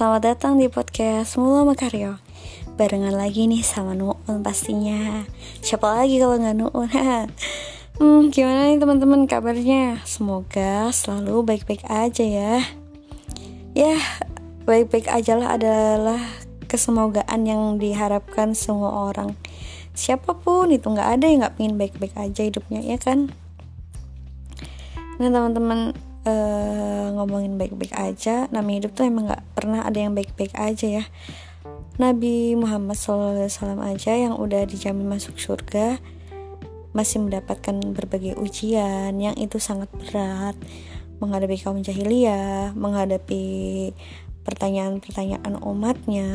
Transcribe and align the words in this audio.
selamat 0.00 0.32
datang 0.32 0.56
di 0.56 0.64
podcast 0.64 1.36
Mula 1.36 1.60
Makaryo 1.60 2.16
Barengan 2.80 3.12
lagi 3.12 3.44
nih 3.44 3.60
sama 3.60 3.92
Nuun 3.92 4.40
pastinya. 4.40 5.28
Siapa 5.60 5.92
lagi 5.92 6.16
kalau 6.16 6.40
nggak 6.40 6.56
Nuun? 6.56 6.88
Hmm, 8.00 8.32
gimana 8.32 8.72
nih 8.72 8.80
teman-teman 8.80 9.28
kabarnya? 9.28 10.00
Semoga 10.08 10.88
selalu 10.88 11.44
baik-baik 11.44 11.84
aja 11.84 12.24
ya. 12.24 12.64
Ya, 13.76 14.00
baik-baik 14.64 15.04
aja 15.04 15.36
lah 15.36 15.60
adalah 15.60 16.20
kesemogaan 16.64 17.44
yang 17.44 17.76
diharapkan 17.76 18.56
semua 18.56 19.12
orang. 19.12 19.36
Siapa 19.92 20.32
pun 20.32 20.72
itu 20.72 20.88
nggak 20.88 21.20
ada 21.20 21.28
yang 21.28 21.44
nggak 21.44 21.60
pengen 21.60 21.76
baik-baik 21.76 22.16
aja 22.16 22.40
hidupnya 22.40 22.80
ya 22.80 22.96
kan? 22.96 23.36
Nah 25.20 25.28
teman-teman 25.28 25.92
uh, 26.26 27.06
ngomongin 27.16 27.56
baik-baik 27.56 27.94
aja. 27.94 28.48
Namanya 28.52 28.86
hidup 28.86 28.92
tuh 28.96 29.04
emang 29.08 29.30
nggak 29.30 29.44
pernah 29.56 29.84
ada 29.86 29.98
yang 30.00 30.16
baik-baik 30.16 30.52
aja 30.56 31.02
ya. 31.02 31.04
Nabi 32.00 32.56
Muhammad 32.56 32.96
SAW 32.96 33.44
aja 33.84 34.12
yang 34.16 34.40
udah 34.40 34.64
dijamin 34.64 35.04
masuk 35.04 35.36
surga 35.36 36.00
masih 36.90 37.22
mendapatkan 37.22 37.76
berbagai 37.94 38.34
ujian 38.40 39.14
yang 39.14 39.36
itu 39.38 39.62
sangat 39.62 39.86
berat. 39.94 40.58
Menghadapi 41.20 41.60
kaum 41.60 41.84
jahiliyah, 41.84 42.72
menghadapi 42.72 43.44
pertanyaan-pertanyaan 44.42 45.60
umatnya, 45.60 46.30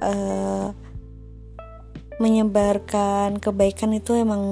uh, 0.00 0.72
menyebarkan 2.16 3.36
kebaikan 3.36 3.92
itu 3.92 4.16
emang 4.16 4.42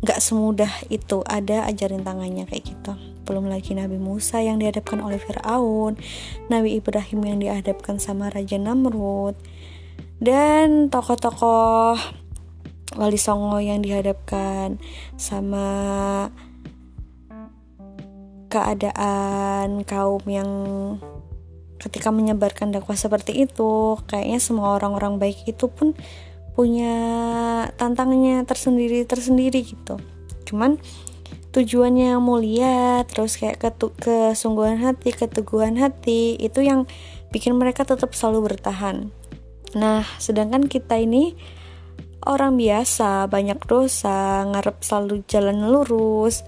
Gak 0.00 0.20
semudah 0.24 0.72
itu 0.88 1.20
ada 1.28 1.68
ajarin 1.68 2.00
tangannya 2.00 2.48
kayak 2.48 2.64
gitu. 2.72 2.92
Belum 3.28 3.52
lagi 3.52 3.76
Nabi 3.76 4.00
Musa 4.00 4.40
yang 4.40 4.56
dihadapkan 4.56 4.98
oleh 4.98 5.20
Fir'aun 5.20 6.00
Nabi 6.48 6.80
Ibrahim 6.80 7.20
yang 7.22 7.38
dihadapkan 7.38 8.00
sama 8.00 8.32
Raja 8.32 8.56
Namrud 8.56 9.36
dan 10.20 10.88
tokoh-tokoh 10.88 11.96
Wali 12.98 13.20
Songo 13.20 13.62
yang 13.62 13.86
dihadapkan 13.86 14.82
sama 15.14 15.68
keadaan 18.50 19.86
kaum 19.86 20.20
yang 20.26 20.50
ketika 21.78 22.10
menyebarkan 22.10 22.74
dakwah 22.74 22.98
seperti 22.98 23.46
itu. 23.46 23.96
Kayaknya 24.10 24.40
semua 24.42 24.74
orang-orang 24.74 25.22
baik 25.22 25.46
itu 25.46 25.70
pun 25.70 25.94
punya 26.54 26.94
tantangannya 27.78 28.42
tersendiri 28.44 29.06
tersendiri 29.06 29.64
gitu. 29.64 29.96
Cuman 30.44 30.76
tujuannya 31.50 32.14
mulia 32.22 33.02
terus 33.10 33.34
kayak 33.34 33.58
ketu 33.58 33.90
kesungguhan 33.98 34.78
hati 34.78 35.10
keteguhan 35.10 35.74
hati 35.82 36.38
itu 36.38 36.62
yang 36.62 36.86
bikin 37.34 37.58
mereka 37.58 37.82
tetap 37.82 38.14
selalu 38.14 38.54
bertahan. 38.54 39.10
Nah 39.74 40.06
sedangkan 40.22 40.70
kita 40.70 40.98
ini 40.98 41.34
orang 42.26 42.54
biasa 42.54 43.26
banyak 43.26 43.58
dosa 43.66 44.46
ngarep 44.46 44.78
selalu 44.84 45.26
jalan 45.26 45.72
lurus 45.72 46.46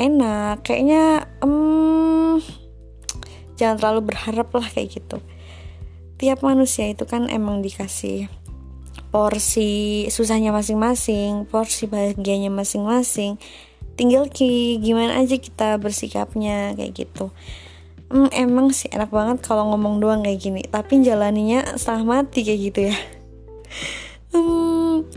enak 0.00 0.64
kayaknya 0.64 1.28
jangan 3.60 3.76
terlalu 3.76 4.00
berharap 4.08 4.48
lah 4.56 4.64
kayak 4.72 4.96
gitu. 4.96 5.20
Tiap 6.16 6.40
manusia 6.40 6.88
itu 6.88 7.04
kan 7.04 7.28
emang 7.28 7.60
dikasih 7.60 8.32
porsi 9.10 10.06
susahnya 10.06 10.54
masing-masing, 10.54 11.44
porsi 11.50 11.90
bahagianya 11.90 12.48
masing-masing. 12.50 13.36
Tinggal 13.98 14.30
ki 14.30 14.78
gimana 14.80 15.18
aja 15.20 15.36
kita 15.36 15.76
bersikapnya 15.82 16.72
kayak 16.78 16.94
gitu. 16.94 17.34
Hmm, 18.10 18.30
emang 18.34 18.74
sih 18.74 18.90
enak 18.90 19.10
banget 19.10 19.42
kalau 19.42 19.70
ngomong 19.70 20.02
doang 20.02 20.22
kayak 20.26 20.40
gini, 20.42 20.62
tapi 20.66 21.02
jalaninya 21.02 21.78
setengah 21.78 22.06
mati 22.06 22.46
kayak 22.46 22.60
gitu 22.70 22.80
ya. 22.90 22.96
Hmm, 24.30 25.10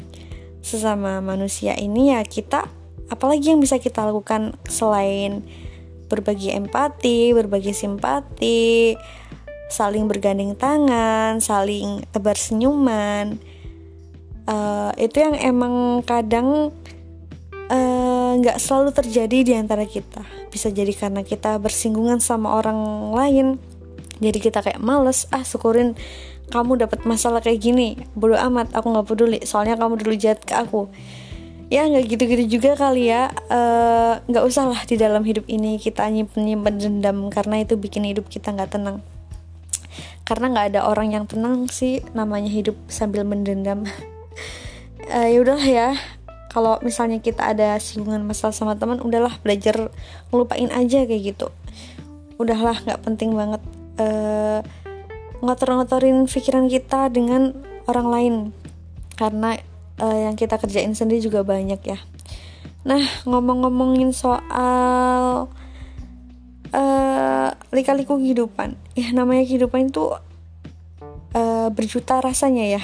sesama 0.66 1.22
manusia 1.22 1.78
ini 1.78 2.18
ya 2.18 2.26
kita 2.26 2.66
apalagi 3.14 3.54
yang 3.54 3.62
bisa 3.62 3.78
kita 3.78 4.10
lakukan 4.10 4.58
selain 4.66 5.46
berbagi 6.10 6.50
empati, 6.50 7.30
berbagi 7.30 7.78
simpati, 7.78 8.98
saling 9.70 10.10
bergandeng 10.10 10.58
tangan, 10.58 11.38
saling 11.38 12.10
tebar 12.10 12.34
senyuman 12.34 13.38
uh, 14.48 14.92
itu 15.00 15.18
yang 15.20 15.36
emang 15.40 16.06
kadang 16.08 16.72
eh, 17.72 18.32
nggak 18.40 18.58
uh, 18.58 18.62
selalu 18.62 18.92
terjadi 18.92 19.38
di 19.44 19.54
antara 19.56 19.88
kita. 19.88 20.24
Bisa 20.52 20.70
jadi 20.70 20.92
karena 20.94 21.24
kita 21.26 21.58
bersinggungan 21.58 22.20
sama 22.20 22.60
orang 22.60 23.12
lain 23.16 23.48
jadi 24.24 24.40
kita 24.40 24.64
kayak 24.64 24.80
males 24.80 25.28
ah 25.36 25.44
syukurin 25.44 26.00
kamu 26.48 26.80
dapat 26.80 27.04
masalah 27.04 27.44
kayak 27.44 27.60
gini. 27.60 28.00
Bodo 28.16 28.40
amat 28.40 28.72
aku 28.72 28.88
nggak 28.96 29.08
peduli 29.12 29.40
soalnya 29.44 29.76
kamu 29.76 30.00
dulu 30.00 30.16
jahat 30.16 30.40
ke 30.48 30.56
aku. 30.56 30.88
Ya 31.68 31.84
nggak 31.90 32.06
gitu-gitu 32.08 32.60
juga 32.60 32.80
kali 32.80 33.12
ya. 33.12 33.34
Eh, 33.52 34.14
nggak 34.30 34.44
uh, 34.44 34.50
usah 34.50 34.72
lah 34.72 34.80
di 34.88 34.96
dalam 34.96 35.28
hidup 35.28 35.44
ini 35.52 35.76
kita 35.82 36.08
nyimpen 36.08 36.48
nyimpen 36.48 36.80
dendam 36.80 37.28
karena 37.28 37.66
itu 37.66 37.76
bikin 37.76 38.08
hidup 38.08 38.32
kita 38.32 38.56
nggak 38.56 38.80
tenang. 38.80 39.04
Karena 40.24 40.56
nggak 40.56 40.66
ada 40.72 40.82
orang 40.88 41.12
yang 41.12 41.26
tenang 41.28 41.68
sih 41.68 42.00
namanya 42.16 42.48
hidup 42.48 42.80
sambil 42.88 43.28
mendendam 43.28 43.84
uh, 45.12 45.28
ya 45.28 45.38
udahlah 45.42 45.68
ya. 45.68 45.90
Kalau 46.54 46.78
misalnya 46.86 47.18
kita 47.18 47.50
ada 47.50 47.82
singgungan 47.82 48.22
masalah 48.30 48.54
sama 48.54 48.78
teman 48.78 49.02
udahlah 49.02 49.42
belajar 49.42 49.90
ngelupain 50.30 50.70
aja 50.70 51.02
kayak 51.10 51.34
gitu. 51.34 51.50
Udahlah 52.38 52.78
nggak 52.86 53.02
penting 53.02 53.34
banget 53.34 53.62
uh, 53.98 54.62
ngotor-ngotorin 55.42 56.30
pikiran 56.30 56.70
kita 56.70 57.10
dengan 57.10 57.58
orang 57.90 58.08
lain. 58.08 58.36
Karena 59.18 59.58
uh, 59.98 60.18
yang 60.30 60.38
kita 60.38 60.62
kerjain 60.62 60.94
sendiri 60.94 61.26
juga 61.26 61.42
banyak 61.42 61.82
ya. 61.82 61.98
Nah 62.86 63.02
ngomong-ngomongin 63.26 64.14
soal 64.14 65.50
uh, 66.70 67.50
lika-liku 67.74 68.22
kehidupan. 68.22 68.78
Ya 68.94 69.10
namanya 69.10 69.42
kehidupan 69.42 69.90
itu 69.90 70.14
uh, 71.34 71.68
berjuta 71.74 72.22
rasanya 72.22 72.78
ya 72.78 72.84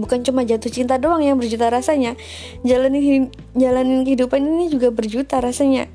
bukan 0.00 0.24
cuma 0.24 0.42
jatuh 0.42 0.72
cinta 0.72 0.96
doang 0.96 1.20
yang 1.20 1.36
berjuta 1.36 1.68
rasanya. 1.68 2.16
Jalanin 2.64 3.30
jalanin 3.52 4.02
kehidupan 4.02 4.40
ini 4.40 4.72
juga 4.72 4.88
berjuta 4.90 5.38
rasanya. 5.38 5.86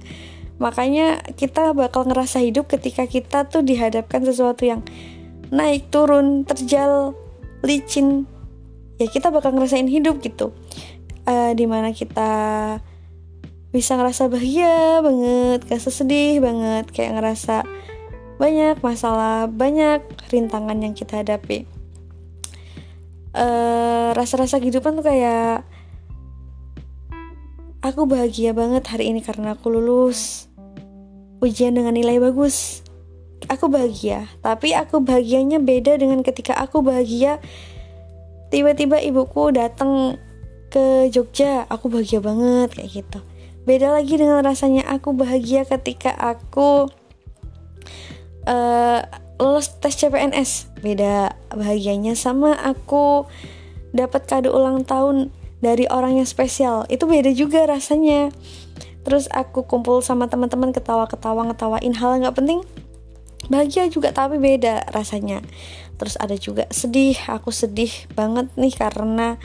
Makanya 0.62 1.20
kita 1.36 1.76
bakal 1.76 2.08
ngerasa 2.08 2.40
hidup 2.40 2.72
ketika 2.72 3.04
kita 3.10 3.50
tuh 3.50 3.66
dihadapkan 3.66 4.24
sesuatu 4.24 4.64
yang 4.64 4.86
naik 5.52 5.92
turun 5.92 6.48
terjal 6.48 7.18
licin. 7.66 8.30
Ya 9.02 9.12
kita 9.12 9.34
bakal 9.34 9.52
ngerasain 9.58 9.90
hidup 9.92 10.24
gitu. 10.24 10.56
Uh, 11.26 11.58
di 11.58 11.66
mana 11.66 11.90
kita 11.90 12.32
bisa 13.76 14.00
ngerasa 14.00 14.32
bahagia 14.32 15.04
banget 15.04 15.68
gak 15.68 15.84
sedih 15.84 16.40
banget 16.40 16.88
kayak 16.96 17.20
ngerasa 17.20 17.68
banyak 18.40 18.80
masalah 18.80 19.52
banyak 19.52 20.00
rintangan 20.32 20.80
yang 20.80 20.96
kita 20.96 21.20
hadapi 21.20 21.68
eh, 23.36 24.10
rasa-rasa 24.16 24.58
kehidupan 24.58 24.98
tuh 25.00 25.06
kayak 25.06 25.68
aku 27.84 28.08
bahagia 28.10 28.56
banget 28.56 28.88
hari 28.90 29.12
ini 29.12 29.22
karena 29.22 29.54
aku 29.54 29.70
lulus 29.70 30.50
ujian 31.44 31.76
dengan 31.76 31.94
nilai 31.94 32.18
bagus. 32.18 32.82
Aku 33.46 33.70
bahagia 33.70 34.26
tapi 34.42 34.74
aku 34.74 35.04
bahagianya 35.06 35.62
beda 35.62 36.02
dengan 36.02 36.26
ketika 36.26 36.58
aku 36.58 36.82
bahagia 36.82 37.38
tiba-tiba 38.50 38.98
ibuku 39.04 39.54
datang 39.54 40.18
ke 40.74 41.12
Jogja 41.14 41.68
aku 41.70 41.92
bahagia 41.92 42.24
banget 42.24 42.74
kayak 42.74 42.92
gitu. 43.04 43.20
Beda 43.66 43.94
lagi 43.94 44.18
dengan 44.18 44.42
rasanya 44.42 44.86
aku 44.90 45.14
bahagia 45.14 45.66
ketika 45.66 46.14
aku 46.14 46.90
uh, 48.50 49.02
lolos 49.36 49.76
tes 49.84 49.96
CPNS 50.00 50.80
beda 50.80 51.36
bahagianya 51.52 52.16
sama 52.16 52.56
aku 52.56 53.28
dapat 53.96 54.28
kado 54.28 54.52
ulang 54.52 54.84
tahun 54.84 55.32
dari 55.64 55.88
orang 55.88 56.20
yang 56.20 56.28
spesial. 56.28 56.84
Itu 56.92 57.08
beda 57.08 57.32
juga 57.32 57.64
rasanya. 57.66 58.30
Terus 59.08 59.30
aku 59.32 59.64
kumpul 59.66 60.04
sama 60.04 60.28
teman-teman 60.28 60.76
ketawa-ketawa 60.76 61.48
ngetawain 61.50 61.96
hal 61.96 62.20
nggak 62.20 62.36
penting. 62.36 62.60
Bahagia 63.48 63.88
juga 63.88 64.12
tapi 64.12 64.42
beda 64.42 64.90
rasanya. 64.92 65.42
Terus 65.96 66.20
ada 66.20 66.36
juga 66.36 66.68
sedih. 66.70 67.16
Aku 67.30 67.50
sedih 67.50 67.92
banget 68.14 68.52
nih 68.60 68.74
karena 68.76 69.40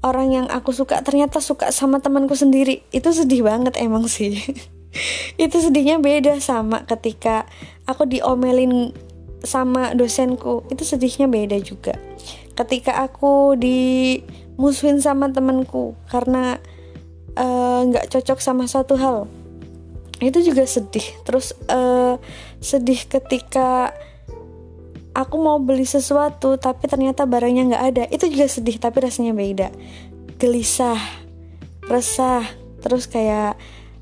orang 0.00 0.28
yang 0.32 0.46
aku 0.48 0.72
suka 0.72 1.04
ternyata 1.04 1.42
suka 1.44 1.68
sama 1.70 2.00
temanku 2.00 2.32
sendiri. 2.32 2.86
Itu 2.94 3.12
sedih 3.12 3.44
banget 3.44 3.76
emang 3.76 4.08
sih 4.08 4.40
itu 5.44 5.56
sedihnya 5.60 6.02
beda 6.02 6.38
sama 6.42 6.82
ketika 6.86 7.46
aku 7.86 8.06
diomelin 8.06 8.94
sama 9.40 9.96
dosenku. 9.96 10.66
Itu 10.68 10.84
sedihnya 10.84 11.26
beda 11.30 11.56
juga. 11.62 11.96
Ketika 12.54 13.00
aku 13.00 13.56
dimusuhin 13.56 15.00
sama 15.00 15.32
temanku 15.32 15.96
karena 16.12 16.60
eh, 17.34 17.80
nggak 17.88 18.04
uh, 18.06 18.10
cocok 18.12 18.38
sama 18.42 18.68
satu 18.68 18.94
hal. 19.00 19.18
Itu 20.20 20.44
juga 20.44 20.68
sedih. 20.68 21.06
Terus 21.24 21.56
uh, 21.72 22.20
sedih 22.60 23.08
ketika 23.08 23.96
aku 25.16 25.36
mau 25.40 25.56
beli 25.56 25.88
sesuatu 25.88 26.60
tapi 26.60 26.84
ternyata 26.84 27.24
barangnya 27.24 27.72
nggak 27.72 27.84
ada. 27.96 28.04
Itu 28.12 28.28
juga 28.28 28.44
sedih 28.44 28.76
tapi 28.76 29.00
rasanya 29.00 29.32
beda. 29.32 29.72
Gelisah 30.36 31.00
resah 31.90 32.46
terus 32.80 33.10
kayak 33.10 33.58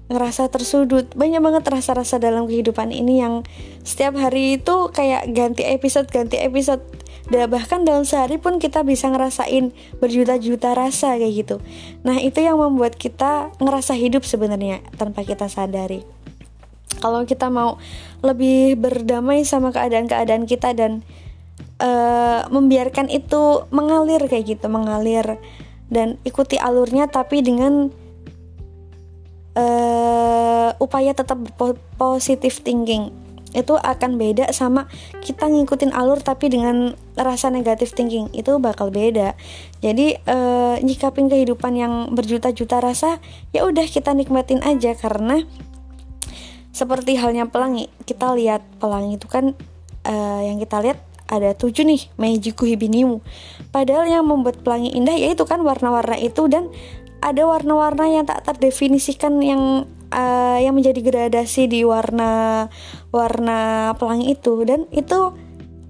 ngerasa 0.08 0.48
tersudut. 0.48 1.08
Banyak 1.14 1.40
banget 1.40 1.64
rasa-rasa 1.68 2.16
dalam 2.20 2.48
kehidupan 2.48 2.92
ini 2.92 3.20
yang 3.20 3.44
setiap 3.84 4.16
hari 4.16 4.60
itu 4.60 4.88
kayak 4.92 5.32
ganti 5.32 5.64
episode 5.64 6.08
ganti 6.08 6.40
episode. 6.40 6.82
Dan 7.28 7.52
bahkan 7.52 7.84
dalam 7.84 8.08
sehari 8.08 8.40
pun 8.40 8.56
kita 8.56 8.80
bisa 8.88 9.12
ngerasain 9.12 9.76
berjuta-juta 10.00 10.72
rasa 10.72 11.20
kayak 11.20 11.32
gitu. 11.44 11.56
Nah 12.00 12.16
itu 12.16 12.40
yang 12.40 12.56
membuat 12.56 12.96
kita 12.96 13.52
ngerasa 13.60 13.92
hidup 14.00 14.24
sebenarnya 14.24 14.80
tanpa 14.96 15.28
kita 15.28 15.44
sadari. 15.44 16.08
Kalau 17.04 17.28
kita 17.28 17.52
mau 17.52 17.76
lebih 18.24 18.80
berdamai 18.80 19.44
sama 19.44 19.76
keadaan-keadaan 19.76 20.48
kita 20.48 20.72
dan 20.72 21.04
uh, 21.82 22.48
membiarkan 22.50 23.12
itu 23.12 23.68
mengalir 23.70 24.24
kayak 24.26 24.58
gitu 24.58 24.66
mengalir 24.66 25.38
dan 25.88 26.20
ikuti 26.26 26.60
alurnya 26.60 27.08
tapi 27.08 27.40
dengan 27.40 27.88
uh, 29.58 30.70
upaya 30.78 31.12
tetap 31.12 31.42
positif 31.98 32.62
thinking. 32.62 33.10
Itu 33.56 33.80
akan 33.80 34.20
beda 34.20 34.52
sama 34.52 34.86
kita 35.24 35.48
ngikutin 35.48 35.90
alur 35.90 36.20
tapi 36.20 36.52
dengan 36.52 36.94
rasa 37.18 37.50
negatif 37.50 37.96
thinking. 37.96 38.30
Itu 38.30 38.62
bakal 38.62 38.94
beda. 38.94 39.34
Jadi 39.82 40.14
uh, 40.28 40.78
nyikapin 40.78 41.26
kehidupan 41.26 41.74
yang 41.74 42.14
berjuta-juta 42.14 42.78
rasa 42.78 43.18
ya 43.50 43.66
udah 43.66 43.84
kita 43.88 44.14
nikmatin 44.14 44.62
aja 44.62 44.94
karena 44.94 45.42
seperti 46.70 47.18
halnya 47.18 47.50
pelangi. 47.50 47.90
Kita 48.06 48.36
lihat 48.38 48.62
pelangi 48.78 49.18
itu 49.18 49.26
kan 49.26 49.58
uh, 50.06 50.40
yang 50.44 50.62
kita 50.62 50.78
lihat 50.84 50.98
ada 51.28 51.52
tujuh 51.52 51.84
nih 51.84 52.08
Meiji 52.16 52.56
Hibinimu 52.56 53.20
padahal 53.68 54.08
yang 54.08 54.24
membuat 54.24 54.64
pelangi 54.64 54.96
indah 54.96 55.12
yaitu 55.12 55.44
kan 55.44 55.60
warna-warna 55.60 56.16
itu 56.16 56.48
dan 56.48 56.72
ada 57.18 57.42
warna-warna 57.44 58.06
yang 58.06 58.24
tak 58.26 58.46
terdefinisikan 58.46 59.42
yang 59.42 59.86
uh, 60.14 60.58
yang 60.58 60.74
menjadi 60.74 61.00
gradasi 61.02 61.66
di 61.66 61.82
warna 61.82 62.66
warna 63.10 63.92
pelangi 63.98 64.34
itu. 64.34 64.62
Dan 64.62 64.86
itu 64.94 65.34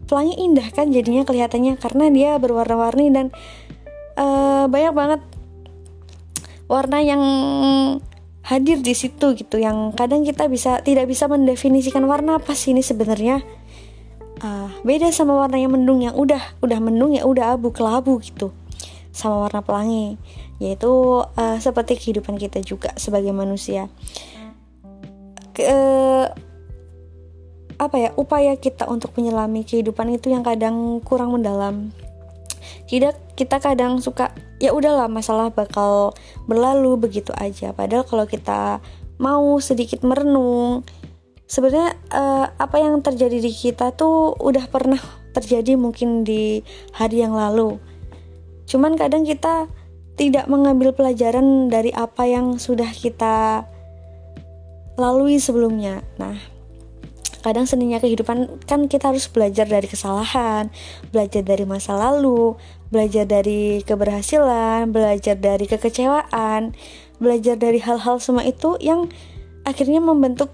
pelangi 0.09 0.35
indah 0.41 0.69
kan 0.73 0.89
jadinya 0.89 1.29
kelihatannya 1.29 1.77
karena 1.77 2.05
dia 2.09 2.31
berwarna-warni 2.41 3.13
dan 3.13 3.27
uh, 4.17 4.65
banyak 4.67 4.95
banget 4.97 5.21
warna 6.69 7.01
yang 7.01 7.23
hadir 8.45 8.81
di 8.81 8.97
situ 8.97 9.37
gitu 9.37 9.61
yang 9.61 9.93
kadang 9.93 10.25
kita 10.25 10.49
bisa 10.49 10.81
tidak 10.81 11.05
bisa 11.05 11.29
mendefinisikan 11.29 12.05
warna 12.09 12.41
apa 12.41 12.57
sih 12.57 12.73
ini 12.73 12.81
sebenarnya. 12.81 13.45
Uh, 14.39 14.71
beda 14.87 15.11
sama 15.11 15.35
warna 15.35 15.59
yang 15.59 15.75
mendung 15.75 15.99
yang 15.99 16.15
udah 16.15 16.39
udah 16.63 16.79
mendung 16.79 17.11
ya 17.11 17.27
udah 17.27 17.59
abu 17.59 17.75
kelabu 17.75 18.23
gitu 18.23 18.55
sama 19.11 19.51
warna 19.51 19.67
pelangi 19.67 20.15
yaitu 20.59 21.23
uh, 21.23 21.59
seperti 21.63 21.95
kehidupan 21.99 22.39
kita 22.39 22.63
juga 22.63 22.95
sebagai 22.99 23.31
manusia. 23.31 23.87
Ke, 25.55 25.71
apa 27.79 27.97
ya 27.99 28.11
upaya 28.19 28.59
kita 28.59 28.91
untuk 28.91 29.15
menyelami 29.15 29.63
kehidupan 29.63 30.11
itu 30.11 30.35
yang 30.35 30.43
kadang 30.43 30.99
kurang 31.03 31.35
mendalam. 31.35 31.95
Tidak 32.91 33.39
kita 33.39 33.63
kadang 33.63 34.03
suka 34.03 34.35
ya 34.59 34.75
udahlah 34.75 35.07
masalah 35.07 35.55
bakal 35.55 36.13
berlalu 36.51 36.99
begitu 36.99 37.31
aja. 37.39 37.71
Padahal 37.71 38.03
kalau 38.03 38.27
kita 38.27 38.83
mau 39.23 39.59
sedikit 39.63 40.03
merenung 40.03 40.83
sebenarnya 41.47 41.95
uh, 42.11 42.47
apa 42.59 42.77
yang 42.83 42.99
terjadi 42.99 43.39
di 43.39 43.51
kita 43.55 43.95
tuh 43.95 44.35
udah 44.37 44.67
pernah 44.67 45.01
terjadi 45.33 45.79
mungkin 45.79 46.27
di 46.27 46.67
hari 46.93 47.23
yang 47.23 47.39
lalu. 47.39 47.79
Cuman 48.67 48.99
kadang 48.99 49.23
kita 49.23 49.71
tidak 50.19 50.50
mengambil 50.50 50.91
pelajaran 50.91 51.70
dari 51.70 51.94
apa 51.94 52.26
yang 52.26 52.59
sudah 52.59 52.91
kita 52.91 53.62
lalui 54.99 55.38
sebelumnya. 55.38 56.03
Nah, 56.19 56.35
kadang 57.47 57.70
seninya 57.70 58.03
kehidupan 58.03 58.67
kan 58.67 58.91
kita 58.91 59.15
harus 59.15 59.31
belajar 59.31 59.70
dari 59.70 59.87
kesalahan, 59.87 60.75
belajar 61.15 61.47
dari 61.47 61.62
masa 61.62 61.94
lalu, 61.94 62.59
belajar 62.91 63.25
dari 63.31 63.81
keberhasilan, 63.87 64.91
belajar 64.91 65.38
dari 65.38 65.70
kekecewaan, 65.70 66.75
belajar 67.23 67.55
dari 67.55 67.79
hal-hal 67.79 68.19
semua 68.19 68.43
itu 68.43 68.75
yang 68.82 69.06
akhirnya 69.62 70.03
membentuk 70.03 70.50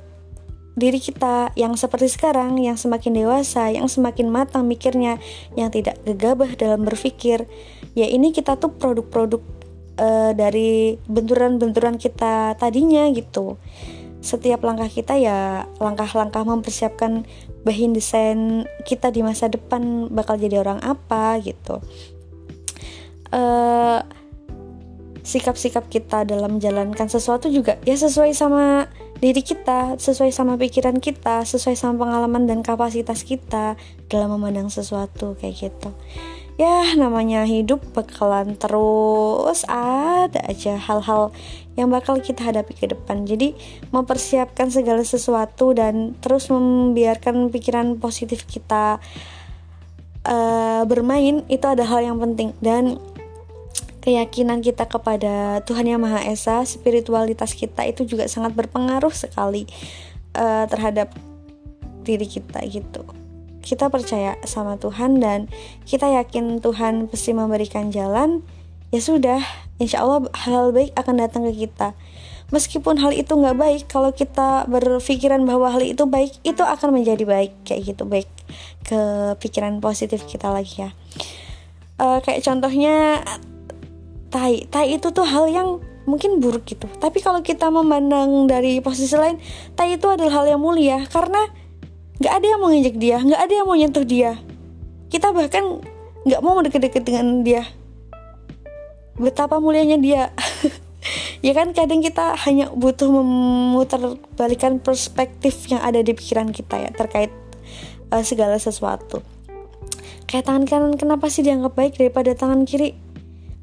diri 0.75 0.99
kita 0.99 1.55
yang 1.55 1.78
seperti 1.78 2.10
sekarang, 2.10 2.58
yang 2.58 2.75
semakin 2.75 3.14
dewasa, 3.14 3.70
yang 3.70 3.87
semakin 3.87 4.26
matang 4.26 4.67
mikirnya, 4.67 5.22
yang 5.55 5.70
tidak 5.70 6.02
gegabah 6.02 6.50
dalam 6.58 6.82
berpikir. 6.82 7.46
Ya 7.94 8.10
ini 8.10 8.34
kita 8.34 8.58
tuh 8.58 8.75
produk-produk 8.75 9.54
uh, 9.99 10.32
dari 10.35 10.99
benturan-benturan 11.06 11.99
kita 11.99 12.58
tadinya 12.58 13.06
gitu. 13.12 13.58
Setiap 14.25 14.64
langkah 14.64 14.88
kita 14.88 15.20
ya 15.20 15.69
langkah-langkah 15.76 16.49
mempersiapkan 16.49 17.29
bahin 17.64 17.93
desain 17.93 18.64
kita 18.88 19.12
di 19.12 19.20
masa 19.20 19.52
depan 19.52 20.08
bakal 20.08 20.41
jadi 20.41 20.64
orang 20.64 20.81
apa 20.81 21.37
gitu. 21.44 21.85
Uh, 23.35 24.00
sikap-sikap 25.25 25.88
kita 25.88 26.23
dalam 26.29 26.61
menjalankan 26.61 27.08
sesuatu 27.08 27.49
juga 27.49 27.81
ya 27.88 27.96
sesuai 27.96 28.37
sama 28.37 28.87
diri 29.25 29.41
kita, 29.41 29.96
sesuai 29.96 30.29
sama 30.29 30.61
pikiran 30.61 31.00
kita, 31.00 31.49
sesuai 31.49 31.73
sama 31.81 32.05
pengalaman 32.05 32.44
dan 32.44 32.61
kapasitas 32.61 33.25
kita 33.25 33.73
dalam 34.12 34.37
memandang 34.37 34.69
sesuatu 34.69 35.32
kayak 35.41 35.73
gitu. 35.73 35.91
Ya, 36.55 36.95
namanya 36.95 37.43
hidup 37.43 37.83
bakalan 37.99 38.55
terus 38.55 39.67
ada 39.67 40.39
aja 40.47 40.79
hal-hal 40.79 41.35
yang 41.75 41.91
bakal 41.91 42.23
kita 42.23 42.47
hadapi 42.47 42.79
ke 42.79 42.87
depan. 42.95 43.27
Jadi, 43.27 43.59
mempersiapkan 43.91 44.71
segala 44.71 45.03
sesuatu 45.03 45.75
dan 45.75 46.15
terus 46.23 46.47
membiarkan 46.55 47.51
pikiran 47.51 47.99
positif 47.99 48.47
kita 48.47 49.03
uh, 50.31 50.83
bermain 50.87 51.43
itu 51.51 51.67
ada 51.67 51.83
hal 51.83 52.06
yang 52.06 52.23
penting 52.23 52.55
dan 52.62 53.03
keyakinan 54.06 54.62
kita 54.62 54.87
kepada 54.87 55.59
Tuhan 55.67 55.91
Yang 55.91 56.01
Maha 56.06 56.21
Esa, 56.29 56.63
spiritualitas 56.63 57.56
kita 57.56 57.82
itu 57.82 58.06
juga 58.06 58.31
sangat 58.31 58.55
berpengaruh 58.55 59.11
sekali 59.11 59.67
uh, 60.39 60.70
terhadap 60.70 61.11
diri 62.06 62.31
kita 62.31 62.63
gitu. 62.69 63.23
Kita 63.65 63.89
percaya 63.89 64.37
sama 64.44 64.77
Tuhan 64.77 65.25
dan 65.25 65.49
kita 65.89 66.13
yakin 66.13 66.61
Tuhan 66.61 67.09
pasti 67.09 67.33
memberikan 67.33 67.89
jalan. 67.89 68.44
Ya 68.93 69.01
sudah, 69.01 69.41
insya 69.81 70.05
Allah 70.05 70.29
hal, 70.37 70.53
hal 70.53 70.77
baik 70.77 70.93
akan 70.94 71.15
datang 71.19 71.43
ke 71.49 71.67
kita. 71.67 71.97
Meskipun 72.53 73.01
hal 73.01 73.11
itu 73.17 73.33
nggak 73.33 73.56
baik, 73.56 73.83
kalau 73.89 74.13
kita 74.13 74.69
berpikiran 74.69 75.43
bahwa 75.49 75.73
hal 75.73 75.83
itu 75.83 76.05
baik, 76.05 76.37
itu 76.44 76.61
akan 76.61 76.93
menjadi 76.94 77.25
baik 77.25 77.53
kayak 77.67 77.83
gitu 77.89 78.05
baik 78.05 78.29
ke 78.85 79.33
pikiran 79.41 79.81
positif 79.81 80.29
kita 80.29 80.53
lagi 80.53 80.87
ya. 80.87 80.91
Uh, 81.99 82.21
kayak 82.21 82.44
contohnya 82.44 83.25
tai 84.35 84.67
tai 84.67 84.99
itu 84.99 85.15
tuh 85.15 85.23
hal 85.23 85.47
yang 85.47 85.79
mungkin 86.11 86.43
buruk 86.43 86.67
gitu 86.67 86.91
tapi 86.99 87.23
kalau 87.23 87.39
kita 87.41 87.71
memandang 87.71 88.51
dari 88.51 88.83
posisi 88.83 89.15
lain 89.15 89.39
tai 89.79 89.94
itu 89.94 90.11
adalah 90.11 90.43
hal 90.43 90.44
yang 90.51 90.61
mulia 90.61 91.06
karena 91.06 91.47
nggak 92.23 92.35
ada 92.35 92.47
yang 92.47 92.61
mau 92.63 92.71
ngejek 92.71 92.97
dia 92.97 93.17
nggak 93.19 93.41
ada 93.41 93.53
yang 93.53 93.67
mau 93.67 93.77
nyentuh 93.79 94.06
dia. 94.06 94.39
Kita 95.11 95.31
bahkan 95.31 95.83
nggak 96.25 96.43
mau 96.43 96.59
deket-deket 96.63 97.03
dengan 97.05 97.43
dia. 97.43 97.67
Betapa 99.19 99.59
mulianya 99.63 99.99
dia. 99.99 100.31
Ya 101.44 101.53
kan 101.53 101.77
kadang 101.77 102.01
kita 102.01 102.33
hanya 102.49 102.73
butuh 102.73 103.13
memutar 103.13 104.01
balikan 104.33 104.81
perspektif 104.81 105.69
yang 105.69 105.85
ada 105.85 106.01
di 106.01 106.17
pikiran 106.17 106.49
kita 106.49 106.81
ya 106.81 106.91
terkait 106.97 107.29
uh, 108.09 108.25
segala 108.25 108.56
sesuatu. 108.56 109.21
Kayak 110.25 110.49
tangan 110.49 110.65
kanan 110.65 110.93
kenapa 110.97 111.29
sih 111.29 111.44
dianggap 111.44 111.77
baik 111.77 112.01
daripada 112.01 112.33
tangan 112.33 112.65
kiri? 112.65 112.97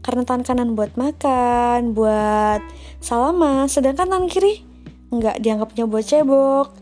Karena 0.05 0.21
tangan 0.21 0.45
kanan 0.45 0.69
buat 0.77 0.93
makan, 0.93 1.97
buat 1.97 2.61
salaman, 3.01 3.65
sedangkan 3.65 4.13
tangan 4.13 4.29
kiri 4.29 4.61
enggak 5.09 5.41
dianggapnya 5.41 5.89
buat 5.89 6.05
cebok. 6.05 6.80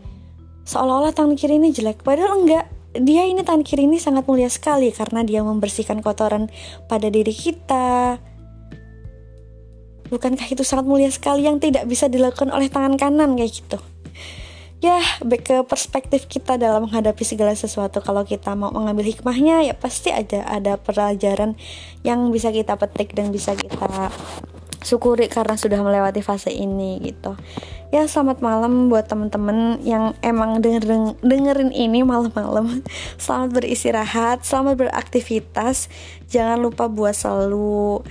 Seolah-olah 0.66 1.12
tangan 1.14 1.36
kiri 1.36 1.56
ini 1.56 1.70
jelek, 1.70 2.02
padahal 2.02 2.44
enggak. 2.44 2.66
Dia 2.90 3.22
ini 3.22 3.46
tangan 3.46 3.62
kiri 3.62 3.86
ini 3.86 4.02
sangat 4.02 4.26
mulia 4.26 4.50
sekali 4.50 4.90
karena 4.90 5.22
dia 5.22 5.46
membersihkan 5.46 6.02
kotoran 6.02 6.50
pada 6.90 7.06
diri 7.06 7.30
kita. 7.30 8.18
Bukankah 10.10 10.50
itu 10.50 10.66
sangat 10.66 10.90
mulia 10.90 11.06
sekali 11.06 11.46
yang 11.46 11.62
tidak 11.62 11.86
bisa 11.86 12.10
dilakukan 12.10 12.50
oleh 12.50 12.66
tangan 12.66 12.98
kanan 12.98 13.38
kayak 13.38 13.62
gitu? 13.62 13.78
ya 14.80 14.96
back 15.20 15.44
ke 15.44 15.56
perspektif 15.68 16.24
kita 16.24 16.56
dalam 16.56 16.88
menghadapi 16.88 17.20
segala 17.20 17.52
sesuatu 17.52 18.00
kalau 18.00 18.24
kita 18.24 18.56
mau 18.56 18.72
mengambil 18.72 19.12
hikmahnya 19.12 19.68
ya 19.68 19.74
pasti 19.76 20.08
ada 20.08 20.40
ada 20.48 20.80
pelajaran 20.80 21.52
yang 22.00 22.32
bisa 22.32 22.48
kita 22.48 22.80
petik 22.80 23.12
dan 23.12 23.28
bisa 23.28 23.52
kita 23.52 24.08
syukuri 24.80 25.28
karena 25.28 25.56
sudah 25.56 25.80
melewati 25.80 26.24
fase 26.24 26.50
ini 26.52 27.00
gitu. 27.04 27.36
Ya 27.90 28.06
selamat 28.06 28.38
malam 28.38 28.86
buat 28.86 29.10
temen-temen 29.10 29.82
yang 29.82 30.14
emang 30.22 30.62
denger 30.62 31.16
dengerin 31.20 31.74
ini 31.74 32.06
malam-malam. 32.06 32.86
Selamat 33.22 33.50
beristirahat 33.50 34.46
selamat 34.46 34.78
beraktivitas. 34.78 35.90
Jangan 36.30 36.62
lupa 36.62 36.86
buat 36.86 37.18
selalu 37.18 38.06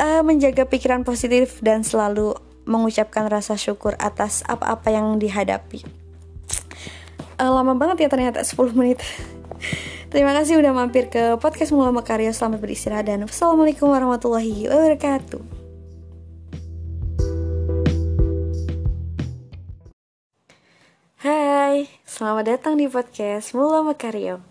uh, 0.00 0.22
menjaga 0.24 0.64
pikiran 0.64 1.04
positif 1.04 1.60
dan 1.60 1.84
selalu 1.84 2.32
mengucapkan 2.64 3.28
rasa 3.28 3.60
syukur 3.60 3.92
atas 4.00 4.40
apa-apa 4.48 4.88
yang 4.88 5.20
dihadapi. 5.20 5.84
Uh, 7.36 7.50
lama 7.52 7.76
banget 7.76 8.06
ya 8.06 8.08
ternyata 8.08 8.40
10 8.40 8.56
menit. 8.78 9.04
Terima 10.08 10.30
kasih 10.30 10.62
udah 10.62 10.70
mampir 10.70 11.10
ke 11.10 11.34
podcast 11.42 11.74
Mula 11.74 11.90
Makarya. 11.90 12.30
Selamat 12.30 12.62
beristirahat 12.62 13.04
dan 13.04 13.26
wassalamualaikum 13.26 13.90
warahmatullahi 13.90 14.70
wabarakatuh. 14.70 15.63
Hai, 21.24 21.88
selamat 22.04 22.44
datang 22.52 22.76
di 22.76 22.84
podcast 22.84 23.56
Mula 23.56 23.80
Makaryo 23.80 24.44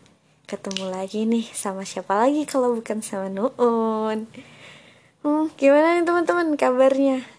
Ketemu 0.49 0.89
lagi 0.89 1.21
nih 1.21 1.45
sama 1.53 1.85
siapa 1.85 2.17
lagi 2.17 2.49
kalau 2.49 2.73
bukan 2.73 2.97
sama 3.05 3.29
Nuun 3.29 4.25
Hmm, 5.21 5.53
gimana 5.53 6.01
nih 6.01 6.01
teman-teman 6.01 6.57
kabarnya? 6.57 7.29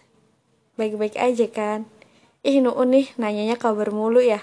Baik-baik 0.79 1.19
aja 1.19 1.51
kan? 1.51 1.83
Ih 2.47 2.63
Nuun 2.63 2.95
nih 2.95 3.11
nanyanya 3.19 3.59
kabar 3.59 3.91
mulu 3.91 4.23
ya 4.23 4.39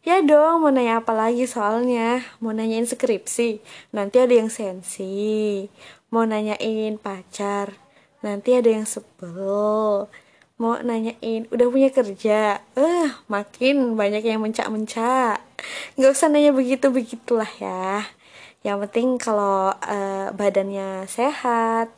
Ya 0.00 0.24
dong, 0.24 0.64
mau 0.64 0.72
nanya 0.72 1.04
apa 1.04 1.12
lagi 1.12 1.44
soalnya? 1.44 2.24
Mau 2.40 2.56
nanyain 2.56 2.88
skripsi, 2.88 3.60
nanti 3.92 4.16
ada 4.16 4.32
yang 4.32 4.48
sensi. 4.48 5.68
Mau 6.08 6.24
nanyain 6.24 6.96
pacar, 6.96 7.76
nanti 8.24 8.56
ada 8.56 8.80
yang 8.80 8.88
sebel. 8.88 10.08
Mau 10.62 10.78
nanyain, 10.78 11.50
udah 11.50 11.66
punya 11.66 11.90
kerja? 11.90 12.62
Eh, 12.78 12.86
uh, 12.86 13.10
makin 13.26 13.98
banyak 13.98 14.22
yang 14.22 14.38
mencak-mencak. 14.38 15.42
Gak 15.98 16.12
usah 16.14 16.30
nanya 16.30 16.54
begitu-begitulah 16.54 17.50
ya. 17.58 18.06
Yang 18.62 18.86
penting 18.86 19.18
kalau 19.18 19.74
uh, 19.74 20.30
badannya 20.30 21.10
sehat, 21.10 21.90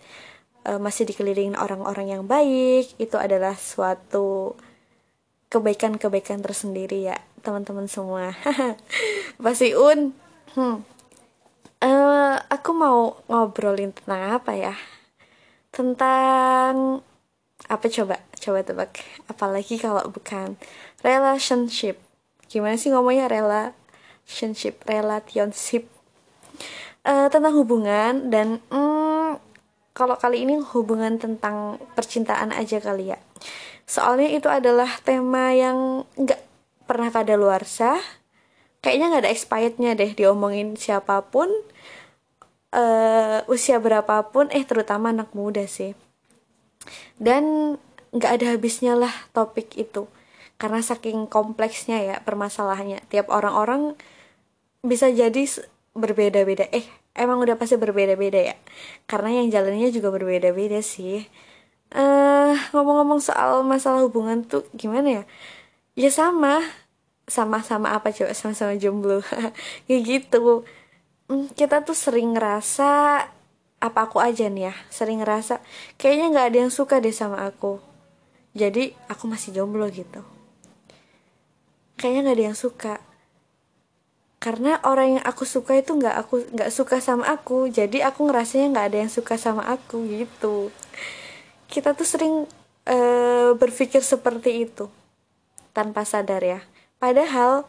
uh, 0.64 0.80
masih 0.80 1.04
dikelilingin 1.04 1.61
orang-orang 1.61 2.16
yang 2.16 2.25
baik, 2.25 2.88
itu 2.97 3.21
adalah 3.21 3.52
suatu 3.52 4.56
kebaikan-kebaikan 5.54 6.42
tersendiri 6.42 7.14
ya 7.14 7.18
teman-teman 7.47 7.87
semua 7.87 8.35
pasti 9.44 9.71
un 9.71 10.11
hmm. 10.59 10.76
uh, 11.78 12.37
aku 12.50 12.71
mau 12.75 13.23
ngobrolin 13.30 13.94
tentang 13.94 14.35
apa 14.35 14.50
ya 14.59 14.75
tentang 15.71 16.99
apa 17.71 17.87
coba 17.87 18.18
coba 18.45 18.61
tebak 18.61 19.01
apalagi 19.25 19.81
kalau 19.81 20.05
bukan 20.13 20.61
relationship. 21.01 21.97
Gimana 22.45 22.77
sih 22.77 22.93
ngomongnya 22.93 23.33
relationship? 23.33 24.85
Relationship. 24.85 25.89
Uh, 27.05 27.29
tentang 27.29 27.53
hubungan 27.57 28.33
dan 28.33 28.61
hmm, 28.73 29.37
kalau 29.93 30.17
kali 30.17 30.45
ini 30.45 30.57
hubungan 30.61 31.17
tentang 31.17 31.81
percintaan 31.97 32.53
aja 32.53 32.81
kali 32.81 33.13
ya. 33.13 33.19
Soalnya 33.85 34.33
itu 34.33 34.49
adalah 34.49 34.89
tema 35.05 35.53
yang 35.53 36.09
nggak 36.17 36.41
pernah 36.85 37.09
kada 37.13 37.37
luar 37.37 37.65
sah 37.65 38.01
kayaknya 38.85 39.17
nggak 39.17 39.23
ada 39.25 39.33
expirednya 39.33 39.91
deh 39.97 40.13
diomongin 40.13 40.77
siapa 40.77 41.25
pun 41.25 41.49
uh, 42.77 43.41
usia 43.49 43.81
berapapun 43.81 44.53
eh 44.53 44.61
terutama 44.69 45.09
anak 45.09 45.33
muda 45.33 45.65
sih. 45.65 45.97
Dan 47.17 47.77
nggak 48.14 48.30
ada 48.40 48.47
habisnya 48.54 48.94
lah 48.94 49.12
topik 49.35 49.75
itu. 49.75 50.06
Karena 50.54 50.80
saking 50.80 51.26
kompleksnya 51.26 51.99
ya 52.00 52.16
permasalahannya. 52.23 53.02
Tiap 53.11 53.26
orang-orang 53.28 53.99
bisa 54.87 55.11
jadi 55.11 55.42
berbeda-beda. 55.99 56.71
Eh 56.71 56.87
emang 57.18 57.42
udah 57.42 57.59
pasti 57.59 57.75
berbeda-beda 57.75 58.54
ya? 58.54 58.56
Karena 59.11 59.42
yang 59.42 59.50
jalannya 59.50 59.90
juga 59.90 60.14
berbeda-beda 60.14 60.78
sih. 60.78 61.26
Uh, 61.94 62.54
ngomong-ngomong 62.75 63.23
soal 63.23 63.62
masalah 63.66 64.02
hubungan 64.06 64.47
tuh 64.47 64.62
gimana 64.78 65.23
ya? 65.23 65.25
Ya 65.99 66.11
sama. 66.14 66.62
Sama-sama 67.26 67.97
apa 67.97 68.14
coba 68.14 68.30
sama-sama 68.37 68.78
jomblo. 68.78 69.26
Kayak 69.90 70.02
gitu. 70.11 70.62
Hmm, 71.26 71.50
kita 71.56 71.83
tuh 71.83 71.97
sering 71.99 72.37
ngerasa 72.37 73.25
apa 73.83 74.00
aku 74.06 74.23
aja 74.23 74.47
nih 74.47 74.71
ya? 74.71 74.75
Sering 74.92 75.18
ngerasa 75.25 75.59
kayaknya 75.99 76.26
nggak 76.30 76.47
ada 76.52 76.59
yang 76.68 76.73
suka 76.73 77.02
deh 77.02 77.14
sama 77.14 77.49
aku 77.49 77.94
jadi 78.54 78.94
aku 79.11 79.26
masih 79.26 79.50
jomblo 79.50 79.82
gitu. 79.90 80.23
Kayaknya 81.99 82.20
nggak 82.23 82.37
ada 82.38 82.46
yang 82.54 82.58
suka. 82.58 82.94
Karena 84.38 84.78
orang 84.87 85.18
yang 85.18 85.25
aku 85.26 85.42
suka 85.42 85.75
itu 85.75 85.90
nggak 85.99 86.14
aku 86.14 86.46
nggak 86.54 86.70
suka 86.70 87.02
sama 87.02 87.26
aku. 87.34 87.66
Jadi 87.66 88.06
aku 88.06 88.30
ngerasanya 88.30 88.70
nggak 88.70 88.87
ada 88.87 88.99
yang 89.02 89.11
suka 89.11 89.34
sama 89.34 89.66
aku 89.66 90.06
gitu. 90.06 90.70
Kita 91.66 91.99
tuh 91.99 92.06
sering 92.06 92.46
uh, 92.87 93.50
berpikir 93.58 94.06
seperti 94.06 94.70
itu. 94.70 94.87
Tanpa 95.75 96.06
sadar 96.06 96.38
ya. 96.46 96.62
Padahal 97.02 97.66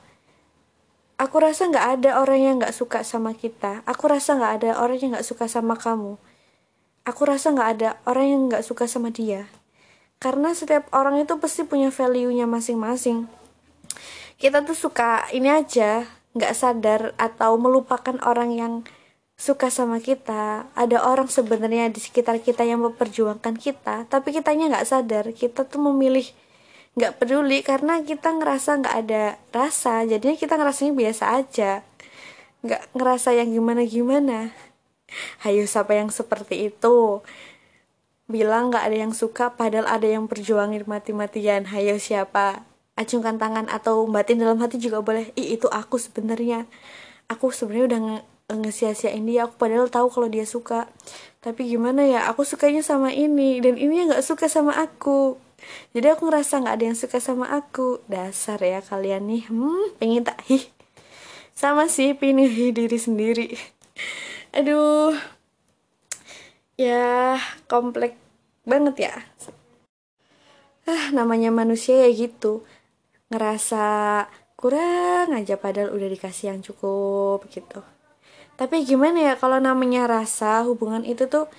aku 1.18 1.36
rasa 1.42 1.66
nggak 1.66 1.88
ada 1.98 2.22
orang 2.22 2.40
yang 2.46 2.56
nggak 2.62 2.78
suka 2.78 3.02
sama 3.02 3.34
kita. 3.34 3.82
Aku 3.90 4.06
rasa 4.06 4.38
nggak 4.38 4.54
ada 4.62 4.70
orang 4.78 5.02
yang 5.02 5.12
nggak 5.18 5.26
suka 5.26 5.50
sama 5.50 5.74
kamu. 5.74 6.22
Aku 7.10 7.26
rasa 7.26 7.50
nggak 7.58 7.70
ada 7.74 7.90
orang 8.06 8.26
yang 8.30 8.42
nggak 8.54 8.62
suka 8.62 8.86
sama 8.86 9.10
dia 9.10 9.50
karena 10.18 10.56
setiap 10.56 10.90
orang 10.96 11.22
itu 11.22 11.38
pasti 11.38 11.64
punya 11.68 11.94
value-nya 11.94 12.50
masing-masing. 12.50 13.28
Kita 14.36 14.64
tuh 14.68 14.76
suka 14.76 15.28
ini 15.32 15.48
aja 15.52 16.08
nggak 16.36 16.54
sadar 16.56 17.02
atau 17.16 17.56
melupakan 17.56 18.20
orang 18.28 18.52
yang 18.52 18.74
suka 19.40 19.72
sama 19.72 20.04
kita. 20.04 20.68
Ada 20.76 21.04
orang 21.04 21.32
sebenarnya 21.32 21.92
di 21.92 22.04
sekitar 22.04 22.44
kita 22.44 22.68
yang 22.68 22.84
memperjuangkan 22.84 23.56
kita 23.56 24.08
tapi 24.08 24.36
kitanya 24.36 24.72
nggak 24.72 24.88
sadar. 24.88 25.26
Kita 25.32 25.64
tuh 25.64 25.80
memilih 25.92 26.28
nggak 26.96 27.20
peduli 27.20 27.60
karena 27.64 28.04
kita 28.04 28.36
ngerasa 28.36 28.84
nggak 28.84 28.96
ada 29.08 29.24
rasa. 29.56 30.04
Jadinya 30.04 30.36
kita 30.36 30.60
ngerasanya 30.60 30.94
biasa 30.96 31.24
aja. 31.40 31.72
Nggak 32.66 32.82
ngerasa 32.98 33.30
yang 33.36 33.52
gimana 33.54 33.82
gimana 33.86 34.52
hayo 35.46 35.64
siapa 35.70 35.96
yang 35.96 36.10
seperti 36.10 36.70
itu 36.74 37.22
bilang 38.26 38.74
nggak 38.74 38.86
ada 38.86 38.98
yang 39.08 39.14
suka 39.14 39.54
padahal 39.54 39.86
ada 39.90 40.08
yang 40.10 40.26
perjuangin 40.26 40.86
mati-matian. 40.86 41.70
Hayo 41.70 42.02
siapa? 42.02 42.66
Acungkan 42.96 43.38
tangan 43.38 43.68
atau 43.68 44.08
batin 44.08 44.42
dalam 44.42 44.58
hati 44.62 44.82
juga 44.82 45.04
boleh. 45.04 45.30
Ih 45.38 45.60
itu 45.60 45.68
aku 45.70 46.00
sebenarnya. 46.02 46.66
Aku 47.30 47.50
sebenarnya 47.52 47.86
udah 47.90 48.00
nge 48.02 48.18
ngesia-siain 48.46 49.26
dia 49.26 49.50
aku 49.50 49.58
padahal 49.58 49.90
tahu 49.90 50.08
kalau 50.14 50.30
dia 50.30 50.46
suka. 50.46 50.90
Tapi 51.42 51.66
gimana 51.66 52.06
ya? 52.06 52.30
Aku 52.30 52.46
sukanya 52.46 52.82
sama 52.86 53.14
ini. 53.14 53.62
Dan 53.62 53.78
ini 53.78 54.06
nggak 54.10 54.24
suka 54.26 54.50
sama 54.50 54.78
aku. 54.78 55.38
Jadi 55.98 56.08
aku 56.14 56.30
ngerasa 56.30 56.62
nggak 56.62 56.76
ada 56.78 56.86
yang 56.94 56.98
suka 56.98 57.18
sama 57.18 57.50
aku. 57.52 58.02
Dasar 58.10 58.62
ya 58.62 58.80
kalian 58.82 59.30
nih. 59.30 59.50
Hmm 59.50 59.94
pengen 59.98 60.26
tak? 60.26 60.42
Hi 60.50 60.76
sama 61.56 61.88
sih 61.88 62.12
pilih 62.12 62.52
diri 62.76 63.00
sendiri. 63.00 63.56
Aduh 64.52 65.16
ya 66.76 67.40
kompleks 67.68 68.18
banget 68.68 69.12
ya. 69.12 69.16
Ah 70.86 71.10
namanya 71.12 71.50
manusia 71.50 72.06
ya 72.06 72.10
gitu. 72.14 72.62
Ngerasa 73.32 73.86
kurang 74.60 75.34
aja 75.34 75.58
padahal 75.58 75.92
udah 75.96 76.10
dikasih 76.12 76.54
yang 76.54 76.62
cukup 76.62 77.48
gitu. 77.50 77.82
Tapi 78.56 78.88
gimana 78.88 79.20
ya 79.20 79.34
kalau 79.36 79.60
namanya 79.60 80.08
rasa 80.08 80.64
hubungan 80.64 81.04
itu 81.04 81.28
tuh 81.28 81.52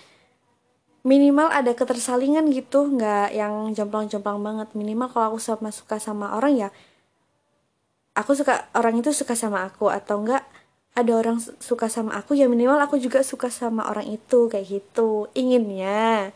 minimal 1.05 1.51
ada 1.51 1.75
ketersalingan 1.75 2.49
gitu. 2.55 2.87
Nggak 2.89 3.35
yang 3.35 3.75
jomplang-jomplang 3.75 4.41
banget. 4.41 4.69
Minimal 4.79 5.09
kalau 5.11 5.27
aku 5.35 5.41
sama 5.43 5.75
suka 5.75 5.99
sama 6.01 6.39
orang 6.39 6.55
ya 6.57 6.71
aku 8.17 8.33
suka 8.33 8.73
orang 8.73 9.05
itu 9.05 9.13
suka 9.13 9.37
sama 9.37 9.69
aku 9.69 9.93
atau 9.93 10.25
enggak 10.25 10.43
ada 10.97 11.13
orang 11.13 11.37
suka 11.61 11.93
sama 11.93 12.17
aku 12.17 12.33
ya 12.33 12.49
minimal 12.49 12.81
aku 12.81 12.97
juga 12.97 13.21
suka 13.21 13.53
sama 13.53 13.85
orang 13.93 14.09
itu 14.09 14.49
kayak 14.49 14.67
gitu. 14.81 15.29
Inginnya. 15.37 16.33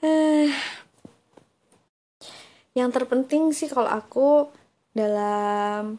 Eh 0.00 0.48
yang 2.78 2.94
terpenting 2.94 3.50
sih 3.50 3.66
kalau 3.66 3.90
aku 3.90 4.46
dalam 4.94 5.98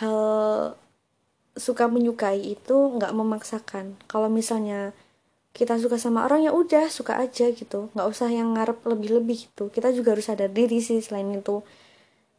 hal 0.00 0.20
suka 1.52 1.84
menyukai 1.90 2.40
itu 2.56 2.76
nggak 2.96 3.12
memaksakan. 3.12 4.00
Kalau 4.08 4.32
misalnya 4.32 4.96
kita 5.52 5.76
suka 5.76 6.00
sama 6.00 6.24
orang 6.24 6.48
ya 6.48 6.52
udah 6.56 6.88
suka 6.88 7.20
aja 7.20 7.52
gitu. 7.52 7.92
Nggak 7.92 8.08
usah 8.08 8.32
yang 8.32 8.56
ngarep 8.56 8.80
lebih-lebih 8.88 9.52
gitu. 9.52 9.68
Kita 9.68 9.92
juga 9.92 10.16
harus 10.16 10.24
sadar 10.32 10.48
diri 10.48 10.80
sih 10.80 11.04
selain 11.04 11.28
itu 11.28 11.60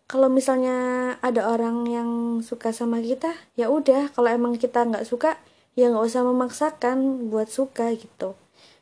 kalau 0.10 0.26
misalnya 0.26 0.78
ada 1.22 1.46
orang 1.46 1.86
yang 1.86 2.10
suka 2.42 2.74
sama 2.74 2.98
kita 2.98 3.30
ya 3.54 3.70
udah. 3.70 4.10
Kalau 4.10 4.26
emang 4.26 4.58
kita 4.58 4.82
nggak 4.82 5.06
suka 5.06 5.38
ya 5.78 5.94
nggak 5.94 6.02
usah 6.02 6.26
memaksakan 6.26 7.30
buat 7.30 7.46
suka 7.46 7.94
gitu. 7.94 8.34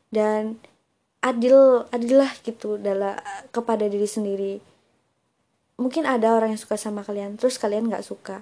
Dan 0.08 0.56
adil 1.20 1.84
adillah 1.92 2.32
gitu 2.48 2.80
dalam 2.80 3.20
kepada 3.52 3.92
diri 3.92 4.08
sendiri. 4.08 4.64
Mungkin 5.76 6.08
ada 6.08 6.32
orang 6.32 6.56
yang 6.56 6.62
suka 6.64 6.80
sama 6.80 7.04
kalian 7.04 7.36
terus 7.36 7.60
kalian 7.60 7.92
nggak 7.92 8.08
suka. 8.08 8.40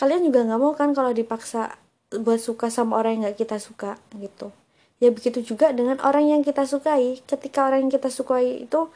Kalian 0.00 0.24
juga 0.24 0.48
nggak 0.48 0.60
mau 0.64 0.72
kan 0.72 0.96
kalau 0.96 1.12
dipaksa 1.12 1.76
buat 2.08 2.40
suka 2.40 2.72
sama 2.72 2.96
orang 2.96 3.20
yang 3.20 3.22
nggak 3.28 3.44
kita 3.44 3.60
suka 3.60 4.00
gitu. 4.16 4.48
Ya 4.96 5.12
begitu 5.12 5.44
juga 5.44 5.76
dengan 5.76 6.00
orang 6.00 6.24
yang 6.24 6.40
kita 6.40 6.64
sukai. 6.64 7.20
Ketika 7.28 7.68
orang 7.68 7.84
yang 7.84 7.92
kita 7.92 8.08
sukai 8.08 8.64
itu 8.64 8.88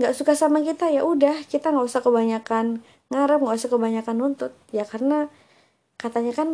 nggak 0.00 0.14
suka 0.16 0.32
sama 0.32 0.64
kita 0.64 0.88
ya 0.88 1.04
udah 1.04 1.44
kita 1.46 1.70
nggak 1.70 1.86
usah 1.86 2.00
kebanyakan 2.00 2.80
ngarep 3.12 3.38
nggak 3.44 3.58
usah 3.60 3.70
kebanyakan 3.70 4.16
nuntut. 4.16 4.52
Ya 4.72 4.88
karena 4.88 5.28
katanya 6.00 6.32
kan 6.32 6.48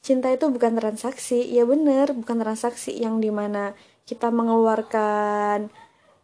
cinta 0.00 0.30
itu 0.30 0.46
bukan 0.48 0.78
transaksi. 0.78 1.42
Ya 1.50 1.66
bener 1.66 2.14
bukan 2.14 2.38
transaksi 2.38 2.94
yang 2.94 3.18
di 3.18 3.28
mana 3.34 3.74
kita 4.06 4.30
mengeluarkan 4.30 5.70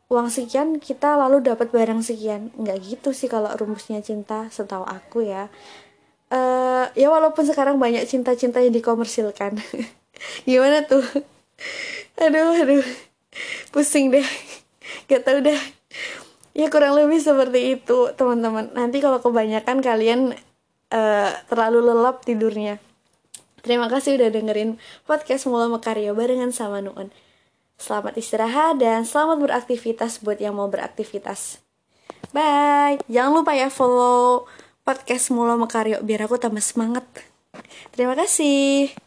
uang 0.07 0.29
sekian 0.31 0.79
kita 0.79 1.19
lalu 1.19 1.43
dapat 1.43 1.75
barang 1.75 2.01
sekian. 2.01 2.55
Nggak 2.55 2.79
gitu 2.87 3.11
sih 3.11 3.27
kalau 3.27 3.51
rumusnya 3.59 3.99
cinta 4.01 4.47
setahu 4.55 4.87
aku 4.87 5.27
ya. 5.27 5.51
Uh, 6.27 6.91
ya 6.99 7.07
walaupun 7.07 7.47
sekarang 7.47 7.79
banyak 7.79 8.03
cinta-cinta 8.07 8.63
yang 8.63 8.75
dikomersilkan. 8.75 9.59
Gimana 10.49 10.87
tuh? 10.87 11.05
Aduh 12.23 12.57
aduh. 12.65 12.87
Pusing 13.75 14.09
deh. 14.09 14.25
Gak 15.11 15.29
tau 15.29 15.39
deh 15.45 15.61
ya 16.57 16.73
kurang 16.73 16.97
lebih 16.97 17.21
seperti 17.21 17.77
itu 17.77 18.17
teman-teman 18.17 18.73
nanti 18.73 19.05
kalau 19.05 19.21
kebanyakan 19.21 19.85
kalian 19.85 20.33
uh, 20.89 21.31
terlalu 21.53 21.93
lelap 21.93 22.25
tidurnya 22.25 22.81
Terima 23.67 23.91
kasih 23.91 24.15
udah 24.15 24.31
dengerin 24.31 24.79
podcast 25.11 25.51
Mula 25.51 25.67
Mekario 25.67 26.15
barengan 26.15 26.55
sama 26.55 26.79
Nuun. 26.79 27.11
Selamat 27.75 28.15
istirahat 28.15 28.79
dan 28.79 29.03
selamat 29.03 29.43
beraktivitas 29.43 30.23
buat 30.23 30.39
yang 30.39 30.55
mau 30.55 30.71
beraktivitas. 30.71 31.59
Bye. 32.31 33.03
Jangan 33.11 33.43
lupa 33.43 33.59
ya 33.59 33.67
follow 33.67 34.47
podcast 34.87 35.35
Mula 35.35 35.59
Mekario 35.59 35.99
biar 36.07 36.31
aku 36.31 36.39
tambah 36.39 36.63
semangat. 36.63 37.03
Terima 37.91 38.15
kasih. 38.15 39.06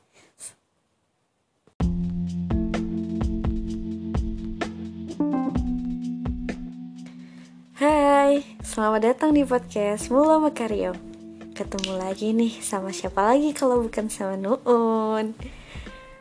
Hai, 8.29 8.45
selamat 8.61 9.01
datang 9.09 9.33
di 9.33 9.41
podcast 9.41 10.13
Mula 10.13 10.37
Mekario 10.37 10.93
ketemu 11.57 11.97
lagi 11.97 12.29
nih 12.29 12.61
sama 12.61 12.93
siapa 12.93 13.25
lagi 13.25 13.57
kalau 13.57 13.81
bukan 13.81 14.05
sama 14.05 14.37
Nuun? 14.37 15.33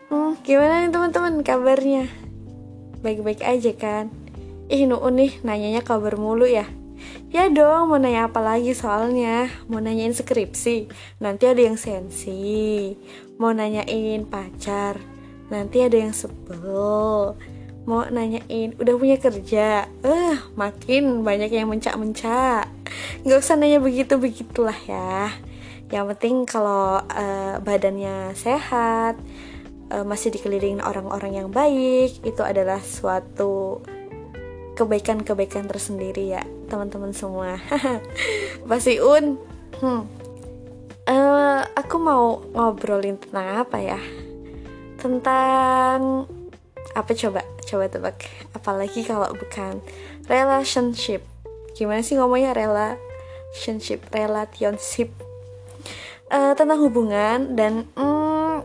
Hmm, 0.08 0.32
Gimana 0.40 0.88
nih 0.88 0.88
teman-teman 0.88 1.44
kabarnya? 1.44 2.08
Baik-baik 3.04 3.44
aja 3.44 3.76
kan? 3.76 4.08
Ih 4.72 4.88
Nuun 4.88 5.20
nih 5.20 5.44
nanyanya 5.44 5.84
kabar 5.84 6.16
mulu 6.16 6.48
ya? 6.48 6.64
Ya 7.28 7.52
dong 7.52 7.92
mau 7.92 8.00
nanya 8.00 8.32
apa 8.32 8.40
lagi 8.40 8.72
soalnya? 8.72 9.52
Mau 9.68 9.76
nanyain 9.76 10.16
skripsi 10.16 10.88
Nanti 11.20 11.44
ada 11.44 11.60
yang 11.60 11.76
sensi. 11.76 12.96
Mau 13.36 13.52
nanyain 13.52 14.24
pacar 14.24 14.96
Nanti 15.52 15.84
ada 15.84 16.08
yang 16.08 16.16
sebel 16.16 17.36
Mau 17.88 18.04
nanyain 18.04 18.76
udah 18.76 18.94
punya 19.00 19.16
kerja? 19.16 19.88
Eh 20.04 20.12
uh, 20.12 20.36
makin 20.60 21.24
banyak 21.24 21.48
yang 21.48 21.72
mencak-mencak. 21.72 22.68
Nggak 23.24 23.38
usah 23.40 23.56
nanya 23.56 23.80
begitu 23.80 24.20
begitulah 24.20 24.76
ya. 24.84 25.32
Yang 25.88 26.04
penting 26.12 26.44
kalau 26.44 27.00
uh, 27.00 27.56
badannya 27.64 28.36
sehat 28.36 29.16
uh, 29.88 30.04
masih 30.04 30.28
dikelilingin 30.28 30.84
orang-orang 30.84 31.40
yang 31.40 31.48
baik 31.48 32.20
itu 32.28 32.44
adalah 32.44 32.76
suatu 32.84 33.80
kebaikan-kebaikan 34.76 35.64
tersendiri 35.64 36.36
ya 36.36 36.44
teman-teman 36.68 37.16
semua. 37.16 37.56
Pasti 38.68 39.00
un. 39.00 39.40
Hmm. 39.80 40.04
uh, 41.08 41.64
aku 41.72 41.96
mau 41.96 42.44
ngobrolin 42.52 43.16
tentang 43.16 43.64
apa 43.64 43.80
ya? 43.80 44.00
Tentang 45.00 46.28
apa 46.92 47.12
coba 47.16 47.40
coba 47.68 47.92
tebak. 47.92 48.24
Apalagi 48.56 49.04
kalau 49.04 49.28
bukan 49.36 49.84
relationship. 50.24 51.20
Gimana 51.76 52.00
sih 52.00 52.16
ngomongnya 52.16 52.56
rela 52.56 52.96
relationship? 53.52 54.08
Relationship. 54.08 55.12
Uh, 56.28 56.52
tentang 56.52 56.80
hubungan 56.84 57.56
dan 57.56 57.88
mm, 57.96 58.60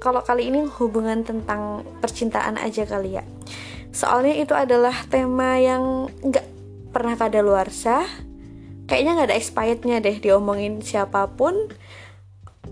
kalau 0.00 0.20
kali 0.20 0.52
ini 0.52 0.68
hubungan 0.80 1.24
tentang 1.24 1.84
percintaan 2.00 2.60
aja 2.60 2.84
kali 2.84 3.16
ya. 3.20 3.24
Soalnya 3.92 4.36
itu 4.36 4.52
adalah 4.52 4.92
tema 5.08 5.56
yang 5.56 6.12
nggak 6.20 6.46
pernah 6.92 7.16
kada 7.16 7.40
luar 7.40 7.72
sah 7.72 8.04
kayaknya 8.88 9.20
nggak 9.20 9.28
ada 9.28 9.36
expirednya 9.36 9.96
deh 10.00 10.16
diomongin 10.16 10.80
siapa 10.80 11.28
pun 11.32 11.68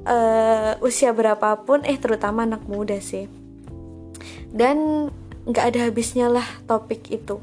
uh, 0.09 0.73
usia 0.81 1.13
berapapun 1.13 1.85
eh 1.85 2.01
terutama 2.01 2.45
anak 2.49 2.65
muda 2.65 2.97
sih. 3.01 3.29
Dan 4.53 5.09
nggak 5.47 5.65
ada 5.73 5.79
habisnya 5.89 6.27
lah 6.27 6.47
topik 6.67 7.07
itu. 7.09 7.39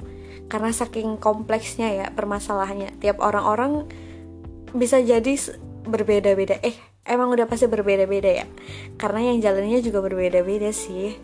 Karena 0.52 0.70
saking 0.70 1.18
kompleksnya 1.18 1.90
ya 1.90 2.06
permasalahannya. 2.12 3.00
Tiap 3.00 3.24
orang-orang 3.24 3.88
bisa 4.76 5.00
jadi 5.00 5.34
berbeda-beda. 5.88 6.60
Eh 6.62 6.76
emang 7.08 7.32
udah 7.32 7.48
pasti 7.48 7.66
berbeda-beda 7.66 8.44
ya? 8.44 8.46
Karena 9.00 9.34
yang 9.34 9.40
jalannya 9.40 9.80
juga 9.80 10.04
berbeda-beda 10.04 10.70
sih. 10.76 11.16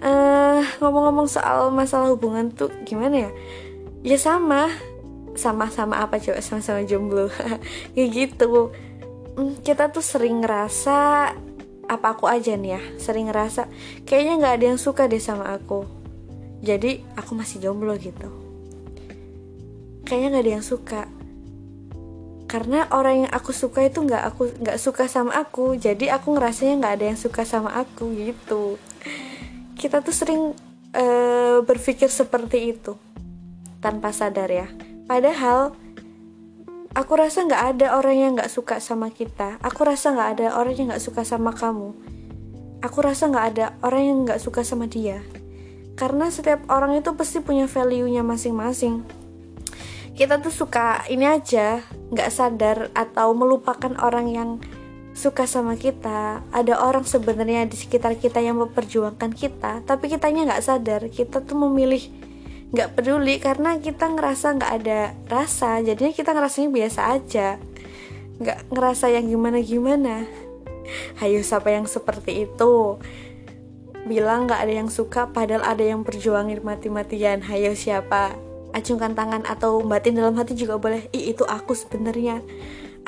Uh, 0.00 0.64
ngomong-ngomong 0.80 1.28
soal 1.28 1.68
masalah 1.72 2.12
hubungan 2.12 2.52
tuh 2.52 2.70
gimana 2.84 3.28
ya? 3.28 3.30
Ya 4.04 4.18
sama. 4.20 4.68
Sama-sama 5.34 6.04
apa 6.04 6.20
coba 6.20 6.44
sama-sama 6.44 6.84
jomblo. 6.84 7.32
Kayak 7.96 8.08
gitu. 8.12 8.70
Hmm, 9.40 9.56
kita 9.64 9.88
tuh 9.88 10.04
sering 10.04 10.44
ngerasa 10.44 11.32
apa 11.90 12.06
aku 12.12 12.28
aja 12.28 12.54
nih 12.54 12.76
ya? 12.76 12.82
Sering 13.00 13.32
ngerasa 13.32 13.66
kayaknya 14.04 14.34
nggak 14.36 14.54
ada 14.60 14.64
yang 14.74 14.80
suka 14.80 15.10
deh 15.10 15.22
sama 15.22 15.54
aku 15.54 15.99
jadi 16.60 17.00
aku 17.16 17.32
masih 17.32 17.64
jomblo 17.64 17.96
gitu. 17.96 18.28
Kayaknya 20.04 20.28
nggak 20.28 20.44
ada 20.44 20.52
yang 20.60 20.66
suka. 20.66 21.02
Karena 22.50 22.84
orang 22.92 23.24
yang 23.24 23.32
aku 23.32 23.54
suka 23.56 23.86
itu 23.86 24.04
nggak 24.04 24.22
aku 24.34 24.42
nggak 24.60 24.76
suka 24.76 25.08
sama 25.08 25.40
aku. 25.40 25.80
Jadi 25.80 26.12
aku 26.12 26.36
ngerasanya 26.36 26.84
nggak 26.84 26.94
ada 27.00 27.06
yang 27.14 27.18
suka 27.20 27.48
sama 27.48 27.72
aku 27.80 28.12
gitu. 28.12 28.76
Kita 29.80 30.04
tuh 30.04 30.12
sering 30.12 30.52
uh, 30.92 31.58
berpikir 31.64 32.12
seperti 32.12 32.76
itu. 32.76 32.92
Tanpa 33.80 34.12
sadar 34.12 34.52
ya. 34.52 34.68
Padahal 35.08 35.72
aku 36.92 37.12
rasa 37.16 37.48
nggak 37.48 37.64
ada 37.78 37.96
orang 37.96 38.16
yang 38.20 38.30
nggak 38.36 38.52
suka 38.52 38.84
sama 38.84 39.08
kita. 39.08 39.56
Aku 39.64 39.80
rasa 39.88 40.12
nggak 40.12 40.30
ada 40.36 40.46
orang 40.60 40.76
yang 40.76 40.86
nggak 40.92 41.00
suka 41.00 41.24
sama 41.24 41.56
kamu. 41.56 41.96
Aku 42.84 43.00
rasa 43.00 43.32
nggak 43.32 43.46
ada 43.56 43.66
orang 43.80 44.02
yang 44.04 44.18
nggak 44.28 44.42
suka 44.42 44.60
sama 44.60 44.84
dia 44.84 45.24
karena 46.00 46.32
setiap 46.32 46.64
orang 46.72 46.96
itu 46.96 47.12
pasti 47.12 47.44
punya 47.44 47.68
value-nya 47.68 48.24
masing-masing. 48.24 49.04
Kita 50.16 50.40
tuh 50.40 50.48
suka 50.48 51.04
ini 51.12 51.28
aja 51.28 51.84
nggak 52.08 52.30
sadar 52.32 52.88
atau 52.96 53.36
melupakan 53.36 53.92
orang 54.00 54.32
yang 54.32 54.50
suka 55.12 55.44
sama 55.44 55.76
kita. 55.76 56.40
Ada 56.56 56.80
orang 56.80 57.04
sebenarnya 57.04 57.68
di 57.68 57.76
sekitar 57.76 58.16
kita 58.16 58.40
yang 58.40 58.56
memperjuangkan 58.64 59.36
kita 59.36 59.84
tapi 59.84 60.08
kitanya 60.08 60.48
nggak 60.48 60.64
sadar. 60.64 61.04
Kita 61.12 61.44
tuh 61.44 61.68
memilih 61.68 62.00
nggak 62.72 62.96
peduli 62.96 63.36
karena 63.36 63.76
kita 63.76 64.08
ngerasa 64.08 64.56
nggak 64.56 64.72
ada 64.80 65.12
rasa. 65.28 65.84
Jadinya 65.84 66.16
kita 66.16 66.32
ngerasanya 66.32 66.72
biasa 66.72 67.00
aja. 67.12 67.48
Nggak 68.40 68.72
ngerasa 68.72 69.12
yang 69.12 69.28
gimana 69.28 69.60
gimana 69.60 70.24
hayo 71.20 71.40
siapa 71.44 71.70
yang 71.70 71.86
seperti 71.86 72.48
itu 72.48 72.98
bilang 74.06 74.48
nggak 74.48 74.60
ada 74.64 74.74
yang 74.84 74.90
suka 74.92 75.28
padahal 75.28 75.64
ada 75.64 75.84
yang 75.84 76.04
perjuangin 76.04 76.60
mati-matian. 76.64 77.44
Hayo 77.44 77.76
siapa? 77.76 78.36
Acungkan 78.70 79.18
tangan 79.18 79.44
atau 79.44 79.82
batin 79.82 80.16
dalam 80.16 80.38
hati 80.38 80.54
juga 80.54 80.78
boleh. 80.78 81.10
Ih 81.10 81.34
itu 81.34 81.42
aku 81.44 81.74
sebenarnya. 81.74 82.40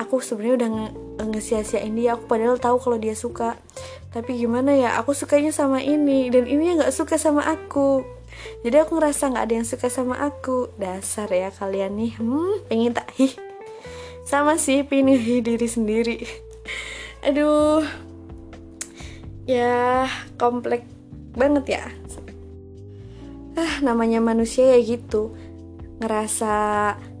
Aku 0.01 0.19
sebenarnya 0.19 0.55
udah 0.57 0.69
nge 0.69 0.87
ngesia-siain 1.33 1.93
dia. 1.93 2.17
Aku 2.17 2.27
padahal 2.27 2.59
tahu 2.59 2.81
kalau 2.81 2.97
dia 2.99 3.15
suka. 3.15 3.55
Tapi 4.11 4.37
gimana 4.37 4.75
ya? 4.75 4.99
Aku 5.01 5.15
sukanya 5.15 5.53
sama 5.53 5.79
ini 5.79 6.29
dan 6.29 6.45
ini 6.45 6.77
nggak 6.77 6.93
suka 6.93 7.15
sama 7.15 7.45
aku. 7.47 8.03
Jadi 8.65 8.75
aku 8.81 8.97
ngerasa 8.99 9.29
nggak 9.29 9.45
ada 9.45 9.53
yang 9.61 9.67
suka 9.69 9.87
sama 9.87 10.19
aku. 10.19 10.73
Dasar 10.75 11.31
ya 11.31 11.49
kalian 11.49 11.95
nih. 11.95 12.11
Hmm 12.19 12.59
pengen 12.67 12.97
tak? 12.97 13.07
Hi 13.15 13.53
sama 14.23 14.55
sih 14.55 14.87
pilih 14.87 15.19
diri 15.43 15.67
sendiri. 15.67 16.17
Aduh 17.27 17.83
ya 19.43 20.07
kompleks 20.39 20.87
banget 21.33 21.79
ya. 21.79 21.85
Ah 23.53 23.81
namanya 23.85 24.19
manusia 24.23 24.73
ya 24.73 24.79
gitu. 24.81 25.33
Ngerasa 26.01 26.53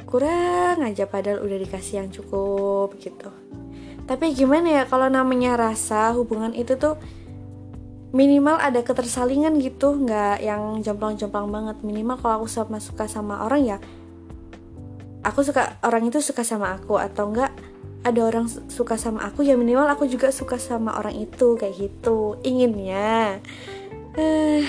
kurang 0.09 0.81
aja 0.85 1.09
padahal 1.09 1.41
udah 1.41 1.57
dikasih 1.61 2.03
yang 2.05 2.09
cukup 2.09 2.97
gitu. 3.01 3.29
Tapi 4.03 4.35
gimana 4.35 4.81
ya 4.81 4.83
kalau 4.83 5.07
namanya 5.07 5.55
rasa 5.55 6.11
hubungan 6.13 6.51
itu 6.51 6.75
tuh 6.75 6.99
minimal 8.11 8.59
ada 8.59 8.83
ketersalingan 8.83 9.57
gitu. 9.61 9.95
Nggak 9.95 10.43
yang 10.43 10.81
jomplang-jomplang 10.81 11.47
banget. 11.49 11.77
Minimal 11.81 12.17
kalau 12.19 12.43
aku 12.43 12.47
sama 12.51 12.77
suka 12.77 13.05
sama 13.07 13.45
orang 13.45 13.63
ya 13.63 13.79
aku 15.23 15.39
suka 15.41 15.79
orang 15.81 16.11
itu 16.11 16.19
suka 16.19 16.43
sama 16.43 16.75
aku 16.75 16.99
atau 16.99 17.31
enggak 17.31 17.55
ada 18.03 18.21
orang 18.27 18.51
suka 18.67 18.99
sama 18.99 19.23
aku 19.23 19.47
ya 19.47 19.55
minimal 19.55 19.87
aku 19.87 20.03
juga 20.11 20.27
suka 20.29 20.59
sama 20.59 20.99
orang 20.99 21.15
itu 21.15 21.55
kayak 21.55 21.75
gitu. 21.79 22.35
Inginnya 22.43 23.39
eh 24.19 24.67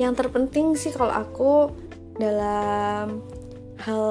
yang 0.00 0.16
terpenting 0.16 0.74
sih 0.74 0.90
kalau 0.90 1.12
aku 1.12 1.70
dalam 2.16 3.22
hal 3.84 4.04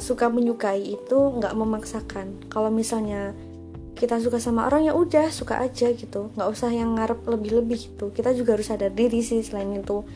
suka 0.00 0.32
menyukai 0.32 0.96
itu 0.96 1.18
nggak 1.36 1.52
memaksakan. 1.52 2.48
Kalau 2.48 2.72
misalnya 2.72 3.36
kita 3.98 4.22
suka 4.22 4.38
sama 4.38 4.64
orang 4.70 4.86
ya 4.86 4.94
udah 4.96 5.28
suka 5.28 5.60
aja 5.60 5.90
gitu. 5.92 6.32
Nggak 6.38 6.48
usah 6.48 6.70
yang 6.72 6.96
ngarep 6.96 7.28
lebih-lebih 7.28 7.78
gitu. 7.92 8.08
Kita 8.14 8.32
juga 8.32 8.56
harus 8.56 8.70
sadar 8.70 8.94
diri 8.94 9.20
sih 9.20 9.44
selain 9.44 9.74
itu 9.74 10.06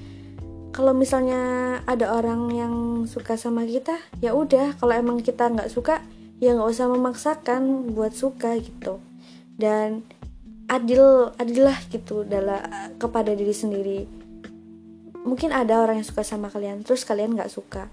kalau 0.73 0.97
misalnya 0.97 1.79
ada 1.85 2.17
orang 2.17 2.49
yang 2.49 2.75
suka 3.05 3.37
sama 3.37 3.69
kita 3.69 4.01
ya 4.25 4.33
udah. 4.33 4.81
Kalau 4.81 4.97
emang 4.97 5.21
kita 5.21 5.53
nggak 5.53 5.69
suka 5.69 6.01
ya 6.41 6.57
nggak 6.57 6.73
usah 6.73 6.89
memaksakan 6.89 7.93
buat 7.93 8.17
suka 8.17 8.57
gitu. 8.57 8.99
Dan 9.61 10.01
adil 10.73 11.29
adilah 11.37 11.77
gitu 11.93 12.25
dalam 12.25 12.65
kepada 12.97 13.37
diri 13.37 13.53
sendiri. 13.53 14.01
Mungkin 15.23 15.53
ada 15.53 15.85
orang 15.85 16.01
yang 16.01 16.09
suka 16.09 16.25
sama 16.25 16.49
kalian 16.49 16.83
terus 16.83 17.05
kalian 17.05 17.37
nggak 17.37 17.53
suka. 17.53 17.93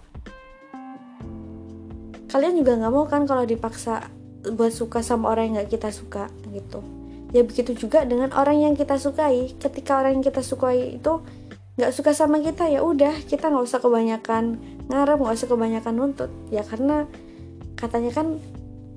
Kalian 2.31 2.55
juga 2.55 2.79
nggak 2.79 2.93
mau 2.95 3.05
kan 3.11 3.27
kalau 3.27 3.43
dipaksa 3.43 4.07
buat 4.55 4.71
suka 4.71 5.03
sama 5.03 5.35
orang 5.35 5.51
yang 5.51 5.55
nggak 5.59 5.75
kita 5.75 5.91
suka 5.91 6.31
gitu. 6.55 6.79
Ya 7.35 7.43
begitu 7.45 7.75
juga 7.75 8.07
dengan 8.07 8.31
orang 8.33 8.71
yang 8.71 8.73
kita 8.73 8.95
sukai. 8.95 9.53
Ketika 9.59 9.99
orang 9.99 10.17
yang 10.17 10.25
kita 10.25 10.41
sukai 10.41 10.97
itu 10.97 11.21
nggak 11.79 11.95
suka 11.95 12.11
sama 12.11 12.43
kita 12.43 12.67
ya 12.67 12.83
udah 12.83 13.15
kita 13.23 13.47
nggak 13.47 13.63
usah 13.63 13.79
kebanyakan 13.79 14.59
ngarep 14.91 15.15
nggak 15.23 15.35
usah 15.39 15.47
kebanyakan 15.47 15.93
nuntut. 15.95 16.31
Ya 16.51 16.67
karena 16.67 17.07
katanya 17.79 18.11
kan 18.11 18.43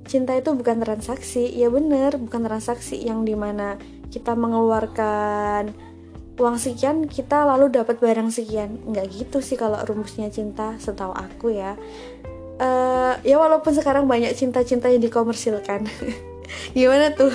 cinta 0.03 0.35
itu 0.35 0.51
bukan 0.51 0.83
transaksi. 0.83 1.47
Ya 1.47 1.71
bener 1.71 2.19
bukan 2.19 2.43
transaksi 2.43 2.99
yang 2.99 3.23
di 3.23 3.39
mana 3.39 3.79
kita 4.11 4.35
mengeluarkan 4.35 5.71
uang 6.35 6.57
sekian 6.59 7.07
kita 7.07 7.47
lalu 7.47 7.71
dapat 7.71 8.03
barang 8.03 8.27
sekian. 8.35 8.83
Nggak 8.83 9.15
gitu 9.15 9.39
sih 9.39 9.55
kalau 9.55 9.79
rumusnya 9.87 10.27
cinta 10.27 10.75
setahu 10.75 11.15
aku 11.15 11.55
ya. 11.55 11.79
Uh, 12.59 13.15
ya 13.23 13.39
walaupun 13.39 13.71
sekarang 13.71 14.11
banyak 14.11 14.35
cinta-cinta 14.35 14.91
yang 14.91 14.99
dikomersilkan. 14.99 15.87
Gimana 16.77 17.15
tuh? 17.15 17.31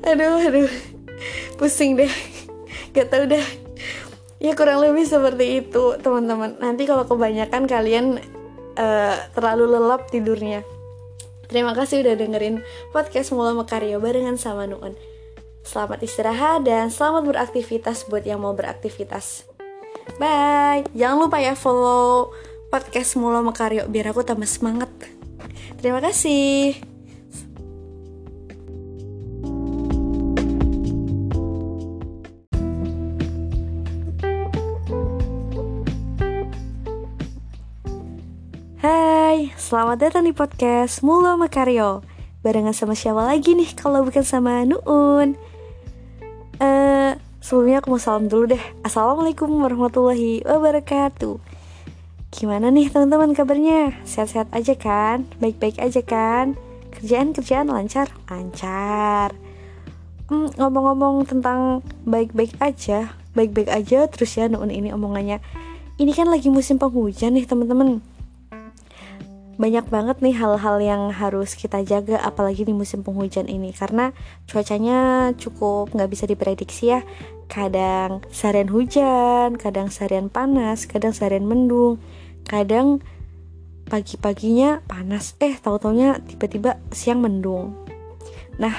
Aduh 0.00 0.40
aduh. 0.48 0.72
Pusing 1.60 2.00
deh. 2.00 2.08
Gak 2.96 3.12
tau 3.12 3.22
deh 3.28 3.69
ya 4.40 4.56
kurang 4.56 4.80
lebih 4.80 5.04
seperti 5.04 5.62
itu 5.62 6.00
teman-teman. 6.00 6.56
Nanti 6.58 6.88
kalau 6.88 7.04
kebanyakan 7.04 7.68
kalian 7.68 8.06
uh, 8.74 9.16
terlalu 9.36 9.76
lelap 9.76 10.08
tidurnya. 10.08 10.64
Terima 11.46 11.76
kasih 11.76 12.02
udah 12.02 12.14
dengerin 12.16 12.64
podcast 12.94 13.34
Mula 13.36 13.52
Mekario 13.52 14.00
barengan 14.00 14.40
sama 14.40 14.64
Nuun. 14.64 14.96
Selamat 15.60 16.00
istirahat 16.00 16.64
dan 16.64 16.88
selamat 16.88 17.26
beraktivitas 17.28 18.08
buat 18.08 18.24
yang 18.24 18.40
mau 18.40 18.56
beraktivitas. 18.56 19.44
Bye. 20.16 20.88
Jangan 20.96 21.28
lupa 21.28 21.38
ya 21.38 21.52
follow 21.52 22.32
podcast 22.72 23.18
Mula 23.20 23.44
Mekario 23.44 23.84
biar 23.90 24.14
aku 24.14 24.24
tambah 24.24 24.48
semangat. 24.48 24.88
Terima 25.82 26.00
kasih 26.00 26.89
Selamat 38.80 40.00
datang 40.00 40.24
di 40.24 40.32
podcast 40.32 41.04
Mulo 41.04 41.36
Makario 41.36 42.00
Barengan 42.40 42.72
sama 42.72 42.96
siapa 42.96 43.22
lagi 43.22 43.52
nih 43.52 43.76
kalau 43.76 44.02
bukan 44.02 44.24
sama 44.24 44.64
Nuun 44.64 45.36
uh, 46.58 47.12
Sebelumnya 47.44 47.84
aku 47.84 47.92
mau 47.92 48.00
salam 48.00 48.26
dulu 48.26 48.56
deh 48.56 48.64
Assalamualaikum 48.80 49.52
warahmatullahi 49.62 50.48
wabarakatuh 50.48 51.36
Gimana 52.32 52.72
nih 52.72 52.88
teman-teman 52.88 53.36
kabarnya? 53.36 54.00
Sehat-sehat 54.08 54.48
aja 54.56 54.72
kan? 54.74 55.28
Baik-baik 55.44 55.76
aja 55.76 56.00
kan? 56.00 56.56
Kerjaan-kerjaan 56.96 57.68
lancar? 57.68 58.08
Lancar 58.32 59.36
hmm, 60.32 60.56
Ngomong-ngomong 60.56 61.28
tentang 61.28 61.84
baik-baik 62.08 62.56
aja 62.58 63.12
Baik-baik 63.36 63.68
aja 63.68 64.08
terus 64.08 64.34
ya 64.34 64.48
Nuun 64.48 64.72
ini 64.72 64.88
omongannya 64.90 65.38
Ini 66.00 66.16
kan 66.16 66.32
lagi 66.32 66.48
musim 66.48 66.80
penghujan 66.80 67.36
nih 67.36 67.44
teman-teman 67.44 68.00
banyak 69.60 69.92
banget 69.92 70.24
nih 70.24 70.32
hal-hal 70.40 70.80
yang 70.80 71.02
harus 71.12 71.52
kita 71.52 71.84
jaga 71.84 72.16
apalagi 72.24 72.64
di 72.64 72.72
musim 72.72 73.04
penghujan 73.04 73.44
ini. 73.44 73.76
Karena 73.76 74.16
cuacanya 74.48 75.30
cukup 75.36 75.92
nggak 75.92 76.08
bisa 76.08 76.24
diprediksi 76.24 76.96
ya. 76.96 77.04
Kadang 77.44 78.24
seharian 78.32 78.72
hujan 78.72 79.60
kadang 79.60 79.92
seharian 79.92 80.32
panas 80.32 80.88
kadang 80.88 81.12
seharian 81.12 81.44
mendung 81.44 82.00
kadang 82.48 83.04
pagi-paginya 83.92 84.80
panas. 84.88 85.36
Eh 85.44 85.60
tahu-taunya 85.60 86.24
tiba-tiba 86.24 86.80
siang 86.88 87.20
mendung. 87.20 87.76
Nah 88.56 88.72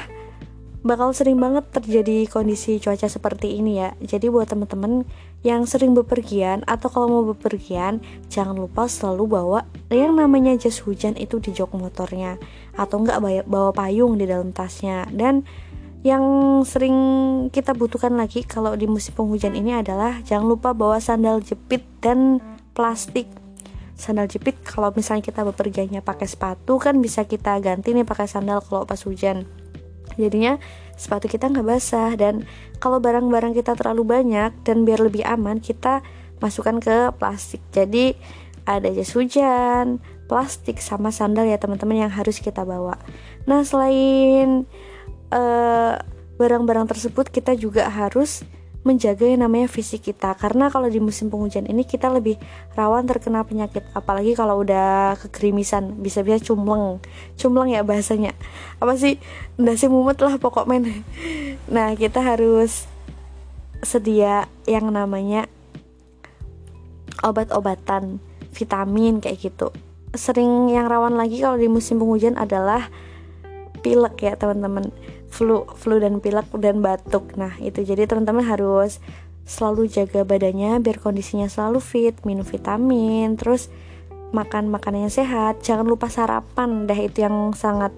bakal 0.81 1.13
sering 1.13 1.37
banget 1.37 1.69
terjadi 1.69 2.25
kondisi 2.25 2.81
cuaca 2.81 3.05
seperti 3.05 3.53
ini 3.53 3.85
ya. 3.85 3.93
Jadi 4.01 4.33
buat 4.33 4.49
temen-temen 4.49 5.05
yang 5.41 5.65
sering 5.65 5.97
bepergian 5.97 6.61
atau 6.69 6.87
kalau 6.93 7.07
mau 7.09 7.25
bepergian, 7.33 7.97
jangan 8.29 8.53
lupa 8.53 8.85
selalu 8.85 9.25
bawa 9.25 9.59
yang 9.89 10.13
namanya 10.13 10.53
jas 10.53 10.85
hujan 10.85 11.17
itu 11.17 11.41
di 11.41 11.49
jok 11.49 11.73
motornya 11.73 12.37
atau 12.77 13.01
enggak 13.01 13.45
bawa 13.49 13.73
payung 13.73 14.21
di 14.21 14.29
dalam 14.29 14.53
tasnya. 14.53 15.09
Dan 15.09 15.41
yang 16.01 16.23
sering 16.65 16.97
kita 17.53 17.77
butuhkan 17.77 18.13
lagi 18.17 18.41
kalau 18.41 18.73
di 18.73 18.89
musim 18.89 19.13
penghujan 19.13 19.53
ini 19.53 19.77
adalah 19.77 20.21
jangan 20.25 20.49
lupa 20.49 20.73
bawa 20.73 20.97
sandal 20.97 21.41
jepit 21.45 21.85
dan 22.01 22.41
plastik 22.73 23.29
sandal 23.93 24.25
jepit 24.25 24.57
kalau 24.65 24.89
misalnya 24.97 25.21
kita 25.21 25.45
bepergiannya 25.45 26.01
pakai 26.01 26.25
sepatu 26.25 26.81
kan 26.81 26.97
bisa 26.97 27.29
kita 27.29 27.61
ganti 27.61 27.93
nih 27.93 28.01
pakai 28.01 28.25
sandal 28.25 28.65
kalau 28.65 28.89
pas 28.89 28.97
hujan 29.05 29.45
jadinya 30.17 30.57
sepatu 31.01 31.25
kita 31.25 31.49
nggak 31.49 31.65
basah. 31.65 32.13
Dan 32.13 32.45
kalau 32.77 33.01
barang-barang 33.01 33.57
kita 33.57 33.73
terlalu 33.73 34.05
banyak 34.21 34.53
dan 34.61 34.85
biar 34.85 35.01
lebih 35.01 35.25
aman 35.25 35.57
kita 35.57 36.05
masukkan 36.37 36.77
ke 36.77 37.09
plastik. 37.17 37.65
Jadi 37.73 38.13
ada 38.69 38.93
jas 38.93 39.17
hujan 39.17 39.97
plastik 40.29 40.79
sama 40.79 41.11
sandal 41.11 41.49
ya 41.49 41.59
teman-teman 41.59 42.07
yang 42.07 42.13
harus 42.13 42.39
kita 42.39 42.63
bawa. 42.63 42.95
Nah 43.49 43.65
selain 43.67 44.63
eh, 45.33 45.93
barang-barang 46.39 46.87
tersebut 46.87 47.27
kita 47.27 47.57
juga 47.59 47.91
harus 47.91 48.45
menjaga 48.81 49.29
yang 49.29 49.45
namanya 49.45 49.69
fisik 49.69 50.09
kita. 50.09 50.33
Karena 50.37 50.73
kalau 50.73 50.89
di 50.89 50.97
musim 50.97 51.29
penghujan 51.29 51.69
ini 51.69 51.85
kita 51.85 52.09
lebih 52.09 52.37
rawan 52.73 53.05
terkena 53.05 53.45
penyakit. 53.45 53.85
Apalagi 53.93 54.33
kalau 54.33 54.61
udah 54.65 55.17
kegerimisan 55.21 56.01
bisa-bisa 56.01 56.41
cumleng. 56.41 56.97
Cumleng 57.37 57.73
ya 57.73 57.85
bahasanya. 57.85 58.33
Apa 58.81 58.97
sih? 58.97 59.21
Sih 59.77 59.89
mumet 59.89 60.17
lah 60.21 60.41
pokok 60.41 60.65
men. 60.65 61.05
Nah 61.69 61.93
kita 61.93 62.25
harus 62.25 62.89
sedia 63.81 64.45
yang 64.69 64.89
namanya 64.93 65.49
obat-obatan 67.21 68.21
vitamin 68.53 69.21
kayak 69.21 69.51
gitu. 69.51 69.69
Sering 70.11 70.73
yang 70.73 70.89
rawan 70.89 71.15
lagi 71.15 71.39
kalau 71.39 71.55
di 71.55 71.69
musim 71.71 72.01
penghujan 72.01 72.35
adalah 72.35 72.89
pilek 73.81 74.21
ya 74.21 74.33
teman-teman 74.37 74.93
flu 75.31 75.63
flu 75.79 75.95
dan 75.97 76.19
pilek 76.19 76.51
dan 76.59 76.83
batuk. 76.83 77.33
Nah 77.39 77.55
itu. 77.63 77.81
Jadi 77.81 78.03
teman-teman 78.05 78.43
harus 78.43 78.99
selalu 79.47 79.89
jaga 79.89 80.21
badannya 80.21 80.77
biar 80.83 81.01
kondisinya 81.01 81.49
selalu 81.49 81.81
fit 81.81 82.15
minum 82.23 82.45
vitamin 82.45 83.33
terus 83.35 83.73
makan 84.35 84.67
makanan 84.67 85.07
yang 85.07 85.13
sehat. 85.13 85.63
Jangan 85.63 85.87
lupa 85.87 86.11
sarapan. 86.11 86.85
Dah 86.85 86.99
itu 86.99 87.23
yang 87.23 87.55
sangat 87.55 87.95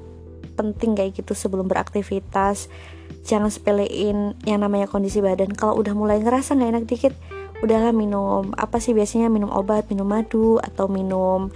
penting 0.54 0.93
kayak 0.93 1.17
gitu 1.17 1.34
sebelum 1.34 1.65
beraktivitas. 1.65 2.69
Jangan 3.26 3.50
sepelein 3.50 4.38
yang 4.46 4.60
namanya 4.62 4.86
kondisi 4.86 5.19
badan. 5.19 5.54
Kalau 5.58 5.78
udah 5.82 5.98
mulai 5.98 6.22
ngerasa 6.22 6.54
nggak 6.54 6.69
enak 6.69 6.86
dikit 6.86 7.13
udahlah 7.65 7.96
minum. 7.96 8.52
Apa 8.54 8.78
sih 8.78 8.93
biasanya? 8.93 9.32
Minum 9.34 9.50
obat 9.50 9.89
minum 9.89 10.06
madu 10.06 10.62
atau 10.62 10.86
minum 10.91 11.50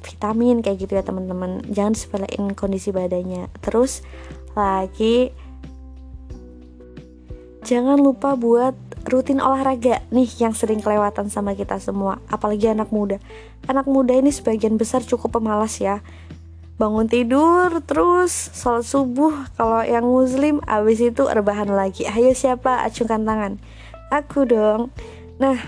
vitamin 0.00 0.64
kayak 0.64 0.88
gitu 0.88 0.92
ya 0.96 1.04
teman-teman. 1.04 1.60
Jangan 1.68 1.92
sepelein 1.96 2.56
kondisi 2.56 2.92
badannya. 2.92 3.52
Terus 3.60 4.00
lagi 4.60 5.32
jangan 7.64 7.96
lupa 8.00 8.34
buat 8.34 8.74
rutin 9.08 9.40
olahraga 9.40 10.04
nih 10.12 10.28
yang 10.42 10.52
sering 10.52 10.82
kelewatan 10.84 11.32
sama 11.32 11.56
kita 11.56 11.80
semua 11.80 12.20
apalagi 12.28 12.68
anak 12.68 12.92
muda. 12.92 13.16
Anak 13.64 13.88
muda 13.88 14.12
ini 14.12 14.28
sebagian 14.28 14.76
besar 14.76 15.00
cukup 15.06 15.40
pemalas 15.40 15.80
ya. 15.80 16.04
Bangun 16.80 17.08
tidur 17.12 17.84
terus 17.84 18.32
sholat 18.56 18.88
subuh 18.88 19.52
kalau 19.56 19.84
yang 19.84 20.04
muslim 20.04 20.64
abis 20.64 21.12
itu 21.12 21.28
rebahan 21.28 21.68
lagi. 21.68 22.08
Ayo 22.08 22.32
siapa 22.32 22.84
acungkan 22.84 23.24
tangan. 23.24 23.52
Aku 24.08 24.48
dong. 24.48 24.88
Nah 25.36 25.60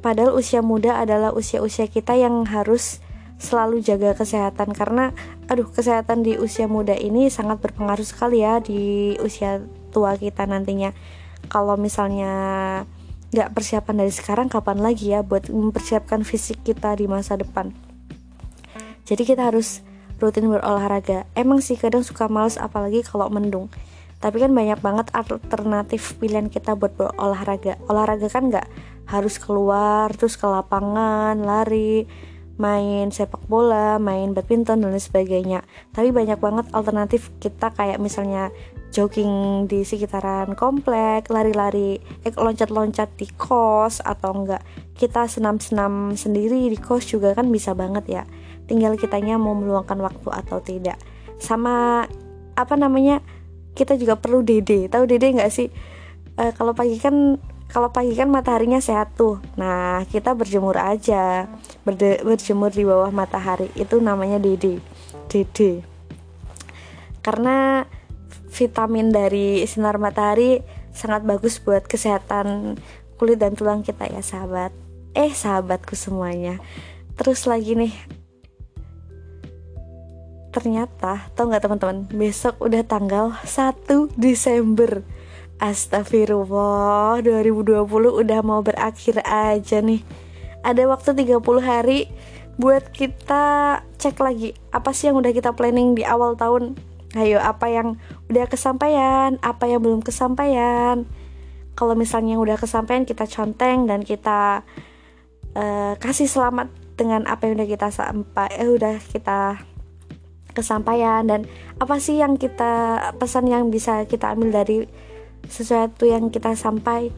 padahal 0.00 0.36
usia 0.36 0.60
muda 0.60 1.00
adalah 1.00 1.32
usia-usia 1.32 1.88
kita 1.88 2.16
yang 2.16 2.44
harus 2.48 3.00
selalu 3.40 3.80
jaga 3.80 4.12
kesehatan 4.12 4.76
karena 4.76 5.16
aduh 5.48 5.64
kesehatan 5.66 6.20
di 6.20 6.36
usia 6.36 6.68
muda 6.68 6.92
ini 6.92 7.32
sangat 7.32 7.56
berpengaruh 7.58 8.04
sekali 8.04 8.44
ya 8.44 8.60
di 8.60 9.16
usia 9.18 9.64
tua 9.90 10.14
kita 10.20 10.44
nantinya. 10.44 10.92
Kalau 11.48 11.80
misalnya 11.80 12.32
nggak 13.32 13.56
persiapan 13.56 14.04
dari 14.04 14.12
sekarang 14.12 14.46
kapan 14.52 14.84
lagi 14.84 15.16
ya 15.16 15.24
buat 15.24 15.48
mempersiapkan 15.48 16.20
fisik 16.22 16.60
kita 16.62 16.92
di 17.00 17.08
masa 17.08 17.40
depan? 17.40 17.72
Jadi 19.08 19.26
kita 19.26 19.48
harus 19.48 19.80
rutin 20.20 20.46
berolahraga. 20.46 21.24
Emang 21.32 21.64
sih 21.64 21.80
kadang 21.80 22.04
suka 22.04 22.28
males 22.28 22.60
apalagi 22.60 23.00
kalau 23.02 23.32
mendung. 23.32 23.72
Tapi 24.20 24.36
kan 24.36 24.52
banyak 24.52 24.84
banget 24.84 25.08
alternatif 25.16 26.20
pilihan 26.20 26.52
kita 26.52 26.76
buat 26.76 26.92
berolahraga. 26.92 27.80
Olahraga 27.88 28.28
kan 28.28 28.52
nggak 28.52 28.68
harus 29.08 29.40
keluar 29.40 30.12
terus 30.14 30.36
ke 30.38 30.46
lapangan 30.46 31.34
lari 31.40 32.06
main 32.60 33.08
sepak 33.08 33.48
bola, 33.48 33.96
main 33.96 34.36
badminton 34.36 34.84
dan 34.84 34.92
lain 34.92 35.00
sebagainya. 35.00 35.64
Tapi 35.96 36.12
banyak 36.12 36.36
banget 36.36 36.68
alternatif 36.76 37.32
kita 37.40 37.72
kayak 37.72 37.96
misalnya 37.96 38.52
jogging 38.92 39.64
di 39.64 39.86
sekitaran 39.86 40.52
komplek, 40.52 41.30
lari-lari, 41.32 41.96
eh, 42.26 42.34
loncat-loncat 42.36 43.16
di 43.16 43.26
kos 43.32 44.04
atau 44.04 44.36
enggak 44.36 44.60
kita 45.00 45.24
senam-senam 45.24 46.12
sendiri 46.12 46.68
di 46.68 46.76
kos 46.76 47.08
juga 47.08 47.32
kan 47.32 47.48
bisa 47.48 47.72
banget 47.72 48.04
ya. 48.20 48.22
Tinggal 48.68 49.00
kitanya 49.00 49.40
mau 49.40 49.56
meluangkan 49.56 49.96
waktu 49.96 50.28
atau 50.28 50.60
tidak. 50.60 51.00
Sama 51.40 52.04
apa 52.52 52.74
namanya? 52.76 53.24
Kita 53.72 53.96
juga 53.96 54.20
perlu 54.20 54.44
dede. 54.44 54.92
Tahu 54.92 55.08
dede 55.08 55.32
nggak 55.32 55.50
sih? 55.50 55.72
E, 56.36 56.42
kalau 56.52 56.76
pagi 56.76 57.00
kan 57.00 57.40
kalau 57.70 57.94
pagi 57.94 58.12
kan 58.18 58.26
mataharinya 58.26 58.82
sehat 58.82 59.14
tuh. 59.14 59.38
Nah 59.54 60.02
kita 60.10 60.34
berjemur 60.34 60.74
aja. 60.76 61.46
Berde 61.86 62.20
berjemur 62.20 62.74
di 62.74 62.82
bawah 62.82 63.14
matahari. 63.14 63.70
Itu 63.78 64.02
namanya 64.02 64.42
DD 64.42 64.82
DD 65.30 65.90
karena 67.20 67.84
vitamin 68.50 69.12
dari 69.12 69.62
sinar 69.68 70.00
matahari 70.00 70.64
sangat 70.90 71.22
bagus 71.22 71.62
buat 71.62 71.86
kesehatan 71.86 72.76
kulit 73.20 73.38
dan 73.38 73.54
tulang 73.54 73.84
kita 73.84 74.08
ya 74.08 74.24
sahabat. 74.24 74.72
Eh 75.12 75.30
sahabatku 75.30 75.94
semuanya. 75.94 76.58
Terus 77.20 77.44
lagi 77.44 77.76
nih. 77.76 77.94
Ternyata 80.50 81.30
tau 81.36 81.46
nggak 81.46 81.62
teman-teman? 81.62 81.98
Besok 82.10 82.58
udah 82.58 82.82
tanggal 82.82 83.38
1 83.46 83.86
Desember 84.18 85.06
Astagfirullah 85.60 87.20
2020 87.20 87.84
udah 87.92 88.40
mau 88.40 88.64
berakhir 88.64 89.20
aja 89.28 89.84
nih. 89.84 90.00
Ada 90.60 90.88
waktu 90.88 91.16
30 91.16 91.40
hari 91.60 92.08
Buat 92.60 92.92
kita 92.92 93.80
cek 93.96 94.20
lagi 94.20 94.52
Apa 94.68 94.92
sih 94.92 95.08
yang 95.08 95.16
udah 95.16 95.32
kita 95.32 95.56
planning 95.56 95.96
di 95.96 96.04
awal 96.04 96.36
tahun? 96.36 96.76
Ayo 97.16 97.40
apa 97.40 97.72
yang 97.72 97.96
udah 98.28 98.44
kesampaian 98.44 99.40
Apa 99.40 99.66
yang 99.66 99.80
belum 99.80 100.04
kesampaian? 100.04 101.08
Kalau 101.72 101.96
misalnya 101.96 102.36
yang 102.36 102.44
udah 102.44 102.60
kesampaian 102.60 103.08
kita 103.08 103.24
conteng 103.24 103.88
Dan 103.88 104.04
kita 104.04 104.68
uh, 105.56 105.94
kasih 105.96 106.28
selamat 106.28 106.68
dengan 107.00 107.24
apa 107.24 107.48
yang 107.48 107.56
udah 107.56 107.68
kita 107.68 107.88
sampai 107.88 108.52
Eh 108.60 108.68
udah 108.68 109.00
kita 109.00 109.56
kesampaian. 110.52 111.24
Dan 111.24 111.48
apa 111.80 111.96
sih 111.96 112.20
yang 112.20 112.36
kita 112.36 113.00
Pesan 113.16 113.48
yang 113.48 113.72
bisa 113.72 114.04
kita 114.04 114.36
ambil 114.36 114.60
dari 114.60 114.84
sesuatu 115.50 116.06
yang 116.06 116.30
kita 116.30 116.54
sampai 116.54 117.10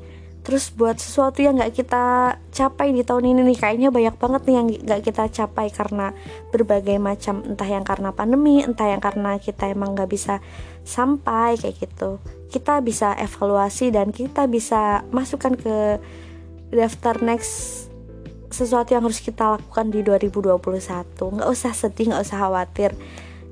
terus 0.42 0.74
buat 0.74 0.98
sesuatu 0.98 1.38
yang 1.38 1.54
nggak 1.54 1.70
kita 1.70 2.34
capai 2.50 2.90
di 2.90 3.06
tahun 3.06 3.30
ini 3.30 3.40
nih 3.46 3.58
kayaknya 3.62 3.88
banyak 3.94 4.16
banget 4.18 4.42
nih 4.50 4.54
yang 4.58 4.66
nggak 4.74 5.00
kita 5.06 5.24
capai 5.30 5.70
karena 5.70 6.10
berbagai 6.50 6.98
macam 6.98 7.46
entah 7.46 7.70
yang 7.70 7.86
karena 7.86 8.10
pandemi 8.10 8.58
entah 8.58 8.90
yang 8.90 8.98
karena 8.98 9.38
kita 9.38 9.70
emang 9.70 9.94
nggak 9.94 10.10
bisa 10.10 10.42
sampai 10.82 11.54
kayak 11.54 11.78
gitu. 11.78 12.18
Kita 12.50 12.82
bisa 12.82 13.14
evaluasi 13.14 13.94
dan 13.94 14.10
kita 14.10 14.50
bisa 14.50 15.06
masukkan 15.14 15.54
ke 15.54 16.02
daftar 16.74 17.22
next 17.22 17.86
sesuatu 18.50 18.92
yang 18.92 19.06
harus 19.06 19.22
kita 19.22 19.56
lakukan 19.56 19.88
di 19.94 20.04
2021 20.04 20.58
nggak 21.16 21.48
usah 21.48 21.72
sedih 21.72 22.10
nggak 22.10 22.22
usah 22.26 22.38
khawatir. 22.42 22.90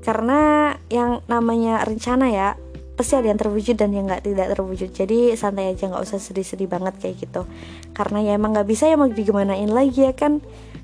Karena 0.03 0.75
yang 0.91 1.23
namanya 1.31 1.87
rencana 1.87 2.27
ya 2.27 2.59
pasti 3.01 3.17
ada 3.17 3.33
yang 3.33 3.41
terwujud 3.41 3.73
dan 3.81 3.89
yang 3.97 4.05
nggak 4.05 4.29
tidak 4.29 4.53
terwujud. 4.53 4.93
Jadi 4.93 5.33
santai 5.33 5.73
aja 5.73 5.89
nggak 5.89 6.05
usah 6.05 6.21
sedih-sedih 6.21 6.69
banget 6.69 7.01
kayak 7.01 7.17
gitu. 7.17 7.49
Karena 7.97 8.21
ya 8.21 8.37
emang 8.37 8.53
nggak 8.53 8.69
bisa 8.69 8.85
ya 8.85 8.93
mau 8.93 9.09
digimanain 9.09 9.73
lagi 9.73 10.05
ya 10.05 10.13
kan? 10.13 10.37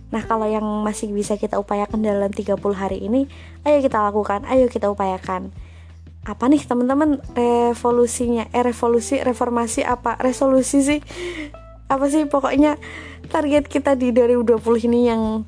Nah 0.09 0.25
kalau 0.25 0.49
yang 0.49 0.65
masih 0.81 1.13
bisa 1.13 1.37
kita 1.37 1.61
upayakan 1.61 2.01
dalam 2.01 2.33
30 2.33 2.57
hari 2.73 3.05
ini 3.05 3.29
ayo 3.69 3.77
kita 3.85 4.01
lakukan 4.01 4.49
ayo 4.49 4.65
kita 4.65 4.89
upayakan. 4.89 5.53
Apa 6.25 6.49
nih 6.49 6.65
teman-teman? 6.65 7.21
Revolusinya 7.37 8.49
eh 8.49 8.65
revolusi 8.65 9.21
reformasi 9.21 9.85
apa? 9.85 10.17
Resolusi 10.17 10.81
sih? 10.81 10.99
Apa 11.85 12.09
sih? 12.09 12.25
Pokoknya 12.25 12.81
target 13.29 13.69
kita 13.69 13.93
di 13.93 14.09
2020 14.09 14.57
ini 14.89 15.05
yang 15.05 15.45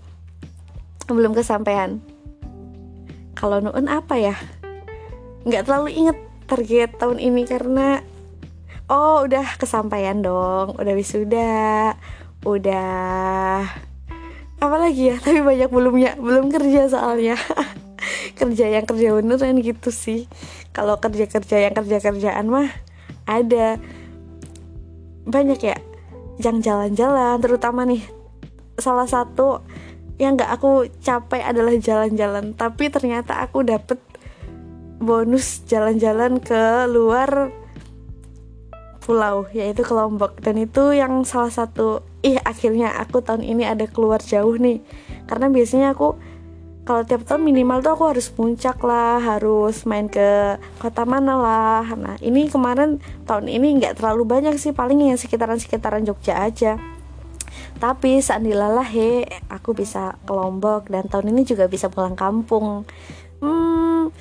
belum 1.10 1.34
kesampaian. 1.34 1.98
Kalau 3.34 3.58
nuun 3.58 3.90
apa 3.90 4.22
ya? 4.22 4.38
Nggak 5.50 5.66
terlalu 5.66 5.98
inget 5.98 6.29
target 6.50 6.98
tahun 6.98 7.22
ini 7.22 7.46
karena 7.46 8.02
oh 8.90 9.24
udah 9.30 9.56
kesampaian 9.62 10.18
dong 10.20 10.74
udah 10.76 10.94
wisuda 10.98 11.94
udah 12.42 13.64
apa 14.60 14.76
lagi 14.76 15.12
ya 15.12 15.16
tapi 15.24 15.40
banyak 15.40 15.72
belumnya 15.72 16.20
belum 16.20 16.52
kerja 16.52 16.92
soalnya. 16.92 17.40
Kerja 18.40 18.72
yang 18.72 18.88
kerja 18.88 19.12
beneran 19.12 19.60
gitu 19.60 19.92
sih. 19.92 20.32
Kalau 20.72 20.96
kerja 21.04 21.28
kerja 21.28 21.60
yang 21.60 21.76
kerja 21.76 22.00
kerjaan 22.00 22.48
mah 22.48 22.72
ada. 23.28 23.76
Banyak 25.28 25.60
ya 25.60 25.76
yang 26.40 26.64
jalan-jalan 26.64 27.44
terutama 27.44 27.84
nih 27.84 28.00
salah 28.80 29.04
satu 29.04 29.68
yang 30.16 30.40
gak 30.40 30.56
aku 30.56 30.88
capai 31.04 31.44
adalah 31.44 31.76
jalan-jalan. 31.76 32.56
Tapi 32.56 32.88
ternyata 32.88 33.44
aku 33.44 33.68
dapet 33.68 34.00
bonus 35.00 35.64
jalan-jalan 35.64 36.44
ke 36.44 36.86
luar 36.92 37.56
pulau 39.00 39.48
yaitu 39.56 39.82
ke 39.82 39.90
Lombok 39.96 40.38
dan 40.44 40.60
itu 40.60 40.94
yang 40.94 41.26
salah 41.26 41.50
satu 41.50 42.06
ih 42.22 42.38
akhirnya 42.46 42.94
aku 43.00 43.24
tahun 43.26 43.42
ini 43.42 43.66
ada 43.66 43.90
keluar 43.90 44.22
jauh 44.22 44.54
nih. 44.60 44.84
Karena 45.26 45.50
biasanya 45.50 45.98
aku 45.98 46.20
kalau 46.86 47.06
tiap 47.06 47.26
tahun 47.26 47.42
minimal 47.42 47.82
tuh 47.82 47.94
aku 47.96 48.06
harus 48.12 48.28
puncak 48.30 48.82
lah 48.86 49.18
harus 49.18 49.86
main 49.90 50.06
ke 50.06 50.60
kota 50.78 51.10
mana 51.10 51.40
lah. 51.40 51.86
Nah 51.96 52.16
ini 52.22 52.52
kemarin 52.52 53.02
tahun 53.26 53.50
ini 53.50 53.82
nggak 53.82 53.98
terlalu 53.98 54.30
banyak 54.30 54.62
sih 54.62 54.76
paling 54.76 55.02
yang 55.02 55.18
sekitaran-sekitaran 55.18 56.06
Jogja 56.06 56.46
aja. 56.46 56.78
Tapi 57.80 58.20
seandilalah 58.20 58.86
he 58.86 59.26
aku 59.48 59.72
bisa 59.74 60.20
ke 60.28 60.32
Lombok 60.36 60.92
dan 60.92 61.08
tahun 61.08 61.32
ini 61.32 61.48
juga 61.48 61.66
bisa 61.66 61.88
pulang 61.88 62.14
kampung. 62.14 62.84
Hmm 63.40 64.12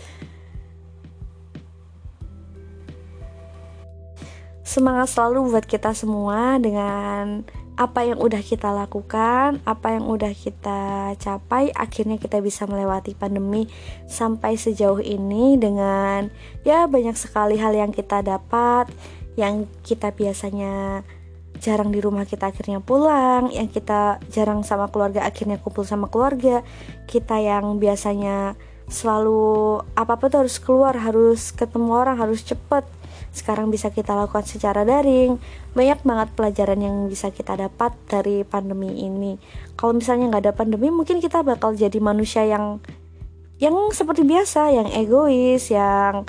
Semangat 4.69 5.17
selalu 5.17 5.49
buat 5.49 5.65
kita 5.65 5.97
semua 5.97 6.61
dengan 6.61 7.41
apa 7.81 8.05
yang 8.05 8.21
udah 8.21 8.45
kita 8.45 8.69
lakukan, 8.69 9.65
apa 9.65 9.97
yang 9.97 10.05
udah 10.05 10.29
kita 10.37 11.17
capai, 11.17 11.73
akhirnya 11.73 12.21
kita 12.21 12.37
bisa 12.45 12.69
melewati 12.69 13.17
pandemi 13.17 13.65
sampai 14.05 14.61
sejauh 14.61 15.01
ini 15.01 15.57
dengan 15.57 16.29
ya 16.69 16.85
banyak 16.85 17.17
sekali 17.17 17.57
hal 17.57 17.73
yang 17.73 17.97
kita 17.97 18.21
dapat, 18.21 18.93
yang 19.41 19.65
kita 19.89 20.13
biasanya 20.13 21.01
jarang 21.65 21.89
di 21.89 22.05
rumah 22.05 22.29
kita 22.29 22.53
akhirnya 22.53 22.85
pulang, 22.85 23.49
yang 23.49 23.73
kita 23.73 24.21
jarang 24.29 24.69
sama 24.69 24.93
keluarga 24.93 25.25
akhirnya 25.25 25.57
kumpul 25.57 25.89
sama 25.89 26.13
keluarga, 26.13 26.61
kita 27.09 27.41
yang 27.41 27.81
biasanya 27.81 28.53
selalu 28.85 29.81
apa-apa 29.97 30.29
tuh 30.29 30.45
harus 30.45 30.61
keluar, 30.61 30.93
harus 30.93 31.57
ketemu 31.57 31.89
orang, 31.97 32.21
harus 32.21 32.45
cepet 32.45 32.98
sekarang 33.39 33.71
bisa 33.71 33.95
kita 33.95 34.19
lakukan 34.19 34.43
secara 34.43 34.83
daring. 34.83 35.39
Banyak 35.79 36.03
banget 36.03 36.29
pelajaran 36.35 36.83
yang 36.83 36.97
bisa 37.07 37.31
kita 37.31 37.55
dapat 37.55 37.95
dari 38.11 38.43
pandemi 38.43 39.07
ini. 39.07 39.39
Kalau 39.79 39.95
misalnya 39.95 40.35
nggak 40.35 40.43
ada 40.51 40.55
pandemi 40.59 40.91
mungkin 40.91 41.23
kita 41.23 41.47
bakal 41.47 41.79
jadi 41.79 42.03
manusia 42.03 42.43
yang 42.43 42.83
yang 43.63 43.75
seperti 43.95 44.27
biasa 44.27 44.71
yang 44.75 44.89
egois 44.91 45.71
yang 45.71 46.27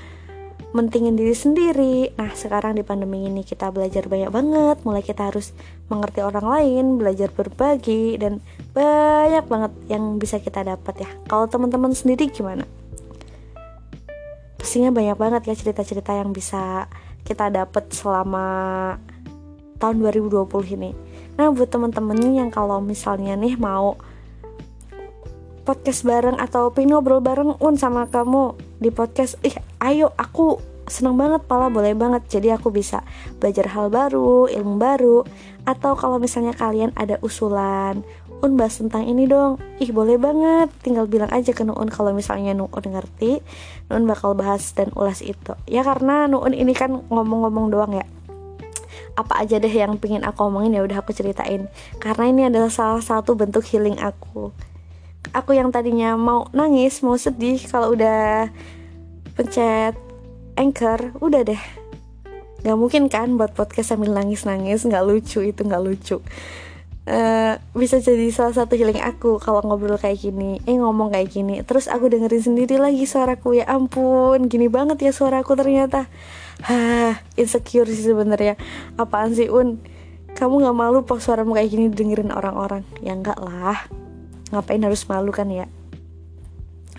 mentingin 0.70 1.18
diri 1.18 1.34
sendiri. 1.34 2.14
Nah 2.14 2.30
sekarang 2.38 2.78
di 2.78 2.86
pandemi 2.86 3.26
ini 3.26 3.42
kita 3.42 3.74
belajar 3.74 4.06
banyak 4.06 4.30
banget. 4.30 4.78
Mulai 4.86 5.02
kita 5.02 5.34
harus 5.34 5.52
mengerti 5.90 6.22
orang 6.22 6.46
lain 6.46 6.86
belajar 7.02 7.34
berbagi 7.34 8.22
dan 8.22 8.38
banyak 8.78 9.50
banget 9.50 9.74
yang 9.90 10.22
bisa 10.22 10.38
kita 10.38 10.62
dapat 10.62 11.02
ya. 11.02 11.10
Kalau 11.26 11.50
teman-teman 11.50 11.92
sendiri 11.98 12.30
gimana 12.30 12.70
pastinya 14.60 14.92
banyak 14.92 15.16
banget 15.16 15.42
ya 15.48 15.56
cerita-cerita 15.56 16.12
yang 16.20 16.36
bisa 16.36 16.92
kita 17.24 17.48
dapat 17.48 17.88
selama 17.96 18.46
tahun 19.80 20.04
2020 20.04 20.76
ini. 20.76 20.92
Nah 21.40 21.48
buat 21.56 21.72
temen-temen 21.72 22.20
yang 22.36 22.52
kalau 22.52 22.84
misalnya 22.84 23.40
nih 23.40 23.56
mau 23.56 23.96
podcast 25.64 26.04
bareng 26.04 26.36
atau 26.36 26.76
pengen 26.76 27.00
ngobrol 27.00 27.24
bareng 27.24 27.56
un 27.64 27.80
sama 27.80 28.12
kamu 28.12 28.58
di 28.82 28.92
podcast 28.92 29.40
ih 29.46 29.56
ayo 29.80 30.12
aku 30.18 30.60
seneng 30.90 31.16
banget 31.16 31.46
pala 31.46 31.70
boleh 31.72 31.94
banget. 31.96 32.26
Jadi 32.28 32.52
aku 32.52 32.74
bisa 32.74 33.06
belajar 33.38 33.72
hal 33.72 33.88
baru 33.88 34.50
ilmu 34.50 34.76
baru 34.76 35.24
atau 35.64 35.94
kalau 35.94 36.18
misalnya 36.18 36.52
kalian 36.58 36.92
ada 36.98 37.22
usulan 37.22 38.02
Un 38.40 38.56
bahas 38.56 38.80
tentang 38.80 39.04
ini 39.04 39.28
dong. 39.28 39.60
Ih 39.84 39.92
boleh 39.92 40.16
banget. 40.16 40.72
Tinggal 40.80 41.12
bilang 41.12 41.28
aja 41.28 41.52
ke 41.52 41.68
Nuun 41.68 41.92
Kalau 41.92 42.16
misalnya 42.16 42.56
Nuun 42.56 42.72
ngerti 42.72 43.44
Nuun 43.92 44.08
bakal 44.08 44.32
bahas 44.32 44.72
dan 44.72 44.96
ulas 44.96 45.20
itu. 45.20 45.60
Ya 45.68 45.84
karena 45.84 46.32
Nuun 46.32 46.56
ini 46.56 46.72
kan 46.72 47.04
ngomong-ngomong 47.12 47.68
doang 47.68 47.92
ya. 48.00 48.08
Apa 49.20 49.44
aja 49.44 49.60
deh 49.60 49.72
yang 49.72 50.00
pengen 50.00 50.24
aku 50.24 50.48
omongin 50.48 50.80
ya 50.80 50.88
udah 50.88 51.04
aku 51.04 51.12
ceritain. 51.12 51.68
Karena 52.00 52.32
ini 52.32 52.42
adalah 52.48 52.72
salah 52.72 53.04
satu 53.04 53.36
bentuk 53.36 53.68
healing 53.68 54.00
aku. 54.00 54.56
Aku 55.36 55.52
yang 55.52 55.76
tadinya 55.76 56.16
mau 56.16 56.48
nangis 56.56 57.04
mau 57.04 57.20
sedih 57.20 57.60
kalau 57.68 57.92
udah 57.92 58.48
pencet 59.36 60.00
anchor 60.56 61.12
udah 61.20 61.44
deh. 61.44 61.62
Nggak 62.64 62.78
mungkin 62.80 63.12
kan 63.12 63.36
buat 63.36 63.52
podcast 63.52 63.92
sambil 63.92 64.16
nangis 64.16 64.48
nangis 64.48 64.88
nggak 64.88 65.04
lucu 65.04 65.44
itu 65.44 65.60
nggak 65.60 65.84
lucu 65.84 66.24
Uh, 67.10 67.58
bisa 67.74 67.98
jadi 67.98 68.30
salah 68.30 68.54
satu 68.54 68.78
healing 68.78 69.02
aku 69.02 69.42
kalau 69.42 69.66
ngobrol 69.66 69.98
kayak 69.98 70.22
gini, 70.22 70.62
eh 70.70 70.78
ngomong 70.78 71.10
kayak 71.10 71.34
gini, 71.34 71.66
terus 71.66 71.90
aku 71.90 72.06
dengerin 72.06 72.54
sendiri 72.54 72.78
lagi 72.78 73.10
suaraku. 73.10 73.58
Ya 73.58 73.66
ampun, 73.66 74.46
gini 74.46 74.70
banget 74.70 75.02
ya 75.02 75.10
suaraku 75.10 75.58
ternyata, 75.58 76.06
hah 76.62 77.18
insecure 77.34 77.90
sih 77.90 78.14
sebenarnya, 78.14 78.62
apaan 78.94 79.34
sih 79.34 79.50
un, 79.50 79.82
kamu 80.38 80.62
nggak 80.62 80.78
malu 80.78 81.02
pas 81.02 81.18
suaramu 81.18 81.58
kayak 81.58 81.74
gini 81.74 81.90
dengerin 81.90 82.30
orang-orang, 82.30 82.86
ya 83.02 83.18
enggak 83.18 83.42
lah, 83.42 83.90
ngapain 84.54 84.86
harus 84.86 85.02
malu 85.10 85.34
kan 85.34 85.50
ya, 85.50 85.66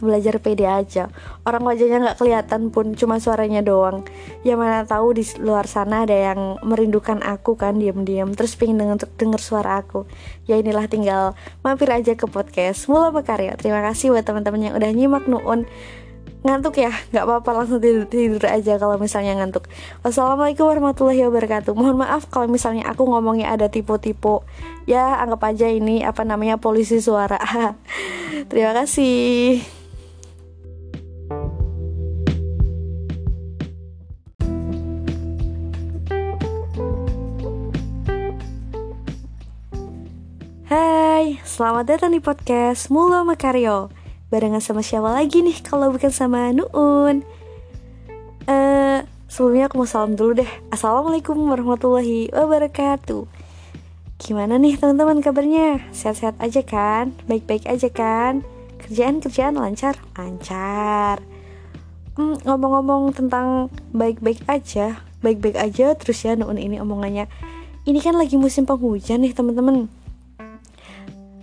belajar 0.01 0.41
pede 0.43 0.67
aja. 0.67 1.13
Orang 1.47 1.63
wajahnya 1.69 2.03
nggak 2.03 2.19
kelihatan 2.19 2.75
pun 2.75 2.97
cuma 2.99 3.21
suaranya 3.23 3.63
doang. 3.63 4.03
Ya 4.43 4.59
mana 4.59 4.83
tahu 4.89 5.15
di 5.15 5.25
luar 5.39 5.71
sana 5.71 6.09
ada 6.09 6.17
yang 6.17 6.59
merindukan 6.65 7.21
aku 7.23 7.55
kan 7.55 7.79
diam-diam 7.79 8.33
terus 8.35 8.59
pengen 8.59 8.81
denger, 8.81 9.07
denger 9.21 9.41
suara 9.41 9.79
aku. 9.85 10.09
Ya 10.49 10.59
inilah 10.59 10.89
tinggal 10.91 11.39
mampir 11.63 11.93
aja 11.93 12.17
ke 12.19 12.27
podcast 12.27 12.91
Mula 12.91 13.15
Makarya 13.15 13.55
terima 13.61 13.85
kasih 13.85 14.11
buat 14.11 14.25
teman-teman 14.25 14.73
yang 14.73 14.75
udah 14.75 14.91
nyimak 14.91 15.25
nuun. 15.29 15.69
Ngantuk 16.41 16.81
ya? 16.81 16.89
Nggak 17.13 17.25
apa-apa 17.29 17.51
langsung 17.53 17.85
tidur, 17.85 18.09
tidur 18.09 18.41
aja 18.49 18.81
kalau 18.81 18.97
misalnya 18.97 19.37
ngantuk. 19.37 19.69
Wassalamualaikum 20.01 20.65
warahmatullahi 20.65 21.21
wabarakatuh. 21.29 21.77
Mohon 21.77 22.09
maaf 22.09 22.33
kalau 22.33 22.49
misalnya 22.49 22.89
aku 22.89 23.05
ngomongnya 23.05 23.53
ada 23.53 23.69
tipe-tipe 23.69 24.41
ya 24.89 25.21
anggap 25.21 25.53
aja 25.53 25.69
ini 25.69 26.01
apa 26.01 26.25
namanya 26.25 26.57
polisi 26.57 27.05
suara. 27.05 27.37
Terima 28.51 28.73
kasih 28.73 29.80
Hai, 40.71 41.43
selamat 41.43 41.83
datang 41.83 42.15
di 42.15 42.23
podcast 42.23 42.95
Mulo 42.95 43.27
Makaryo 43.27 43.91
Barengan 44.31 44.63
sama 44.63 44.87
siapa 44.87 45.11
lagi 45.11 45.43
nih 45.43 45.67
kalau 45.67 45.91
bukan 45.91 46.15
sama 46.15 46.55
Nuun 46.55 47.27
Eh, 48.47 48.55
uh, 48.55 48.99
Sebelumnya 49.27 49.67
aku 49.67 49.83
mau 49.83 49.91
salam 49.91 50.15
dulu 50.15 50.39
deh 50.39 50.47
Assalamualaikum 50.71 51.35
warahmatullahi 51.51 52.31
wabarakatuh 52.31 53.27
Gimana 54.23 54.63
nih 54.63 54.79
teman-teman 54.79 55.19
kabarnya? 55.19 55.91
Sehat-sehat 55.91 56.39
aja 56.39 56.63
kan? 56.63 57.19
Baik-baik 57.27 57.67
aja 57.67 57.91
kan? 57.91 58.47
Kerjaan-kerjaan 58.79 59.59
lancar? 59.59 59.99
Lancar 60.15 61.19
hmm, 62.15 62.47
Ngomong-ngomong 62.47 63.11
tentang 63.11 63.75
baik-baik 63.91 64.47
aja 64.47 65.03
Baik-baik 65.19 65.59
aja 65.59 65.99
terus 65.99 66.23
ya 66.23 66.39
Nuun 66.39 66.63
ini 66.63 66.79
omongannya 66.79 67.27
Ini 67.91 67.99
kan 67.99 68.15
lagi 68.15 68.39
musim 68.39 68.71
penghujan 68.71 69.27
nih 69.27 69.35
teman-teman 69.35 69.91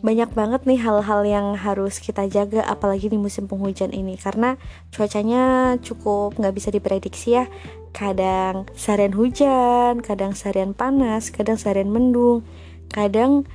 banyak 0.01 0.29
banget 0.33 0.61
nih 0.69 0.79
hal-hal 0.81 1.21
yang 1.25 1.47
harus 1.57 1.97
kita 1.97 2.29
jaga 2.29 2.61
apalagi 2.63 3.09
di 3.09 3.17
musim 3.17 3.49
penghujan 3.49 3.91
ini. 3.93 4.15
Karena 4.15 4.55
cuacanya 4.93 5.75
cukup 5.81 6.37
nggak 6.37 6.55
bisa 6.55 6.69
diprediksi 6.69 7.37
ya. 7.37 7.45
Kadang 7.95 8.69
seharian 8.77 9.17
hujan 9.17 10.05
kadang 10.05 10.37
seharian 10.37 10.77
panas 10.77 11.33
kadang 11.33 11.57
seharian 11.57 11.89
mendung 11.89 12.45
kadang 12.93 13.49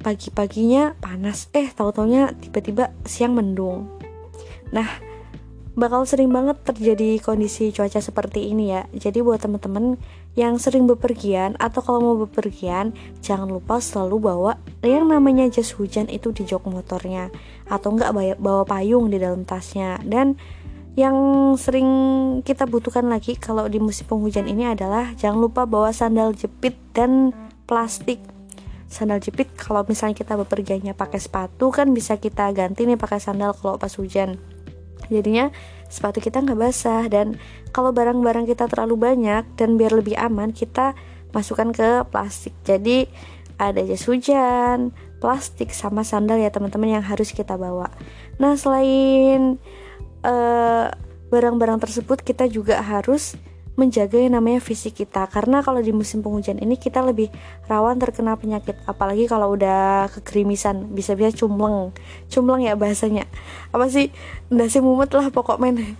pagi-paginya 0.00 0.94
panas. 1.02 1.50
Eh 1.50 1.66
tahu-taunya 1.74 2.30
tiba-tiba 2.38 2.94
siang 3.02 3.34
mendung. 3.34 3.90
Nah 4.70 4.86
bakal 5.76 6.08
sering 6.08 6.32
banget 6.32 6.56
terjadi 6.64 7.20
kondisi 7.20 7.74
cuaca 7.74 7.98
seperti 7.98 8.48
ini 8.54 8.70
ya. 8.70 8.86
Jadi 8.94 9.20
buat 9.20 9.42
teman-teman 9.42 9.98
yang 10.36 10.60
sering 10.60 10.84
bepergian 10.84 11.56
atau 11.56 11.80
kalau 11.80 11.98
mau 12.04 12.16
bepergian, 12.28 12.92
jangan 13.24 13.48
lupa 13.48 13.80
selalu 13.80 14.16
bawa 14.20 14.52
yang 14.84 15.08
namanya 15.08 15.48
jas 15.48 15.72
hujan 15.72 16.12
itu 16.12 16.30
di 16.30 16.44
jok 16.44 16.68
motornya 16.68 17.32
atau 17.66 17.96
enggak 17.96 18.12
bawa 18.36 18.68
payung 18.68 19.08
di 19.08 19.16
dalam 19.16 19.48
tasnya. 19.48 19.96
Dan 20.04 20.36
yang 20.96 21.16
sering 21.60 21.88
kita 22.44 22.64
butuhkan 22.68 23.08
lagi 23.08 23.36
kalau 23.36 23.68
di 23.68 23.80
musim 23.80 24.08
penghujan 24.08 24.48
ini 24.48 24.68
adalah 24.68 25.12
jangan 25.16 25.40
lupa 25.40 25.64
bawa 25.64 25.92
sandal 25.92 26.32
jepit 26.32 26.76
dan 26.96 27.36
plastik 27.68 28.20
sandal 28.88 29.20
jepit 29.20 29.52
kalau 29.60 29.84
misalnya 29.84 30.16
kita 30.16 30.40
bepergiannya 30.40 30.96
pakai 30.96 31.20
sepatu 31.20 31.68
kan 31.68 31.92
bisa 31.92 32.16
kita 32.16 32.48
ganti 32.56 32.88
nih 32.88 32.96
pakai 32.96 33.20
sandal 33.20 33.52
kalau 33.52 33.76
pas 33.76 33.92
hujan 33.92 34.40
jadinya 35.12 35.52
sepatu 35.88 36.18
kita 36.22 36.42
nggak 36.42 36.58
basah. 36.58 37.06
Dan 37.06 37.40
kalau 37.70 37.90
barang-barang 37.90 38.46
kita 38.48 38.66
terlalu 38.70 38.96
banyak 39.12 39.44
dan 39.56 39.80
biar 39.80 39.92
lebih 39.94 40.18
aman 40.18 40.50
kita 40.52 40.96
masukkan 41.34 41.72
ke 41.74 42.04
plastik. 42.08 42.54
Jadi 42.64 43.06
ada 43.56 43.80
jas 43.84 44.04
hujan 44.04 44.92
plastik 45.16 45.72
sama 45.72 46.04
sandal 46.04 46.36
ya 46.36 46.52
teman-teman 46.52 47.00
yang 47.00 47.04
harus 47.04 47.32
kita 47.32 47.56
bawa. 47.56 47.88
Nah 48.36 48.54
selain 48.54 49.56
barang 50.20 50.28
eh, 50.28 50.88
barang-barang 51.26 51.82
tersebut 51.82 52.22
kita 52.22 52.46
juga 52.46 52.78
harus 52.84 53.34
menjaga 53.76 54.16
yang 54.16 54.34
namanya 54.34 54.58
fisik 54.58 55.04
kita. 55.04 55.28
Karena 55.28 55.60
kalau 55.60 55.84
di 55.84 55.92
musim 55.92 56.24
penghujan 56.24 56.58
ini 56.58 56.80
kita 56.80 57.04
lebih 57.04 57.28
rawan 57.68 58.00
terkena 58.00 58.34
penyakit. 58.34 58.74
Apalagi 58.88 59.28
kalau 59.28 59.52
udah 59.52 60.08
kegerimisan 60.16 60.90
bisa-bisa 60.96 61.30
cumleng. 61.36 61.92
Cumleng 62.32 62.64
ya 62.64 62.74
bahasanya. 62.74 63.28
Apa 63.70 63.86
sih? 63.92 64.10
Sih 64.72 64.82
mumet 64.82 65.12
lah 65.12 65.28
pokok 65.28 65.60
men. 65.60 65.96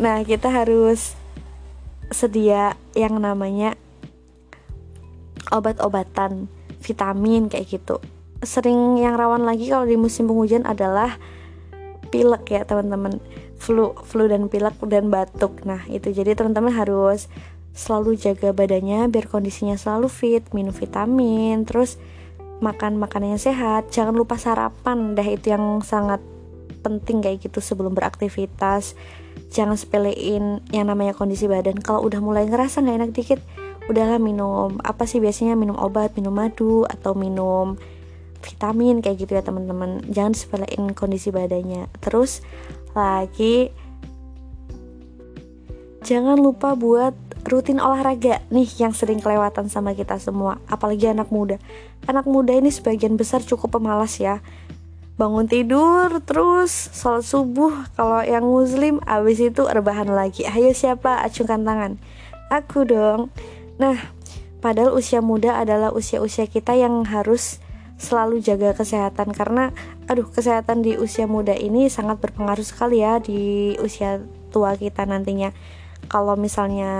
Nah 0.00 0.24
kita 0.24 0.48
harus 0.48 1.14
sedia 2.08 2.76
yang 2.96 3.20
namanya 3.20 3.76
obat-obatan 5.52 6.48
vitamin 6.80 7.52
kayak 7.52 7.68
gitu. 7.68 8.00
Sering 8.42 8.98
yang 8.98 9.14
rawan 9.14 9.46
lagi 9.46 9.70
kalau 9.70 9.86
di 9.86 9.94
musim 10.00 10.26
penghujan 10.26 10.66
adalah 10.66 11.20
pilek 12.12 12.52
ya 12.52 12.64
teman-teman 12.68 13.20
flu 13.62 13.94
flu 14.02 14.26
dan 14.26 14.50
pilek 14.50 14.74
dan 14.90 15.06
batuk. 15.06 15.62
Nah 15.62 15.86
itu. 15.86 16.10
Jadi 16.10 16.34
teman-teman 16.34 16.74
harus 16.74 17.30
selalu 17.72 18.18
jaga 18.18 18.50
badannya 18.52 19.08
biar 19.08 19.30
kondisinya 19.30 19.80
selalu 19.80 20.12
fit 20.12 20.44
minum 20.52 20.76
vitamin 20.76 21.64
terus 21.64 21.96
makan 22.58 22.98
makanan 22.98 23.38
yang 23.38 23.42
sehat. 23.42 23.94
Jangan 23.94 24.18
lupa 24.18 24.34
sarapan 24.34 25.14
dah 25.14 25.24
itu 25.24 25.54
yang 25.54 25.80
sangat 25.86 26.18
penting 26.82 27.22
kayak 27.22 27.46
gitu 27.46 27.62
sebelum 27.62 27.94
beraktivitas. 27.94 28.98
Jangan 29.54 29.78
sepelein 29.78 30.60
yang 30.74 30.90
namanya 30.90 31.14
kondisi 31.14 31.46
badan. 31.46 31.78
Kalau 31.78 32.02
udah 32.02 32.18
mulai 32.18 32.50
ngerasa 32.50 32.82
nggak 32.82 32.96
enak 32.98 33.10
dikit 33.14 33.40
udahlah 33.86 34.18
minum. 34.18 34.78
Apa 34.82 35.06
sih 35.06 35.22
biasanya? 35.22 35.54
Minum 35.54 35.78
obat 35.78 36.18
minum 36.18 36.34
madu 36.34 36.82
atau 36.86 37.14
minum 37.14 37.78
vitamin 38.42 38.98
kayak 38.98 39.22
gitu 39.22 39.38
ya 39.38 39.42
teman-teman. 39.46 40.02
Jangan 40.10 40.34
sepelein 40.34 40.92
kondisi 40.92 41.30
badannya. 41.30 41.86
Terus 42.02 42.42
lagi. 42.94 43.72
Jangan 46.02 46.34
lupa 46.34 46.74
buat 46.74 47.14
rutin 47.46 47.82
olahraga 47.82 48.42
nih 48.54 48.66
yang 48.78 48.94
sering 48.94 49.18
kelewatan 49.18 49.66
sama 49.66 49.98
kita 49.98 50.18
semua 50.18 50.62
apalagi 50.70 51.10
anak 51.10 51.30
muda. 51.34 51.58
Anak 52.06 52.26
muda 52.26 52.54
ini 52.54 52.70
sebagian 52.70 53.18
besar 53.18 53.42
cukup 53.42 53.78
pemalas 53.78 54.18
ya. 54.18 54.42
Bangun 55.18 55.46
tidur 55.46 56.22
terus 56.24 56.90
sholat 56.94 57.22
subuh 57.22 57.86
kalau 57.94 58.22
yang 58.24 58.46
muslim 58.46 58.98
abis 59.04 59.42
itu 59.42 59.62
rebahan 59.66 60.10
lagi. 60.10 60.46
Ayo 60.46 60.74
siapa 60.74 61.22
acungkan 61.22 61.62
tangan. 61.62 61.92
Aku 62.50 62.82
dong. 62.86 63.30
Nah 63.78 63.98
padahal 64.62 64.94
usia 64.94 65.18
muda 65.18 65.58
adalah 65.58 65.90
usia-usia 65.90 66.46
kita 66.46 66.74
yang 66.78 67.06
harus 67.06 67.62
selalu 68.02 68.42
jaga 68.42 68.74
kesehatan 68.74 69.30
karena 69.30 69.70
aduh 70.10 70.26
kesehatan 70.26 70.82
di 70.82 70.98
usia 70.98 71.30
muda 71.30 71.54
ini 71.54 71.86
sangat 71.86 72.18
berpengaruh 72.18 72.66
sekali 72.66 72.98
ya 72.98 73.22
di 73.22 73.72
usia 73.78 74.18
tua 74.50 74.74
kita 74.74 75.06
nantinya. 75.06 75.54
Kalau 76.10 76.34
misalnya 76.34 76.92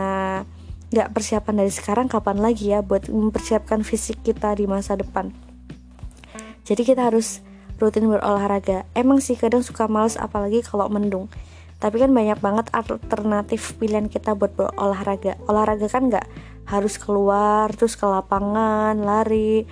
nggak 0.94 1.10
persiapan 1.10 1.66
dari 1.66 1.72
sekarang 1.74 2.06
kapan 2.06 2.38
lagi 2.38 2.70
ya 2.70 2.86
buat 2.86 3.10
mempersiapkan 3.10 3.82
fisik 3.82 4.22
kita 4.22 4.54
di 4.54 4.70
masa 4.70 4.94
depan? 4.94 5.34
Jadi 6.62 6.86
kita 6.86 7.10
harus 7.10 7.42
rutin 7.82 8.06
berolahraga. 8.06 8.86
Emang 8.94 9.18
sih 9.18 9.34
kadang 9.34 9.66
suka 9.66 9.90
males 9.90 10.14
apalagi 10.14 10.62
kalau 10.62 10.86
mendung. 10.86 11.26
Tapi 11.82 11.98
kan 11.98 12.14
banyak 12.14 12.38
banget 12.38 12.70
alternatif 12.70 13.74
pilihan 13.74 14.06
kita 14.06 14.38
buat 14.38 14.54
berolahraga. 14.54 15.34
Olahraga 15.50 15.90
kan 15.90 16.06
nggak 16.06 16.26
harus 16.70 16.94
keluar 16.94 17.74
terus 17.74 17.98
ke 17.98 18.06
lapangan 18.06 18.94
lari 19.02 19.66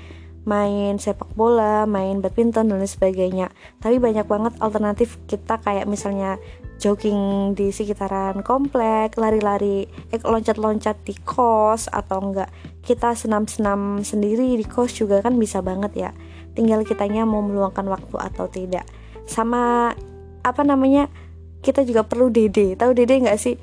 main 0.49 0.97
sepak 0.97 1.36
bola, 1.36 1.84
main 1.84 2.24
badminton 2.24 2.72
dan 2.72 2.80
lain 2.80 2.88
sebagainya. 2.88 3.53
Tapi 3.82 4.01
banyak 4.01 4.24
banget 4.24 4.57
alternatif 4.61 5.20
kita 5.28 5.61
kayak 5.61 5.84
misalnya 5.84 6.41
jogging 6.80 7.53
di 7.53 7.68
sekitaran 7.68 8.41
komplek, 8.41 9.20
lari-lari, 9.20 9.84
eh, 10.09 10.20
loncat-loncat 10.24 11.05
di 11.05 11.12
kos 11.20 11.93
atau 11.93 12.24
enggak 12.24 12.49
kita 12.80 13.12
senam-senam 13.12 14.01
sendiri 14.01 14.57
di 14.57 14.64
kos 14.64 14.97
juga 14.97 15.20
kan 15.20 15.36
bisa 15.36 15.61
banget 15.61 16.09
ya. 16.09 16.11
Tinggal 16.57 16.82
kitanya 16.88 17.28
mau 17.28 17.45
meluangkan 17.45 17.84
waktu 17.86 18.16
atau 18.16 18.49
tidak. 18.49 18.88
Sama 19.28 19.93
apa 20.41 20.62
namanya? 20.64 21.12
Kita 21.61 21.84
juga 21.84 22.09
perlu 22.09 22.32
dede. 22.32 22.72
Tahu 22.72 22.97
dede 22.97 23.20
nggak 23.20 23.36
sih? 23.36 23.61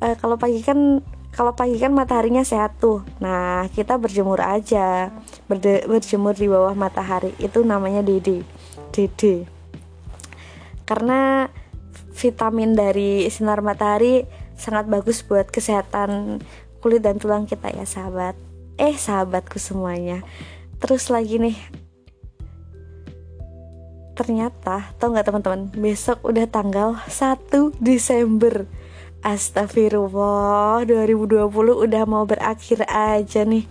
E, 0.00 0.06
kalau 0.16 0.40
pagi 0.40 0.64
kan 0.64 1.04
kalau 1.36 1.52
pagi 1.52 1.76
kan 1.76 1.92
mataharinya 1.92 2.40
sehat 2.40 2.80
tuh. 2.80 3.04
Nah, 3.20 3.68
kita 3.76 4.00
berjemur 4.00 4.40
aja. 4.40 5.12
Berde, 5.44 5.84
berjemur 5.84 6.32
di 6.32 6.48
bawah 6.48 6.72
matahari 6.72 7.36
itu 7.36 7.60
namanya 7.60 8.00
dede. 8.00 8.40
Dede. 8.88 9.44
Karena 10.88 11.44
vitamin 12.16 12.72
dari 12.72 13.28
sinar 13.28 13.60
matahari 13.60 14.24
sangat 14.56 14.88
bagus 14.88 15.20
buat 15.20 15.52
kesehatan 15.52 16.40
kulit 16.80 17.04
dan 17.04 17.20
tulang 17.20 17.44
kita 17.44 17.68
ya, 17.68 17.84
sahabat. 17.84 18.32
Eh, 18.80 18.96
sahabatku 18.96 19.60
semuanya. 19.60 20.24
Terus 20.80 21.12
lagi 21.12 21.36
nih, 21.36 21.56
ternyata 24.16 24.88
tau 24.96 25.12
nggak 25.12 25.28
teman-teman 25.28 25.68
besok 25.76 26.24
udah 26.24 26.48
tanggal 26.48 26.96
1 27.12 27.76
Desember 27.76 28.64
Astagfirullah 29.26 30.86
2020 30.86 31.50
udah 31.50 32.02
mau 32.06 32.22
berakhir 32.22 32.86
aja 32.86 33.42
nih. 33.42 33.66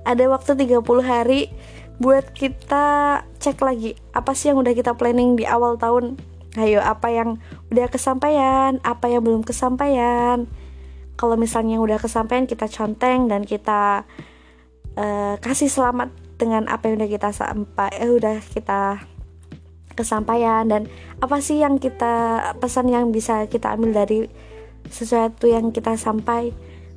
Ada 0.00 0.32
waktu 0.32 0.56
30 0.64 0.80
hari 1.04 1.52
Buat 1.96 2.36
kita 2.36 3.20
cek 3.40 3.56
lagi 3.64 3.96
Apa 4.12 4.36
sih 4.36 4.52
yang 4.52 4.60
udah 4.60 4.76
kita 4.76 4.92
planning 4.96 5.36
di 5.36 5.48
awal 5.48 5.80
tahun? 5.80 6.20
Ayo 6.60 6.84
apa 6.84 7.08
yang 7.08 7.40
udah 7.72 7.88
kesampaian 7.88 8.84
Apa 8.84 9.08
yang 9.08 9.24
belum 9.24 9.48
kesampaian? 9.48 10.44
Kalau 11.16 11.40
misalnya 11.40 11.80
yang 11.80 11.84
udah 11.88 11.96
kesampaian 11.96 12.44
kita 12.44 12.68
conteng 12.68 13.32
Dan 13.32 13.48
kita 13.48 14.04
uh, 15.00 15.34
kasih 15.40 15.72
selamat 15.72 16.12
dengan 16.36 16.68
apa 16.68 16.90
yang 16.90 17.00
udah 17.00 17.10
kita 17.10 17.28
sampai 17.32 17.90
eh 17.96 18.10
udah 18.10 18.42
kita 18.52 19.00
kesampaian. 19.94 20.66
Dan 20.66 20.90
apa 21.22 21.38
sih 21.38 21.62
yang 21.62 21.78
kita 21.78 22.42
pesan 22.58 22.90
yang 22.90 23.14
bisa 23.14 23.46
kita 23.46 23.72
ambil 23.78 24.04
dari 24.04 24.26
sesuatu 24.90 25.48
yang 25.48 25.72
kita 25.72 25.96
sampai 25.96 26.52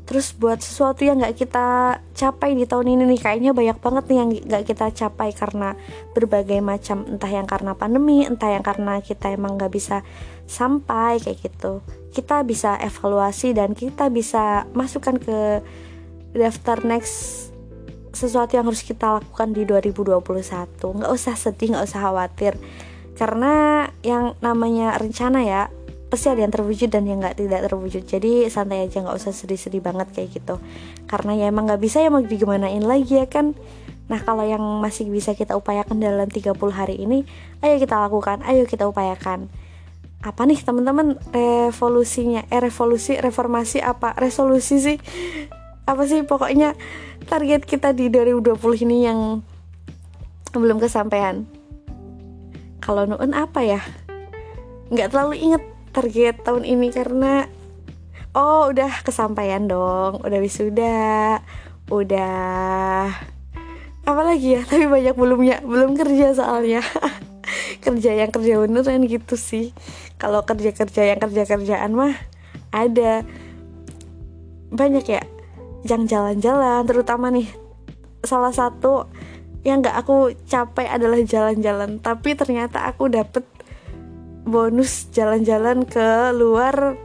terus 0.07 0.31
buat 0.31 0.63
sesuatu 0.63 1.03
yang 1.03 1.19
nggak 1.19 1.35
kita 1.35 1.99
capai 2.15 2.55
di 2.55 2.63
tahun 2.63 2.95
ini 2.95 3.03
nih 3.11 3.19
kayaknya 3.19 3.51
banyak 3.51 3.77
banget 3.83 4.03
nih 4.07 4.17
yang 4.23 4.29
nggak 4.31 4.63
kita 4.63 4.85
capai 4.95 5.35
karena 5.35 5.75
berbagai 6.15 6.63
macam 6.63 7.03
entah 7.03 7.27
yang 7.27 7.43
karena 7.43 7.75
pandemi 7.75 8.23
entah 8.23 8.47
yang 8.47 8.63
karena 8.63 9.03
kita 9.03 9.35
emang 9.35 9.59
nggak 9.59 9.67
bisa 9.75 10.07
sampai 10.47 11.19
kayak 11.19 11.43
gitu. 11.43 11.83
Kita 12.15 12.39
bisa 12.47 12.79
evaluasi 12.79 13.51
dan 13.51 13.75
kita 13.75 14.07
bisa 14.07 14.63
masukkan 14.71 15.19
ke 15.19 15.59
daftar 16.31 16.79
next 16.87 17.51
sesuatu 18.15 18.55
yang 18.55 18.63
harus 18.63 18.87
kita 18.87 19.19
lakukan 19.19 19.51
di 19.51 19.67
2021 19.67 20.23
nggak 21.03 21.11
usah 21.11 21.35
sedih 21.35 21.75
nggak 21.75 21.83
usah 21.83 22.01
khawatir. 22.07 22.55
Karena 23.19 23.85
yang 24.07 24.39
namanya 24.39 24.95
rencana 24.95 25.43
ya 25.43 25.61
pasti 26.07 26.31
ada 26.31 26.39
yang 26.39 26.53
terwujud 26.55 26.87
dan 26.87 27.03
yang 27.03 27.19
nggak 27.19 27.39
tidak 27.39 27.67
terwujud. 27.67 28.03
Jadi 28.07 28.47
santai 28.47 28.87
aja 28.87 29.03
nggak 29.03 29.17
usah 29.19 29.35
sedih-sedih 29.35 29.83
banget 29.83 30.07
kayak 30.15 30.39
gitu. 30.39 30.55
Karena 31.07 31.35
ya 31.35 31.45
emang 31.51 31.67
nggak 31.67 31.81
bisa 31.83 31.99
ya 31.99 32.07
mau 32.07 32.23
digimanain 32.23 32.83
lagi 32.83 33.19
ya 33.19 33.27
kan? 33.27 33.51
Nah 34.07 34.23
kalau 34.23 34.47
yang 34.47 34.63
masih 34.79 35.11
bisa 35.11 35.35
kita 35.35 35.59
upayakan 35.59 35.99
dalam 35.99 36.31
30 36.31 36.55
hari 36.71 36.95
ini 37.03 37.27
ayo 37.59 37.75
kita 37.75 37.99
lakukan 37.99 38.39
ayo 38.47 38.63
kita 38.63 38.87
upayakan. 38.87 39.51
Apa 40.23 40.47
nih 40.47 40.57
teman-teman? 40.63 41.19
Revolusinya 41.29 42.47
eh 42.49 42.63
revolusi 42.63 43.19
reformasi 43.19 43.83
apa? 43.83 44.15
Resolusi 44.15 44.79
sih? 44.79 44.97
Apa 45.85 46.07
sih? 46.07 46.23
Pokoknya 46.23 46.73
target 47.27 47.67
kita 47.67 47.91
di 47.91 48.07
2020 48.09 48.57
ini 48.87 48.97
yang 49.05 49.43
belum 50.55 50.79
kesampaian. 50.79 51.43
Kalau 52.81 53.03
nuun 53.05 53.35
apa 53.35 53.61
ya? 53.61 53.83
Nggak 54.87 55.11
terlalu 55.11 55.35
inget 55.37 55.63
target 55.97 56.45
tahun 56.45 56.61
ini 56.61 56.93
karena 56.93 57.49
oh 58.37 58.69
udah 58.69 59.01
kesampaian 59.01 59.65
dong 59.65 60.21
udah 60.21 60.37
wisuda 60.37 61.41
udah 61.89 63.09
apa 64.07 64.21
lagi 64.23 64.55
ya 64.55 64.61
tapi 64.63 64.87
banyak 64.87 65.15
belumnya 65.19 65.59
belum 65.67 65.99
kerja 65.99 66.31
soalnya. 66.31 66.79
Kerja 67.83 68.11
yang 68.11 68.31
kerja 68.31 68.59
beneran 68.59 69.03
gitu 69.07 69.39
sih. 69.39 69.71
Kalau 70.19 70.43
kerja 70.43 70.75
kerja 70.75 71.15
yang 71.15 71.19
kerja 71.19 71.43
kerjaan 71.47 71.95
mah 71.95 72.15
ada. 72.71 73.23
Banyak 74.71 75.05
ya 75.07 75.23
yang 75.87 76.03
jalan-jalan 76.07 76.83
terutama 76.83 77.31
nih 77.31 77.47
salah 78.23 78.51
satu 78.51 79.07
yang 79.63 79.79
gak 79.79 80.03
aku 80.03 80.35
capai 80.47 80.87
adalah 80.87 81.19
jalan-jalan. 81.23 81.99
Tapi 81.99 82.35
ternyata 82.35 82.87
aku 82.87 83.07
dapet 83.11 83.43
bonus 84.47 85.11
jalan-jalan 85.11 85.83
ke 85.83 86.31
luar 86.31 86.95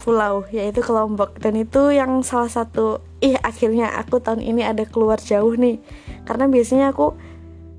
pulau 0.00 0.48
yaitu 0.48 0.80
ke 0.80 0.90
Lombok 0.90 1.36
dan 1.36 1.60
itu 1.60 1.92
yang 1.92 2.24
salah 2.24 2.48
satu 2.48 3.04
ih 3.20 3.36
akhirnya 3.44 3.92
aku 4.00 4.16
tahun 4.16 4.40
ini 4.40 4.64
ada 4.64 4.88
keluar 4.88 5.20
jauh 5.20 5.52
nih. 5.54 5.76
Karena 6.24 6.48
biasanya 6.48 6.96
aku 6.96 7.12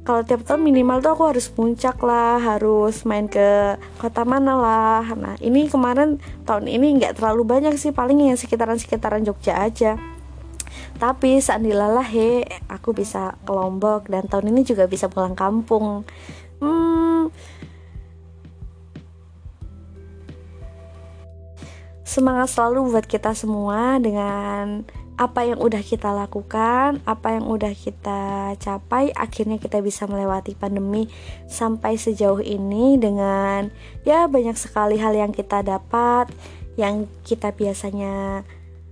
kalau 0.05 0.21
tiap 0.25 0.45
tahun 0.45 0.61
minimal 0.65 1.01
tuh 1.01 1.13
aku 1.17 1.23
harus 1.33 1.49
puncak 1.49 1.97
lah 2.01 2.37
harus 2.37 3.05
main 3.09 3.25
ke 3.25 3.77
kota 3.97 4.21
mana 4.21 4.53
lah. 4.53 5.03
Nah 5.17 5.35
ini 5.41 5.65
kemarin 5.65 6.21
tahun 6.45 6.69
ini 6.69 7.01
nggak 7.01 7.17
terlalu 7.17 7.41
banyak 7.45 7.73
sih 7.81 7.89
paling 7.89 8.21
yang 8.21 8.37
sekitaran-sekitaran 8.37 9.25
Jogja 9.25 9.57
aja. 9.57 9.97
Tapi 11.01 11.41
seandilalah 11.41 12.05
he 12.05 12.45
aku 12.69 12.93
bisa 12.93 13.33
ke 13.41 13.49
Lombok 13.49 14.05
dan 14.13 14.29
tahun 14.29 14.53
ini 14.53 14.61
juga 14.61 14.85
bisa 14.85 15.09
pulang 15.09 15.33
kampung. 15.33 16.05
Hmm 16.61 17.33
Semangat 22.11 22.51
selalu 22.51 22.91
buat 22.91 23.07
kita 23.07 23.31
semua 23.31 23.95
dengan 23.95 24.83
apa 25.15 25.47
yang 25.47 25.63
udah 25.63 25.79
kita 25.79 26.11
lakukan, 26.11 26.99
apa 27.07 27.39
yang 27.39 27.47
udah 27.47 27.71
kita 27.71 28.51
capai, 28.59 29.15
akhirnya 29.15 29.55
kita 29.55 29.79
bisa 29.79 30.11
melewati 30.11 30.51
pandemi 30.59 31.07
sampai 31.47 31.95
sejauh 31.95 32.43
ini 32.43 32.99
dengan 32.99 33.71
ya 34.03 34.27
banyak 34.27 34.59
sekali 34.59 34.99
hal 34.99 35.15
yang 35.15 35.31
kita 35.31 35.63
dapat, 35.63 36.27
yang 36.75 37.07
kita 37.23 37.55
biasanya 37.55 38.43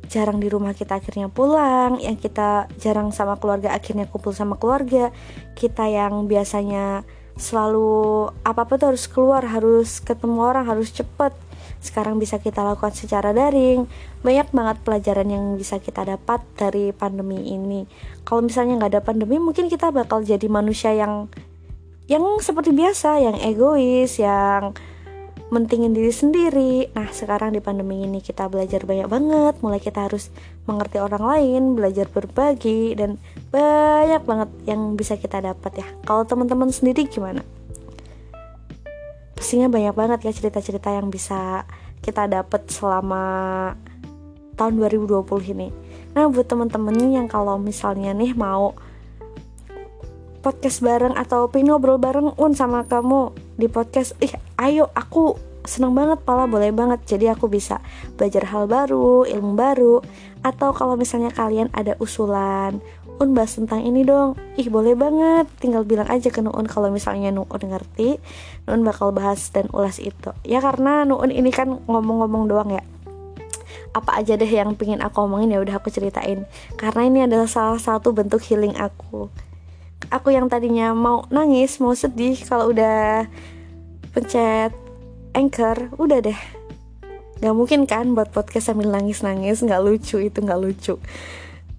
jarang 0.08 0.40
di 0.40 0.48
rumah 0.48 0.72
kita 0.72 1.04
akhirnya 1.04 1.28
pulang, 1.28 2.00
yang 2.00 2.16
kita 2.16 2.72
jarang 2.80 3.12
sama 3.12 3.36
keluarga 3.36 3.76
akhirnya 3.76 4.08
kumpul 4.08 4.32
sama 4.32 4.56
keluarga, 4.56 5.12
kita 5.60 5.92
yang 5.92 6.24
biasanya 6.24 7.04
selalu 7.36 8.32
apa-apa 8.48 8.80
tuh 8.80 8.88
harus 8.96 9.12
keluar, 9.12 9.44
harus 9.44 10.00
ketemu 10.00 10.40
orang, 10.40 10.64
harus 10.72 10.96
cepet 10.96 11.49
sekarang 11.80 12.20
bisa 12.20 12.44
kita 12.44 12.60
lakukan 12.60 12.92
secara 12.92 13.32
daring. 13.32 13.88
Banyak 14.20 14.52
banget 14.52 14.78
pelajaran 14.84 15.28
yang 15.32 15.46
bisa 15.56 15.80
kita 15.80 16.04
dapat 16.04 16.44
dari 16.60 16.92
pandemi 16.92 17.56
ini. 17.56 17.88
Kalau 18.28 18.44
misalnya 18.44 18.76
nggak 18.84 18.92
ada 19.00 19.02
pandemi 19.04 19.40
mungkin 19.40 19.72
kita 19.72 19.90
bakal 19.96 20.20
jadi 20.22 20.46
manusia 20.52 20.92
yang 20.92 21.32
yang 22.12 22.26
seperti 22.42 22.74
biasa 22.76 23.22
yang 23.22 23.38
egois 23.40 24.20
yang 24.20 24.76
mentingin 25.50 25.96
diri 25.96 26.12
sendiri. 26.12 26.74
Nah 26.94 27.10
sekarang 27.16 27.56
di 27.56 27.62
pandemi 27.64 28.04
ini 28.06 28.20
kita 28.20 28.52
belajar 28.52 28.84
banyak 28.84 29.08
banget. 29.08 29.56
Mulai 29.64 29.80
kita 29.80 30.12
harus 30.12 30.30
mengerti 30.68 31.00
orang 31.00 31.24
lain 31.24 31.62
belajar 31.80 32.12
berbagi 32.12 32.94
dan 33.00 33.18
banyak 33.50 34.22
banget 34.28 34.50
yang 34.68 35.00
bisa 35.00 35.16
kita 35.16 35.40
dapat 35.40 35.80
ya. 35.80 35.88
Kalau 36.04 36.28
teman-teman 36.28 36.70
sendiri 36.70 37.08
gimana 37.08 37.42
pastinya 39.40 39.72
banyak 39.72 39.96
banget 39.96 40.20
ya 40.28 40.36
cerita-cerita 40.36 40.92
yang 40.92 41.08
bisa 41.08 41.64
kita 42.04 42.28
dapat 42.28 42.68
selama 42.68 43.24
tahun 44.60 44.76
2020 44.84 45.56
ini. 45.56 45.72
Nah, 46.12 46.28
buat 46.28 46.44
teman-teman 46.44 47.00
yang 47.00 47.32
kalau 47.32 47.56
misalnya 47.56 48.12
nih 48.12 48.36
mau 48.36 48.76
podcast 50.44 50.84
bareng 50.84 51.16
atau 51.16 51.48
pengen 51.48 51.72
ngobrol 51.72 51.96
bareng 51.96 52.36
un 52.36 52.52
sama 52.52 52.84
kamu 52.84 53.32
di 53.56 53.72
podcast, 53.72 54.12
ih 54.20 54.36
ayo 54.60 54.92
aku 54.92 55.40
seneng 55.64 55.96
banget 55.96 56.20
pala 56.24 56.48
boleh 56.48 56.72
banget 56.72 57.04
jadi 57.04 57.36
aku 57.36 57.52
bisa 57.52 57.84
belajar 58.16 58.48
hal 58.48 58.66
baru 58.66 59.28
ilmu 59.28 59.54
baru 59.60 60.00
atau 60.40 60.72
kalau 60.72 60.96
misalnya 60.96 61.36
kalian 61.36 61.68
ada 61.76 62.00
usulan 62.00 62.80
Un 63.20 63.36
bahas 63.36 63.52
tentang 63.52 63.84
ini 63.84 64.08
dong. 64.08 64.40
Ih 64.56 64.72
boleh 64.72 64.96
banget. 64.96 65.52
Tinggal 65.60 65.84
bilang 65.84 66.08
aja 66.08 66.32
ke 66.32 66.40
Nuun 66.40 66.72
Kalau 66.72 66.88
misalnya 66.88 67.36
Nuun 67.36 67.52
ngerti 67.52 68.16
Nuun 68.64 68.88
bakal 68.88 69.12
bahas 69.12 69.52
dan 69.52 69.68
ulas 69.76 70.00
itu. 70.00 70.32
Ya 70.48 70.64
karena 70.64 71.04
Nuun 71.04 71.28
ini 71.28 71.52
kan 71.52 71.68
ngomong-ngomong 71.84 72.48
doang 72.48 72.72
ya. 72.72 72.84
Apa 73.92 74.24
aja 74.24 74.40
deh 74.40 74.48
yang 74.48 74.72
pingin 74.80 75.04
aku 75.04 75.28
omongin 75.28 75.52
ya 75.52 75.60
udah 75.60 75.84
aku 75.84 75.92
ceritain. 75.92 76.48
Karena 76.80 77.02
ini 77.12 77.20
adalah 77.28 77.52
salah 77.52 77.76
satu 77.76 78.16
bentuk 78.16 78.40
healing 78.40 78.80
aku. 78.80 79.28
Aku 80.16 80.32
yang 80.32 80.48
tadinya 80.48 80.96
mau 80.96 81.28
nangis 81.28 81.76
mau 81.84 81.92
sedih 81.92 82.40
kalau 82.48 82.72
udah 82.72 83.28
pencet 84.16 84.72
anchor 85.36 85.92
udah 86.00 86.24
deh. 86.24 86.40
Nggak 87.44 87.56
mungkin 87.56 87.84
kan 87.84 88.16
buat 88.16 88.32
podcast 88.32 88.72
sambil 88.72 88.88
nangis 88.88 89.28
nangis 89.28 89.60
nggak 89.60 89.84
lucu 89.84 90.24
itu 90.24 90.40
nggak 90.40 90.60
lucu 90.60 90.96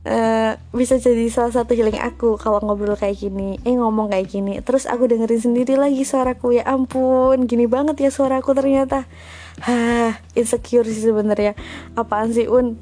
Uh, 0.01 0.57
bisa 0.73 0.97
jadi 0.97 1.29
salah 1.29 1.53
satu 1.53 1.77
healing 1.77 2.01
aku 2.01 2.41
kalau 2.41 2.57
ngobrol 2.65 2.97
kayak 2.97 3.21
gini, 3.21 3.61
eh 3.69 3.77
ngomong 3.77 4.09
kayak 4.09 4.33
gini, 4.33 4.57
terus 4.65 4.89
aku 4.89 5.05
dengerin 5.05 5.45
sendiri 5.45 5.77
lagi 5.77 6.09
suaraku. 6.09 6.57
Ya 6.57 6.65
ampun, 6.73 7.45
gini 7.45 7.69
banget 7.69 8.01
ya 8.01 8.09
suaraku 8.09 8.57
ternyata, 8.57 9.05
hah 9.61 10.17
insecure 10.33 10.89
sih 10.89 11.05
sebenarnya, 11.05 11.53
apaan 12.01 12.33
sih 12.33 12.49
un, 12.49 12.81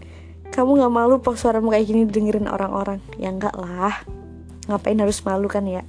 kamu 0.54 0.78
nggak 0.78 0.94
malu 0.94 1.18
pas 1.18 1.34
suaramu 1.34 1.74
kayak 1.74 1.90
gini 1.90 2.06
dengerin 2.06 2.46
orang-orang, 2.46 3.02
ya 3.18 3.34
enggak 3.34 3.58
lah, 3.58 3.98
ngapain 4.70 5.02
harus 5.02 5.18
malu 5.26 5.50
kan 5.50 5.66
ya, 5.66 5.82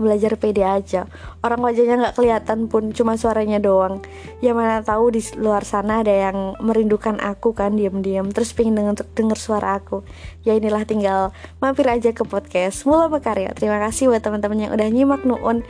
belajar 0.00 0.40
pede 0.40 0.64
aja. 0.64 1.04
Orang 1.44 1.60
wajahnya 1.60 2.00
nggak 2.00 2.16
kelihatan 2.16 2.66
pun 2.72 2.90
cuma 2.96 3.20
suaranya 3.20 3.60
doang. 3.60 4.00
Ya 4.40 4.56
mana 4.56 4.80
tahu 4.80 5.12
di 5.12 5.20
luar 5.36 5.68
sana 5.68 6.00
ada 6.00 6.10
yang 6.10 6.56
merindukan 6.58 7.20
aku 7.20 7.52
kan 7.52 7.76
diam-diam. 7.76 8.32
Terus 8.32 8.56
pengen 8.56 8.80
denger, 8.80 9.04
denger 9.12 9.38
suara 9.38 9.76
aku. 9.76 10.02
Ya 10.42 10.56
inilah 10.56 10.88
tinggal 10.88 11.36
mampir 11.60 11.84
aja 11.86 12.16
ke 12.16 12.24
podcast 12.24 12.88
mula 12.88 13.12
berkarya. 13.12 13.52
Terima 13.52 13.76
kasih 13.78 14.08
buat 14.08 14.24
teman-teman 14.24 14.66
yang 14.66 14.72
udah 14.72 14.88
nyimak 14.88 15.22
nuun. 15.28 15.62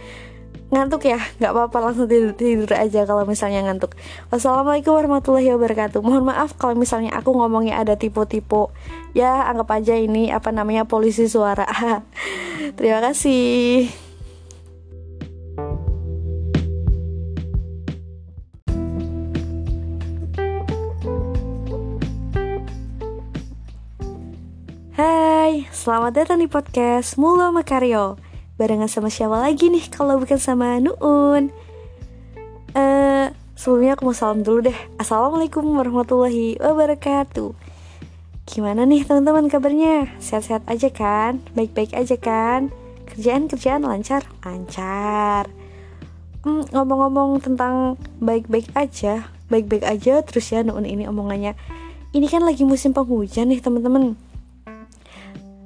Ngantuk 0.71 1.03
ya? 1.03 1.19
Nggak 1.43 1.51
apa-apa 1.51 1.79
langsung 1.91 2.07
tidur, 2.07 2.31
tidur 2.31 2.71
aja 2.79 3.03
kalau 3.03 3.27
misalnya 3.27 3.67
ngantuk. 3.67 3.99
Wassalamualaikum 4.31 4.95
warahmatullahi 4.95 5.51
wabarakatuh. 5.59 5.99
Mohon 5.99 6.31
maaf 6.31 6.55
kalau 6.55 6.79
misalnya 6.79 7.11
aku 7.19 7.35
ngomongnya 7.35 7.83
ada 7.83 7.99
tipe-tipe 7.99 8.71
ya 9.11 9.51
anggap 9.51 9.83
aja 9.83 9.99
ini 9.99 10.31
apa 10.31 10.55
namanya 10.55 10.87
polisi 10.87 11.27
suara. 11.27 11.67
Terima 12.79 13.03
kasih 13.03 14.10
Hai, 25.01 25.65
selamat 25.73 26.13
datang 26.13 26.45
di 26.45 26.45
podcast 26.45 27.17
Mulo 27.17 27.49
Makaryo 27.57 28.21
Barengan 28.61 28.85
sama 28.85 29.09
siapa 29.09 29.41
lagi 29.41 29.73
nih 29.73 29.89
kalau 29.89 30.21
bukan 30.21 30.37
sama 30.37 30.77
Nuun 30.77 31.49
uh, 32.77 33.27
Sebelumnya 33.57 33.97
aku 33.97 34.05
mau 34.05 34.13
salam 34.13 34.45
dulu 34.45 34.69
deh 34.69 34.77
Assalamualaikum 35.01 35.65
warahmatullahi 35.73 36.61
wabarakatuh 36.61 37.49
Gimana 38.45 38.85
nih 38.85 39.09
teman-teman 39.09 39.49
kabarnya? 39.49 40.13
Sehat-sehat 40.21 40.69
aja 40.69 40.93
kan? 40.93 41.41
Baik-baik 41.57 41.97
aja 41.97 42.21
kan? 42.21 42.69
Kerjaan-kerjaan 43.09 43.81
lancar? 43.81 44.29
Lancar 44.45 45.49
hmm, 46.45 46.77
Ngomong-ngomong 46.77 47.41
tentang 47.41 47.97
baik-baik 48.21 48.69
aja 48.77 49.33
Baik-baik 49.49 49.81
aja 49.81 50.21
terus 50.21 50.53
ya 50.53 50.61
Nuun 50.61 50.85
ini 50.85 51.09
omongannya 51.09 51.57
Ini 52.13 52.27
kan 52.29 52.45
lagi 52.45 52.69
musim 52.69 52.93
penghujan 52.93 53.49
nih 53.49 53.65
teman-teman 53.65 54.29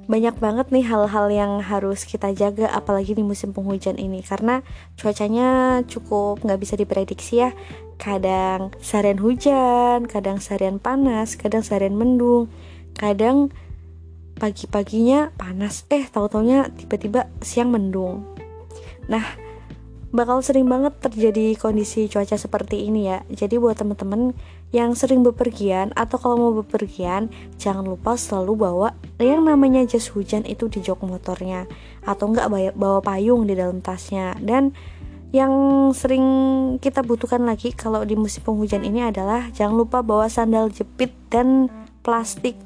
banyak 0.05 0.37
banget 0.37 0.69
nih 0.69 0.85
hal-hal 0.85 1.27
yang 1.33 1.51
harus 1.65 2.05
kita 2.05 2.29
jaga 2.37 2.69
apalagi 2.69 3.17
di 3.17 3.25
musim 3.25 3.51
penghujan 3.51 3.97
ini. 3.97 4.21
Karena 4.21 4.61
cuacanya 4.97 5.81
cukup 5.89 6.45
nggak 6.45 6.61
bisa 6.61 6.77
diprediksi 6.77 7.41
ya. 7.41 7.49
Kadang 7.97 8.75
seharian 8.83 9.17
hujan 9.17 10.05
kadang 10.05 10.43
seharian 10.43 10.83
panas 10.83 11.39
kadang 11.39 11.63
seharian 11.63 11.95
mendung 11.95 12.51
kadang 12.93 13.49
pagi-paginya 14.37 15.33
panas. 15.33 15.87
Eh 15.89 16.05
tahu-taunya 16.05 16.69
tiba-tiba 16.75 17.31
siang 17.41 17.73
mendung. 17.73 18.27
Nah 19.09 19.25
bakal 20.15 20.39
sering 20.39 20.69
banget 20.71 20.95
terjadi 21.03 21.59
kondisi 21.59 22.07
cuaca 22.07 22.39
seperti 22.39 22.87
ini 22.87 23.09
ya. 23.09 23.25
Jadi 23.27 23.57
buat 23.59 23.75
temen-temen 23.75 24.37
yang 24.75 24.91
sering 24.91 25.23
bepergian 25.23 25.95
atau 25.95 26.19
kalau 26.19 26.35
mau 26.35 26.53
bepergian, 26.59 27.31
jangan 27.55 27.87
lupa 27.87 28.19
selalu 28.19 28.67
bawa 28.67 28.89
yang 29.23 29.47
namanya 29.47 29.87
jas 29.87 30.11
hujan 30.11 30.43
itu 30.43 30.67
di 30.67 30.83
jok 30.83 31.07
motornya 31.07 31.63
atau 32.03 32.27
enggak 32.27 32.75
bawa 32.75 32.99
payung 32.99 33.47
di 33.47 33.55
dalam 33.55 33.79
tasnya. 33.79 34.35
Dan 34.35 34.75
yang 35.31 35.51
sering 35.95 36.27
kita 36.83 37.07
butuhkan 37.07 37.47
lagi 37.47 37.71
kalau 37.71 38.03
di 38.03 38.19
musim 38.19 38.43
penghujan 38.43 38.83
ini 38.83 39.07
adalah 39.07 39.47
jangan 39.55 39.79
lupa 39.79 40.03
bawa 40.03 40.27
sandal 40.27 40.67
jepit 40.67 41.15
dan 41.31 41.71
plastik 42.03 42.59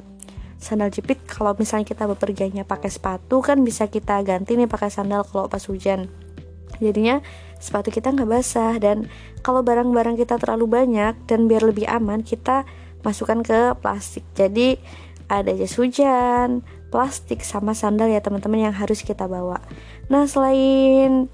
sandal 0.59 0.91
jepit 0.91 1.17
kalau 1.23 1.55
misalnya 1.55 1.87
kita 1.87 2.03
bepergiannya 2.05 2.67
pakai 2.67 2.91
sepatu 2.91 3.39
kan 3.39 3.63
bisa 3.63 3.87
kita 3.87 4.21
ganti 4.27 4.59
nih 4.59 4.67
pakai 4.67 4.91
sandal 4.91 5.23
kalau 5.23 5.47
pas 5.47 5.63
hujan 5.65 6.11
jadinya 6.83 7.23
sepatu 7.59 7.93
kita 7.93 8.15
nggak 8.15 8.29
basah. 8.29 8.79
Dan 8.81 9.11
kalau 9.45 9.61
barang-barang 9.61 10.17
kita 10.17 10.39
terlalu 10.41 10.65
banyak 10.65 11.13
dan 11.29 11.45
biar 11.45 11.67
lebih 11.67 11.85
aman 11.85 12.25
kita 12.25 12.65
masukkan 13.05 13.43
ke 13.45 13.75
plastik. 13.79 14.25
Jadi 14.33 14.79
ada 15.29 15.53
jas 15.53 15.77
hujan 15.77 16.65
plastik 16.89 17.45
sama 17.45 17.77
sandal 17.77 18.09
ya 18.09 18.19
teman-teman 18.19 18.69
yang 18.71 18.75
harus 18.75 19.05
kita 19.05 19.29
bawa. 19.29 19.61
Nah 20.09 20.25
selain 20.25 21.29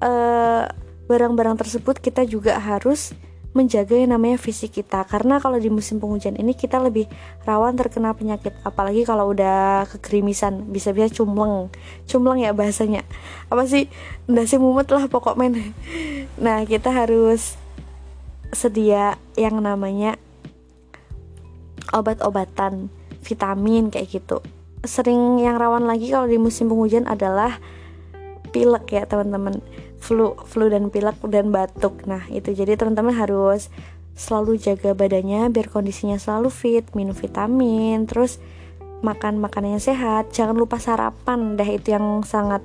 barang 0.00 0.08
eh, 0.08 0.64
barang-barang 1.06 1.56
tersebut 1.60 2.02
kita 2.02 2.26
juga 2.26 2.58
harus 2.58 3.14
menjaga 3.56 3.96
yang 3.96 4.12
namanya 4.12 4.36
fisik 4.36 4.76
kita. 4.76 5.08
Karena 5.08 5.40
kalau 5.40 5.56
di 5.56 5.72
musim 5.72 5.96
penghujan 5.96 6.36
ini 6.36 6.52
kita 6.52 6.76
lebih 6.76 7.08
rawan 7.48 7.72
terkena 7.72 8.12
penyakit. 8.12 8.52
Apalagi 8.60 9.08
kalau 9.08 9.32
udah 9.32 9.88
kegerimisan 9.88 10.68
bisa-bisa 10.68 11.08
cumleng. 11.08 11.72
Cumleng 12.04 12.44
ya 12.44 12.52
bahasanya. 12.52 13.00
Apa 13.48 13.64
sih? 13.64 13.88
Sih 14.28 14.60
mumet 14.60 14.92
lah 14.92 15.08
pokok 15.08 15.40
men. 15.40 15.56
Nah 16.44 16.68
kita 16.68 16.92
harus 16.92 17.56
sedia 18.52 19.16
yang 19.34 19.64
namanya 19.64 20.20
obat-obatan 21.96 22.92
vitamin 23.24 23.88
kayak 23.88 24.20
gitu. 24.20 24.44
Sering 24.84 25.40
yang 25.40 25.56
rawan 25.56 25.88
lagi 25.88 26.12
kalau 26.12 26.28
di 26.28 26.36
musim 26.36 26.68
penghujan 26.68 27.08
adalah 27.08 27.58
pilek 28.54 28.86
ya 28.94 29.02
teman-teman 29.08 29.58
flu 30.00 30.36
flu 30.46 30.68
dan 30.68 30.88
pilek 30.92 31.18
dan 31.28 31.50
batuk. 31.50 32.04
Nah 32.08 32.24
itu. 32.30 32.52
Jadi 32.52 32.76
teman-teman 32.76 33.14
harus 33.14 33.72
selalu 34.16 34.56
jaga 34.56 34.96
badannya 34.96 35.52
biar 35.52 35.68
kondisinya 35.68 36.16
selalu 36.16 36.48
fit 36.48 36.88
minum 36.96 37.12
vitamin 37.12 38.08
terus 38.08 38.40
makan 39.04 39.36
makanan 39.42 39.76
yang 39.76 39.84
sehat. 39.84 40.32
Jangan 40.32 40.56
lupa 40.56 40.80
sarapan 40.80 41.54
dah 41.60 41.68
itu 41.68 41.92
yang 41.92 42.24
sangat 42.24 42.64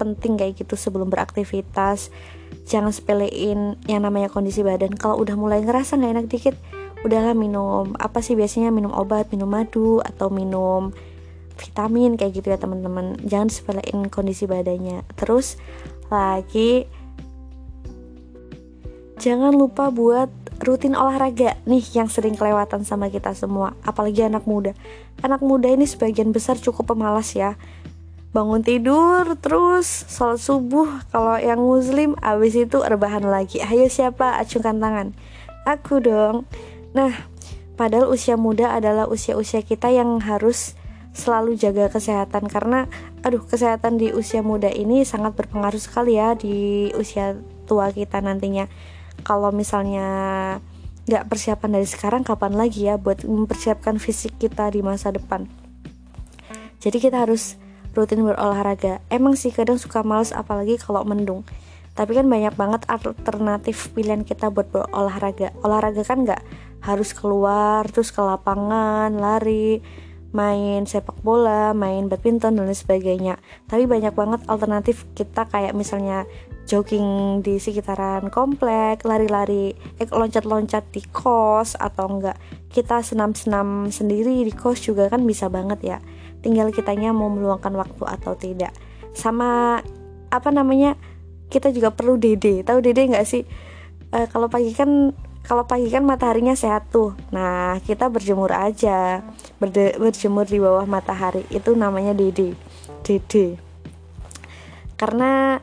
penting 0.00 0.40
kayak 0.40 0.58
gitu 0.58 0.74
sebelum 0.74 1.12
beraktivitas. 1.12 2.10
Jangan 2.66 2.90
sepelein 2.90 3.78
yang 3.86 4.02
namanya 4.02 4.32
kondisi 4.32 4.64
badan. 4.66 4.96
Kalau 4.96 5.20
udah 5.22 5.38
mulai 5.38 5.62
ngerasa 5.62 6.00
nggak 6.00 6.12
enak 6.16 6.26
dikit 6.26 6.56
udahlah 7.06 7.36
minum. 7.36 7.94
Apa 7.96 8.24
sih 8.24 8.34
biasanya? 8.34 8.74
Minum 8.74 8.90
obat 8.96 9.30
minum 9.30 9.48
madu 9.48 10.02
atau 10.02 10.32
minum 10.32 10.90
vitamin 11.60 12.16
kayak 12.16 12.40
gitu 12.40 12.46
ya 12.50 12.58
teman-teman. 12.58 13.20
Jangan 13.22 13.52
sepelein 13.52 14.08
kondisi 14.08 14.48
badannya. 14.48 15.04
Terus 15.14 15.60
lagi. 16.12 16.84
Jangan 19.20 19.52
lupa 19.52 19.88
buat 19.92 20.32
rutin 20.60 20.92
olahraga 20.92 21.56
nih 21.64 21.84
yang 21.96 22.12
sering 22.12 22.36
kelewatan 22.36 22.84
sama 22.84 23.08
kita 23.08 23.32
semua 23.32 23.72
apalagi 23.80 24.28
anak 24.28 24.44
muda. 24.44 24.76
Anak 25.24 25.40
muda 25.40 25.68
ini 25.72 25.88
sebagian 25.88 26.32
besar 26.32 26.60
cukup 26.60 26.92
pemalas 26.92 27.32
ya. 27.32 27.56
Bangun 28.30 28.62
tidur 28.62 29.26
terus 29.40 30.06
sholat 30.06 30.38
subuh. 30.38 30.86
Kalau 31.10 31.34
yang 31.40 31.58
muslim 31.58 32.14
abis 32.20 32.54
itu 32.54 32.78
rebahan 32.78 33.26
lagi. 33.26 33.58
Ayo 33.58 33.90
siapa? 33.90 34.38
Acungkan 34.38 34.78
tangan. 34.78 35.16
Aku 35.66 35.98
dong. 35.98 36.46
Nah 36.94 37.26
padahal 37.74 38.12
usia 38.12 38.36
muda 38.36 38.76
adalah 38.76 39.08
usia-usia 39.08 39.64
kita 39.64 39.88
yang 39.90 40.22
harus 40.22 40.78
selalu 41.10 41.58
jaga 41.58 41.90
kesehatan. 41.90 42.46
Karena 42.46 42.86
aduh 43.20 43.44
kesehatan 43.44 44.00
di 44.00 44.16
usia 44.16 44.40
muda 44.40 44.72
ini 44.72 45.04
sangat 45.04 45.36
berpengaruh 45.36 45.80
sekali 45.80 46.16
ya 46.16 46.32
di 46.32 46.88
usia 46.96 47.36
tua 47.68 47.92
kita 47.92 48.24
nantinya. 48.24 48.66
Kalau 49.20 49.52
misalnya 49.52 50.08
nggak 51.04 51.28
persiapan 51.28 51.80
dari 51.80 51.88
sekarang 51.88 52.22
kapan 52.24 52.56
lagi 52.56 52.88
ya 52.88 52.96
buat 52.96 53.24
mempersiapkan 53.24 54.00
fisik 54.00 54.40
kita 54.40 54.72
di 54.72 54.80
masa 54.80 55.12
depan? 55.12 55.44
Jadi 56.80 56.96
kita 56.96 57.28
harus 57.28 57.60
rutin 57.92 58.24
berolahraga. 58.24 59.04
Emang 59.12 59.36
sih 59.36 59.52
kadang 59.52 59.76
suka 59.76 60.00
males 60.00 60.32
apalagi 60.32 60.80
kalau 60.80 61.04
mendung. 61.04 61.44
Tapi 61.92 62.16
kan 62.16 62.24
banyak 62.24 62.56
banget 62.56 62.88
alternatif 62.88 63.92
pilihan 63.92 64.24
kita 64.24 64.48
buat 64.48 64.72
berolahraga. 64.72 65.52
Olahraga 65.60 66.00
kan 66.08 66.24
nggak 66.24 66.40
harus 66.80 67.12
keluar 67.12 67.84
terus 67.92 68.08
ke 68.08 68.24
lapangan 68.24 69.12
lari 69.12 69.84
main 70.30 70.86
sepak 70.86 71.18
bola, 71.26 71.74
main 71.74 72.06
badminton 72.06 72.54
dan 72.54 72.66
lain 72.66 72.76
sebagainya. 72.76 73.34
Tapi 73.66 73.90
banyak 73.90 74.14
banget 74.14 74.40
alternatif 74.46 75.06
kita 75.18 75.46
kayak 75.50 75.74
misalnya 75.74 76.26
jogging 76.70 77.42
di 77.42 77.58
sekitaran 77.58 78.30
komplek, 78.30 79.02
lari-lari, 79.02 79.74
eh 79.98 80.06
loncat-loncat 80.06 80.86
di 80.94 81.02
kos 81.10 81.74
atau 81.74 82.06
enggak 82.06 82.38
kita 82.70 83.02
senam-senam 83.02 83.90
sendiri 83.90 84.46
di 84.46 84.54
kos 84.54 84.78
juga 84.86 85.10
kan 85.10 85.26
bisa 85.26 85.50
banget 85.50 85.82
ya. 85.82 85.98
Tinggal 86.40 86.70
kitanya 86.70 87.10
mau 87.10 87.26
meluangkan 87.26 87.74
waktu 87.74 88.04
atau 88.06 88.32
tidak. 88.38 88.70
Sama 89.12 89.82
apa 90.30 90.48
namanya? 90.54 90.94
Kita 91.50 91.74
juga 91.74 91.90
perlu 91.90 92.14
dede. 92.14 92.62
Tahu 92.62 92.78
dede 92.78 93.10
nggak 93.10 93.26
sih? 93.26 93.42
E, 94.14 94.18
kalau 94.30 94.46
pagi 94.46 94.70
kan 94.70 95.10
kalau 95.50 95.66
pagi 95.66 95.90
kan 95.90 96.06
mataharinya 96.06 96.54
sehat 96.54 96.94
tuh. 96.94 97.18
Nah, 97.34 97.82
kita 97.82 98.06
berjemur 98.06 98.54
aja. 98.54 99.26
Berde, 99.58 99.98
berjemur 99.98 100.46
di 100.46 100.62
bawah 100.62 100.86
matahari 100.86 101.42
itu 101.50 101.74
namanya 101.74 102.14
dede. 102.14 102.54
Dede. 103.02 103.58
Karena 104.94 105.58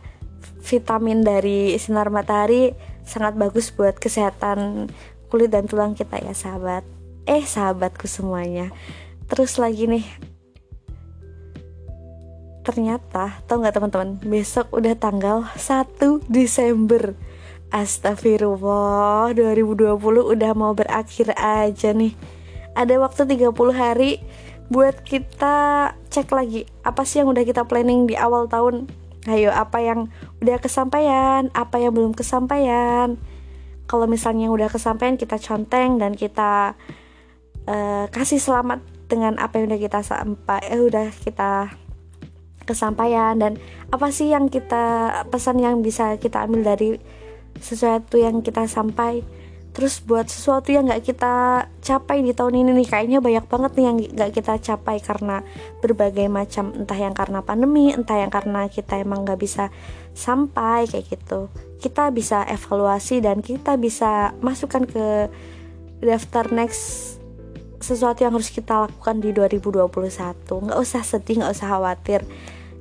vitamin 0.67 1.23
dari 1.23 1.79
sinar 1.79 2.11
matahari 2.11 2.75
sangat 3.07 3.39
bagus 3.39 3.71
buat 3.71 3.95
kesehatan 3.95 4.91
kulit 5.31 5.55
dan 5.55 5.63
tulang 5.63 5.95
kita 5.95 6.19
ya 6.19 6.35
sahabat 6.35 6.83
eh 7.23 7.39
sahabatku 7.39 8.03
semuanya 8.03 8.75
terus 9.31 9.55
lagi 9.55 9.88
nih 9.88 10.03
ternyata 12.67 13.39
tau 13.47 13.63
nggak 13.63 13.79
teman-teman 13.79 14.19
besok 14.27 14.75
udah 14.75 14.91
tanggal 14.99 15.47
1 15.55 16.27
Desember 16.27 17.15
Astagfirullah 17.68 19.36
2020 19.36 19.99
udah 19.99 20.51
mau 20.55 20.72
berakhir 20.72 21.36
aja 21.36 21.91
nih. 21.91 22.15
Ada 22.78 22.95
waktu 23.01 23.28
30 23.28 23.51
hari 23.76 24.24
buat 24.68 25.01
kita 25.01 25.89
cek 26.11 26.30
lagi 26.30 26.68
Apa 26.86 27.07
sih 27.07 27.24
yang 27.24 27.32
udah 27.32 27.43
kita 27.43 27.65
planning 27.68 28.07
di 28.07 28.15
awal 28.15 28.47
tahun? 28.47 28.88
Ayo 29.28 29.51
apa 29.51 29.84
yang 29.84 30.07
udah 30.39 30.57
kesampaian, 30.63 31.51
apa 31.51 31.76
yang 31.84 31.91
belum 31.91 32.15
kesampaian. 32.15 33.20
Kalau 33.84 34.07
misalnya 34.07 34.47
yang 34.47 34.55
udah 34.55 34.72
kesampaian 34.72 35.20
kita 35.20 35.36
conteng 35.36 35.99
dan 35.99 36.15
kita 36.15 36.80
uh, 37.68 38.05
kasih 38.07 38.39
selamat 38.39 38.80
dengan 39.11 39.36
apa 39.36 39.59
yang 39.59 39.76
udah 39.76 39.80
kita 39.84 39.99
sampai 39.99 40.63
eh 40.72 40.80
udah 40.80 41.11
kita 41.11 41.76
kesampaian. 42.63 43.36
Dan 43.36 43.59
apa 43.91 44.07
sih 44.15 44.32
yang 44.32 44.47
kita 44.47 45.11
pesan 45.28 45.59
yang 45.59 45.84
bisa 45.84 46.15
kita 46.15 46.47
ambil 46.47 46.63
dari 46.63 46.95
sesuatu 47.61 48.19
yang 48.19 48.41
kita 48.45 48.65
sampai 48.69 49.21
terus 49.77 50.01
buat 50.01 50.25
sesuatu 50.25 50.73
yang 50.73 50.89
nggak 50.89 51.05
kita 51.05 51.33
capai 51.85 52.25
di 52.25 52.33
tahun 52.33 52.65
ini 52.65 52.81
nih 52.81 52.87
kayaknya 52.89 53.21
banyak 53.21 53.45
banget 53.45 53.71
nih 53.77 53.85
yang 53.85 53.97
nggak 54.09 54.31
kita 54.33 54.53
capai 54.57 54.97
karena 54.97 55.45
berbagai 55.85 56.25
macam 56.33 56.73
entah 56.73 56.97
yang 56.97 57.13
karena 57.13 57.45
pandemi 57.45 57.93
entah 57.93 58.17
yang 58.17 58.33
karena 58.33 58.65
kita 58.73 58.97
emang 58.97 59.21
nggak 59.21 59.37
bisa 59.37 59.69
sampai 60.17 60.89
kayak 60.89 61.13
gitu. 61.13 61.53
Kita 61.77 62.09
bisa 62.09 62.41
evaluasi 62.49 63.21
dan 63.21 63.45
kita 63.45 63.77
bisa 63.77 64.33
masukkan 64.41 64.81
ke 64.89 65.29
daftar 66.01 66.49
next 66.49 67.21
sesuatu 67.77 68.25
yang 68.25 68.33
harus 68.33 68.49
kita 68.49 68.89
lakukan 68.89 69.21
di 69.21 69.29
2021 69.29 69.85
nggak 70.41 70.79
usah 70.81 71.05
sedih 71.05 71.45
nggak 71.45 71.53
usah 71.53 71.69
khawatir. 71.69 72.25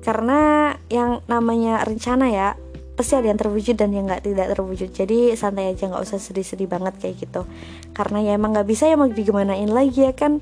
Karena 0.01 0.73
yang 0.89 1.21
namanya 1.29 1.85
rencana 1.85 2.33
ya 2.33 2.49
pasti 2.97 3.13
ada 3.13 3.29
yang 3.29 3.37
terwujud 3.37 3.77
dan 3.77 3.93
yang 3.93 4.09
nggak 4.09 4.25
tidak 4.25 4.57
terwujud. 4.57 4.89
Jadi 4.89 5.37
santai 5.37 5.77
aja 5.77 5.87
nggak 5.87 6.03
usah 6.03 6.17
sedih-sedih 6.17 6.65
banget 6.65 6.97
kayak 6.97 7.29
gitu. 7.29 7.45
Karena 7.93 8.25
ya 8.25 8.33
emang 8.41 8.57
nggak 8.57 8.67
bisa 8.67 8.89
ya 8.89 8.97
mau 8.97 9.07
digimanain 9.07 9.69
lagi 9.69 10.09
ya 10.09 10.17
kan? 10.17 10.41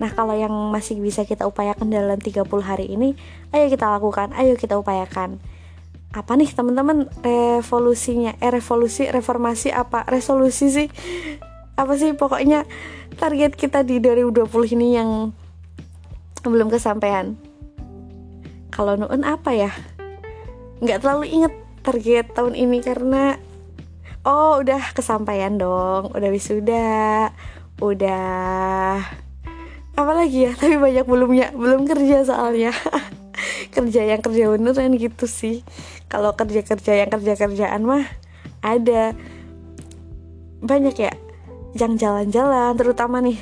Nah 0.00 0.10
kalau 0.16 0.32
yang 0.32 0.50
masih 0.72 0.96
bisa 0.96 1.28
kita 1.28 1.44
upayakan 1.44 1.92
dalam 1.92 2.16
30 2.16 2.48
hari 2.64 2.88
ini 2.88 3.12
ayo 3.52 3.68
kita 3.68 3.84
lakukan 3.92 4.32
ayo 4.32 4.56
kita 4.56 4.80
upayakan. 4.80 5.36
Apa 6.10 6.34
nih 6.34 6.50
teman-teman? 6.50 7.06
Revolusinya 7.22 8.34
eh 8.42 8.50
revolusi 8.50 9.06
reformasi 9.06 9.70
apa? 9.70 10.02
Resolusi 10.08 10.72
sih? 10.72 10.88
Apa 11.76 11.94
sih? 12.00 12.16
Pokoknya 12.16 12.66
target 13.20 13.54
kita 13.54 13.84
di 13.86 14.02
2020 14.02 14.48
ini 14.74 14.88
yang 14.98 15.30
belum 16.42 16.72
kesampaian. 16.72 17.36
Kalau 18.72 18.96
nuun 18.96 19.22
apa 19.22 19.52
ya? 19.54 19.70
Nggak 20.80 21.04
terlalu 21.04 21.28
inget 21.28 21.52
target 21.80 22.32
tahun 22.36 22.54
ini 22.56 22.78
karena 22.84 23.36
oh 24.24 24.60
udah 24.60 24.92
kesampaian 24.92 25.56
dong 25.56 26.12
udah 26.12 26.28
wisuda 26.28 27.32
udah 27.80 29.00
apa 30.00 30.12
lagi 30.16 30.48
ya 30.48 30.52
tapi 30.56 30.80
banyak 30.80 31.04
belumnya 31.04 31.52
belum 31.52 31.84
kerja 31.84 32.24
soalnya. 32.24 32.72
Kerja 33.70 34.02
yang 34.02 34.20
kerja 34.20 34.50
beneran 34.52 34.96
gitu 34.96 35.24
sih. 35.28 35.62
Kalau 36.10 36.34
kerja 36.34 36.60
kerja 36.64 36.92
yang 37.04 37.10
kerja 37.12 37.36
kerjaan 37.36 37.84
mah 37.84 38.04
ada. 38.64 39.16
Banyak 40.60 40.96
ya 40.96 41.12
yang 41.76 41.94
jalan-jalan 41.96 42.74
terutama 42.76 43.22
nih 43.22 43.38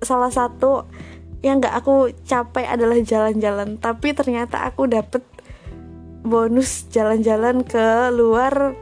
salah 0.00 0.30
satu 0.30 0.86
yang 1.42 1.58
nggak 1.58 1.74
aku 1.74 2.12
capai 2.24 2.68
adalah 2.68 3.00
jalan-jalan. 3.00 3.76
Tapi 3.80 4.14
ternyata 4.16 4.64
aku 4.64 4.88
dapet 4.88 5.24
bonus 6.26 6.86
jalan-jalan 6.90 7.62
ke 7.62 8.10
luar 8.14 8.74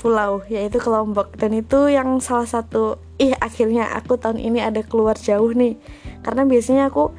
pulau 0.00 0.40
yaitu 0.48 0.80
ke 0.80 0.88
Lombok. 0.88 1.36
Dan 1.36 1.52
itu 1.52 1.92
yang 1.92 2.18
salah 2.24 2.48
satu 2.48 2.96
ih 3.20 3.36
akhirnya 3.36 3.92
aku 3.92 4.16
tahun 4.16 4.40
ini 4.40 4.64
ada 4.64 4.80
keluar 4.80 5.14
jauh 5.20 5.52
nih. 5.52 5.76
Karena 6.24 6.48
biasanya 6.48 6.88
aku 6.88 7.12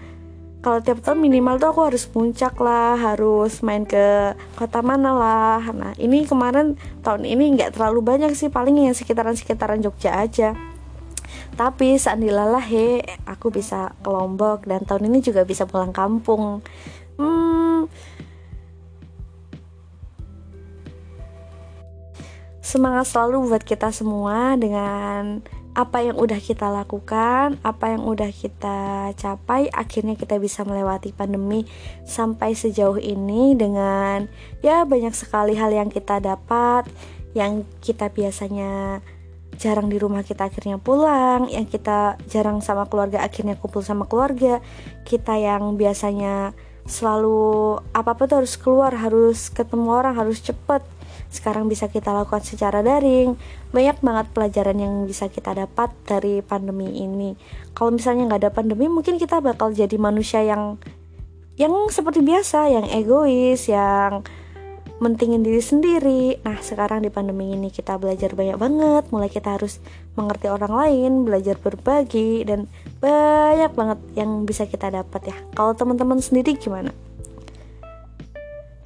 kalau 0.61 0.77
tiap 0.77 1.01
tahun 1.01 1.25
minimal 1.25 1.57
tuh 1.57 1.73
aku 1.73 1.81
harus 1.89 2.05
puncak 2.05 2.53
lah 2.61 2.93
harus 2.93 3.65
main 3.65 3.85
ke 3.85 4.33
kota 4.57 4.81
mana 4.81 5.13
lah. 5.13 5.61
Nah 5.73 5.93
ini 5.97 6.25
kemarin 6.25 6.77
tahun 7.05 7.25
ini 7.25 7.57
nggak 7.57 7.77
terlalu 7.77 8.01
banyak 8.01 8.33
sih 8.33 8.49
paling 8.49 8.77
yang 8.77 8.97
sekitaran-sekitaran 8.97 9.81
Jogja 9.81 10.17
aja. 10.17 10.57
Tapi 11.57 11.97
seandilalah 11.97 12.63
he 12.65 13.05
aku 13.25 13.53
bisa 13.53 13.93
ke 14.01 14.09
Lombok 14.09 14.65
dan 14.65 14.85
tahun 14.85 15.09
ini 15.09 15.21
juga 15.21 15.45
bisa 15.45 15.69
pulang 15.69 15.93
kampung. 15.93 16.65
Hmm 17.17 17.89
Semangat 22.61 23.09
selalu 23.09 23.49
buat 23.49 23.65
kita 23.65 23.89
semua 23.89 24.53
dengan 24.53 25.41
apa 25.73 26.05
yang 26.05 26.13
udah 26.13 26.37
kita 26.37 26.69
lakukan, 26.69 27.57
apa 27.65 27.95
yang 27.95 28.05
udah 28.05 28.29
kita 28.29 29.09
capai, 29.17 29.65
akhirnya 29.73 30.13
kita 30.13 30.37
bisa 30.37 30.61
melewati 30.61 31.09
pandemi 31.09 31.65
sampai 32.05 32.53
sejauh 32.53 33.01
ini 33.01 33.57
dengan 33.57 34.29
ya 34.61 34.85
banyak 34.85 35.15
sekali 35.17 35.57
hal 35.57 35.73
yang 35.73 35.89
kita 35.89 36.21
dapat, 36.21 36.85
yang 37.33 37.65
kita 37.81 38.13
biasanya 38.13 39.01
jarang 39.57 39.89
di 39.89 39.97
rumah 39.97 40.21
kita 40.21 40.45
akhirnya 40.45 40.77
pulang, 40.77 41.49
yang 41.49 41.65
kita 41.65 42.21
jarang 42.29 42.61
sama 42.61 42.85
keluarga 42.85 43.25
akhirnya 43.25 43.57
kumpul 43.57 43.81
sama 43.81 44.05
keluarga, 44.05 44.61
kita 45.01 45.33
yang 45.33 45.81
biasanya 45.81 46.53
selalu 46.85 47.81
apa-apa 47.89 48.29
tuh 48.29 48.37
harus 48.45 48.53
keluar, 48.53 48.93
harus 48.93 49.49
ketemu 49.49 49.87
orang, 49.97 50.13
harus 50.13 50.45
cepet 50.45 50.85
sekarang 51.31 51.71
bisa 51.71 51.87
kita 51.87 52.11
lakukan 52.11 52.43
secara 52.43 52.83
daring 52.83 53.39
banyak 53.71 53.97
banget 54.03 54.27
pelajaran 54.35 54.77
yang 54.77 54.93
bisa 55.07 55.31
kita 55.31 55.55
dapat 55.55 55.89
dari 56.03 56.43
pandemi 56.43 56.91
ini 57.01 57.39
kalau 57.71 57.95
misalnya 57.95 58.27
nggak 58.27 58.41
ada 58.45 58.51
pandemi 58.51 58.91
mungkin 58.91 59.15
kita 59.15 59.39
bakal 59.39 59.71
jadi 59.71 59.95
manusia 59.95 60.43
yang 60.43 60.75
yang 61.55 61.71
seperti 61.87 62.19
biasa 62.19 62.67
yang 62.67 62.85
egois 62.91 63.71
yang 63.71 64.27
mentingin 65.01 65.41
diri 65.41 65.57
sendiri. 65.57 66.37
Nah, 66.45 66.61
sekarang 66.61 67.01
di 67.01 67.09
pandemi 67.09 67.57
ini 67.57 67.73
kita 67.73 67.97
belajar 67.97 68.37
banyak 68.37 68.55
banget. 68.61 69.03
Mulai 69.09 69.33
kita 69.33 69.57
harus 69.57 69.81
mengerti 70.13 70.45
orang 70.45 70.69
lain, 70.69 71.11
belajar 71.25 71.57
berbagi 71.57 72.45
dan 72.45 72.69
banyak 73.01 73.73
banget 73.73 73.99
yang 74.13 74.45
bisa 74.45 74.69
kita 74.69 74.93
dapat 74.93 75.33
ya. 75.33 75.37
Kalau 75.57 75.73
teman-teman 75.73 76.21
sendiri 76.21 76.53
gimana? 76.53 76.93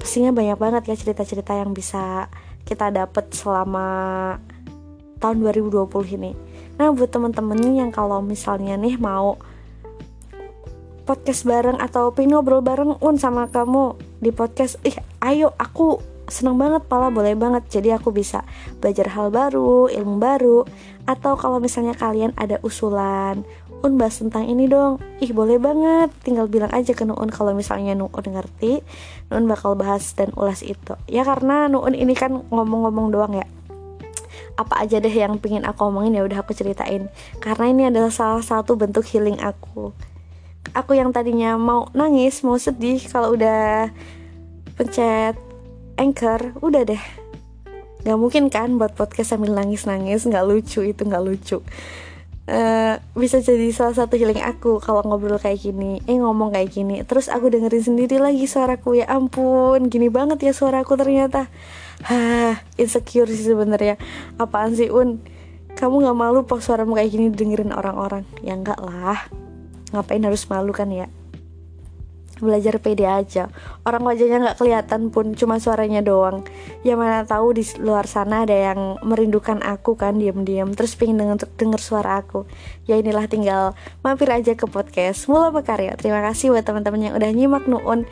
Pastinya 0.05 0.29
banyak 0.29 0.61
banget 0.61 0.83
ya 0.85 1.01
cerita-cerita 1.01 1.57
yang 1.57 1.73
bisa 1.73 2.29
kita 2.61 2.93
dapat 2.93 3.25
selama 3.33 4.37
tahun 5.17 5.41
2020 5.41 5.89
ini. 6.13 6.37
Nah, 6.77 6.93
buat 6.93 7.09
temen-temen 7.09 7.57
yang 7.73 7.89
kalau 7.89 8.21
misalnya 8.21 8.77
nih 8.77 9.01
mau 9.01 9.41
podcast 11.09 11.41
bareng 11.49 11.81
atau 11.81 12.13
pengen 12.13 12.37
ngobrol 12.37 12.61
bareng 12.61 13.01
un 13.01 13.17
sama 13.17 13.49
kamu 13.49 13.97
di 14.21 14.29
podcast, 14.29 14.77
ih 14.85 14.93
ayo 15.25 15.57
aku 15.57 15.97
seneng 16.29 16.61
banget 16.61 16.85
pala 16.85 17.09
boleh 17.09 17.33
banget 17.33 17.65
jadi 17.69 17.97
aku 17.97 18.13
bisa 18.13 18.45
belajar 18.81 19.09
hal 19.09 19.33
baru 19.33 19.89
ilmu 19.89 20.21
baru 20.21 20.65
atau 21.05 21.37
kalau 21.37 21.57
misalnya 21.57 21.93
kalian 21.93 22.33
ada 22.37 22.57
usulan 22.61 23.45
Un 23.85 24.01
bahas 24.01 24.17
tentang 24.17 24.49
ini 24.49 24.65
dong. 24.65 24.97
Ih 25.21 25.29
boleh 25.29 25.61
banget. 25.61 26.09
Tinggal 26.25 26.49
bilang 26.49 26.73
aja 26.73 26.97
ke 26.97 27.05
Nuun 27.05 27.29
kalau 27.29 27.53
misalnya 27.53 27.93
Nuun 27.93 28.09
ngerti 28.09 28.81
Nuun 29.29 29.45
bakal 29.45 29.77
bahas 29.77 30.09
dan 30.17 30.33
ulas 30.33 30.65
itu. 30.65 30.97
Ya 31.05 31.21
karena 31.21 31.69
Nuun 31.69 31.93
ini 31.93 32.17
kan 32.17 32.33
ngomong-ngomong 32.49 33.13
doang 33.13 33.37
ya. 33.37 33.45
Apa 34.57 34.81
aja 34.81 34.97
deh 34.97 35.13
yang 35.13 35.37
pingin 35.37 35.69
aku 35.69 35.85
omongin 35.85 36.17
ya 36.17 36.25
udah 36.25 36.41
aku 36.41 36.57
ceritain. 36.57 37.13
Karena 37.37 37.65
ini 37.69 37.83
adalah 37.93 38.09
salah 38.09 38.41
satu 38.41 38.73
bentuk 38.73 39.05
healing 39.05 39.37
aku. 39.37 39.93
Aku 40.73 40.97
yang 40.97 41.13
tadinya 41.13 41.53
mau 41.53 41.85
nangis 41.93 42.41
mau 42.41 42.57
sedih 42.57 42.97
kalau 43.05 43.37
udah 43.37 43.93
pencet 44.73 45.37
anchor 46.01 46.57
udah 46.57 46.89
deh. 46.89 47.03
Nggak 48.01 48.17
mungkin 48.17 48.49
kan 48.49 48.81
buat 48.81 48.97
podcast 48.97 49.37
sambil 49.37 49.53
nangis 49.53 49.85
nangis 49.85 50.25
nggak 50.25 50.41
lucu 50.41 50.81
itu 50.81 51.05
nggak 51.05 51.21
lucu 51.21 51.61
Uh, 52.45 53.01
bisa 53.17 53.41
jadi 53.41 53.73
salah 53.73 53.97
satu 53.97 54.21
healing 54.21 54.37
aku 54.37 54.77
kalau 54.77 55.01
ngobrol 55.01 55.41
kayak 55.41 55.65
gini, 55.65 55.97
eh 56.05 56.13
ngomong 56.13 56.53
kayak 56.53 56.77
gini, 56.77 57.01
terus 57.01 57.25
aku 57.25 57.49
dengerin 57.49 57.81
sendiri 57.81 58.21
lagi 58.21 58.45
suaraku 58.45 59.01
ya 59.01 59.09
ampun, 59.09 59.89
gini 59.89 60.13
banget 60.13 60.45
ya 60.45 60.53
suaraku 60.53 60.93
ternyata. 60.93 61.49
Hah, 62.05 62.61
insecure 62.77 63.25
sih 63.33 63.49
sebenarnya. 63.49 63.97
Apaan 64.37 64.77
sih 64.77 64.93
Un? 64.93 65.25
Kamu 65.73 66.05
nggak 66.05 66.17
malu 66.17 66.45
pas 66.45 66.61
suaramu 66.61 66.93
kayak 66.93 67.09
gini 67.09 67.27
dengerin 67.33 67.73
orang-orang? 67.73 68.21
Ya 68.45 68.53
enggak 68.53 68.77
lah. 68.77 69.25
Ngapain 69.89 70.21
harus 70.21 70.45
malu 70.45 70.69
kan 70.69 70.93
ya? 70.93 71.09
Belajar 72.39 72.79
pede 72.83 73.07
aja. 73.07 73.51
Orang 73.87 74.03
wajahnya 74.03 74.41
nggak 74.41 74.57
kelihatan 74.59 75.13
pun 75.13 75.35
cuma 75.35 75.59
suaranya 75.61 76.03
doang. 76.03 76.43
Ya 76.81 76.99
mana 76.99 77.23
tahu 77.23 77.55
di 77.55 77.63
luar 77.79 78.07
sana 78.07 78.43
ada 78.43 78.55
yang 78.55 78.99
merindukan 79.03 79.61
aku 79.63 79.95
kan 79.95 80.19
diam-diam. 80.19 80.71
Terus 80.73 80.95
pengen 80.99 81.21
denger, 81.21 81.47
denger 81.55 81.81
suara 81.81 82.19
aku. 82.19 82.43
Ya 82.89 82.99
inilah 82.99 83.27
tinggal 83.29 83.77
mampir 84.01 84.27
aja 84.31 84.53
ke 84.53 84.67
podcast 84.67 85.27
mula 85.31 85.49
berkarya 85.49 85.97
terima 85.97 86.21
kasih 86.21 86.53
buat 86.53 86.63
teman-teman 86.63 87.11
yang 87.11 87.13
udah 87.17 87.29
nyimak 87.31 87.65
nuun. 87.65 88.07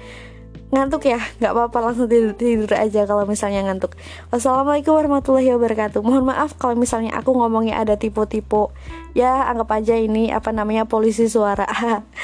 Ngantuk 0.73 1.05
ya? 1.05 1.21
Nggak 1.37 1.53
apa-apa 1.53 1.77
langsung 1.85 2.09
tidur, 2.09 2.33
tidur 2.33 2.73
aja 2.73 3.05
kalau 3.05 3.29
misalnya 3.29 3.61
ngantuk. 3.69 3.93
Wassalamualaikum 4.33 4.97
warahmatullahi 4.97 5.53
wabarakatuh. 5.53 6.01
Mohon 6.01 6.33
maaf 6.33 6.57
kalau 6.57 6.73
misalnya 6.73 7.13
aku 7.13 7.29
ngomongnya 7.37 7.77
ada 7.77 7.93
tipe-tipe 7.93 8.73
ya 9.13 9.45
anggap 9.53 9.69
aja 9.69 9.93
ini 9.93 10.33
apa 10.33 10.49
namanya 10.49 10.89
polisi 10.89 11.29
suara. 11.29 11.69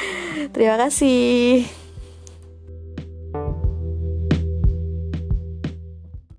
Terima 0.54 0.82
kasih 0.82 1.62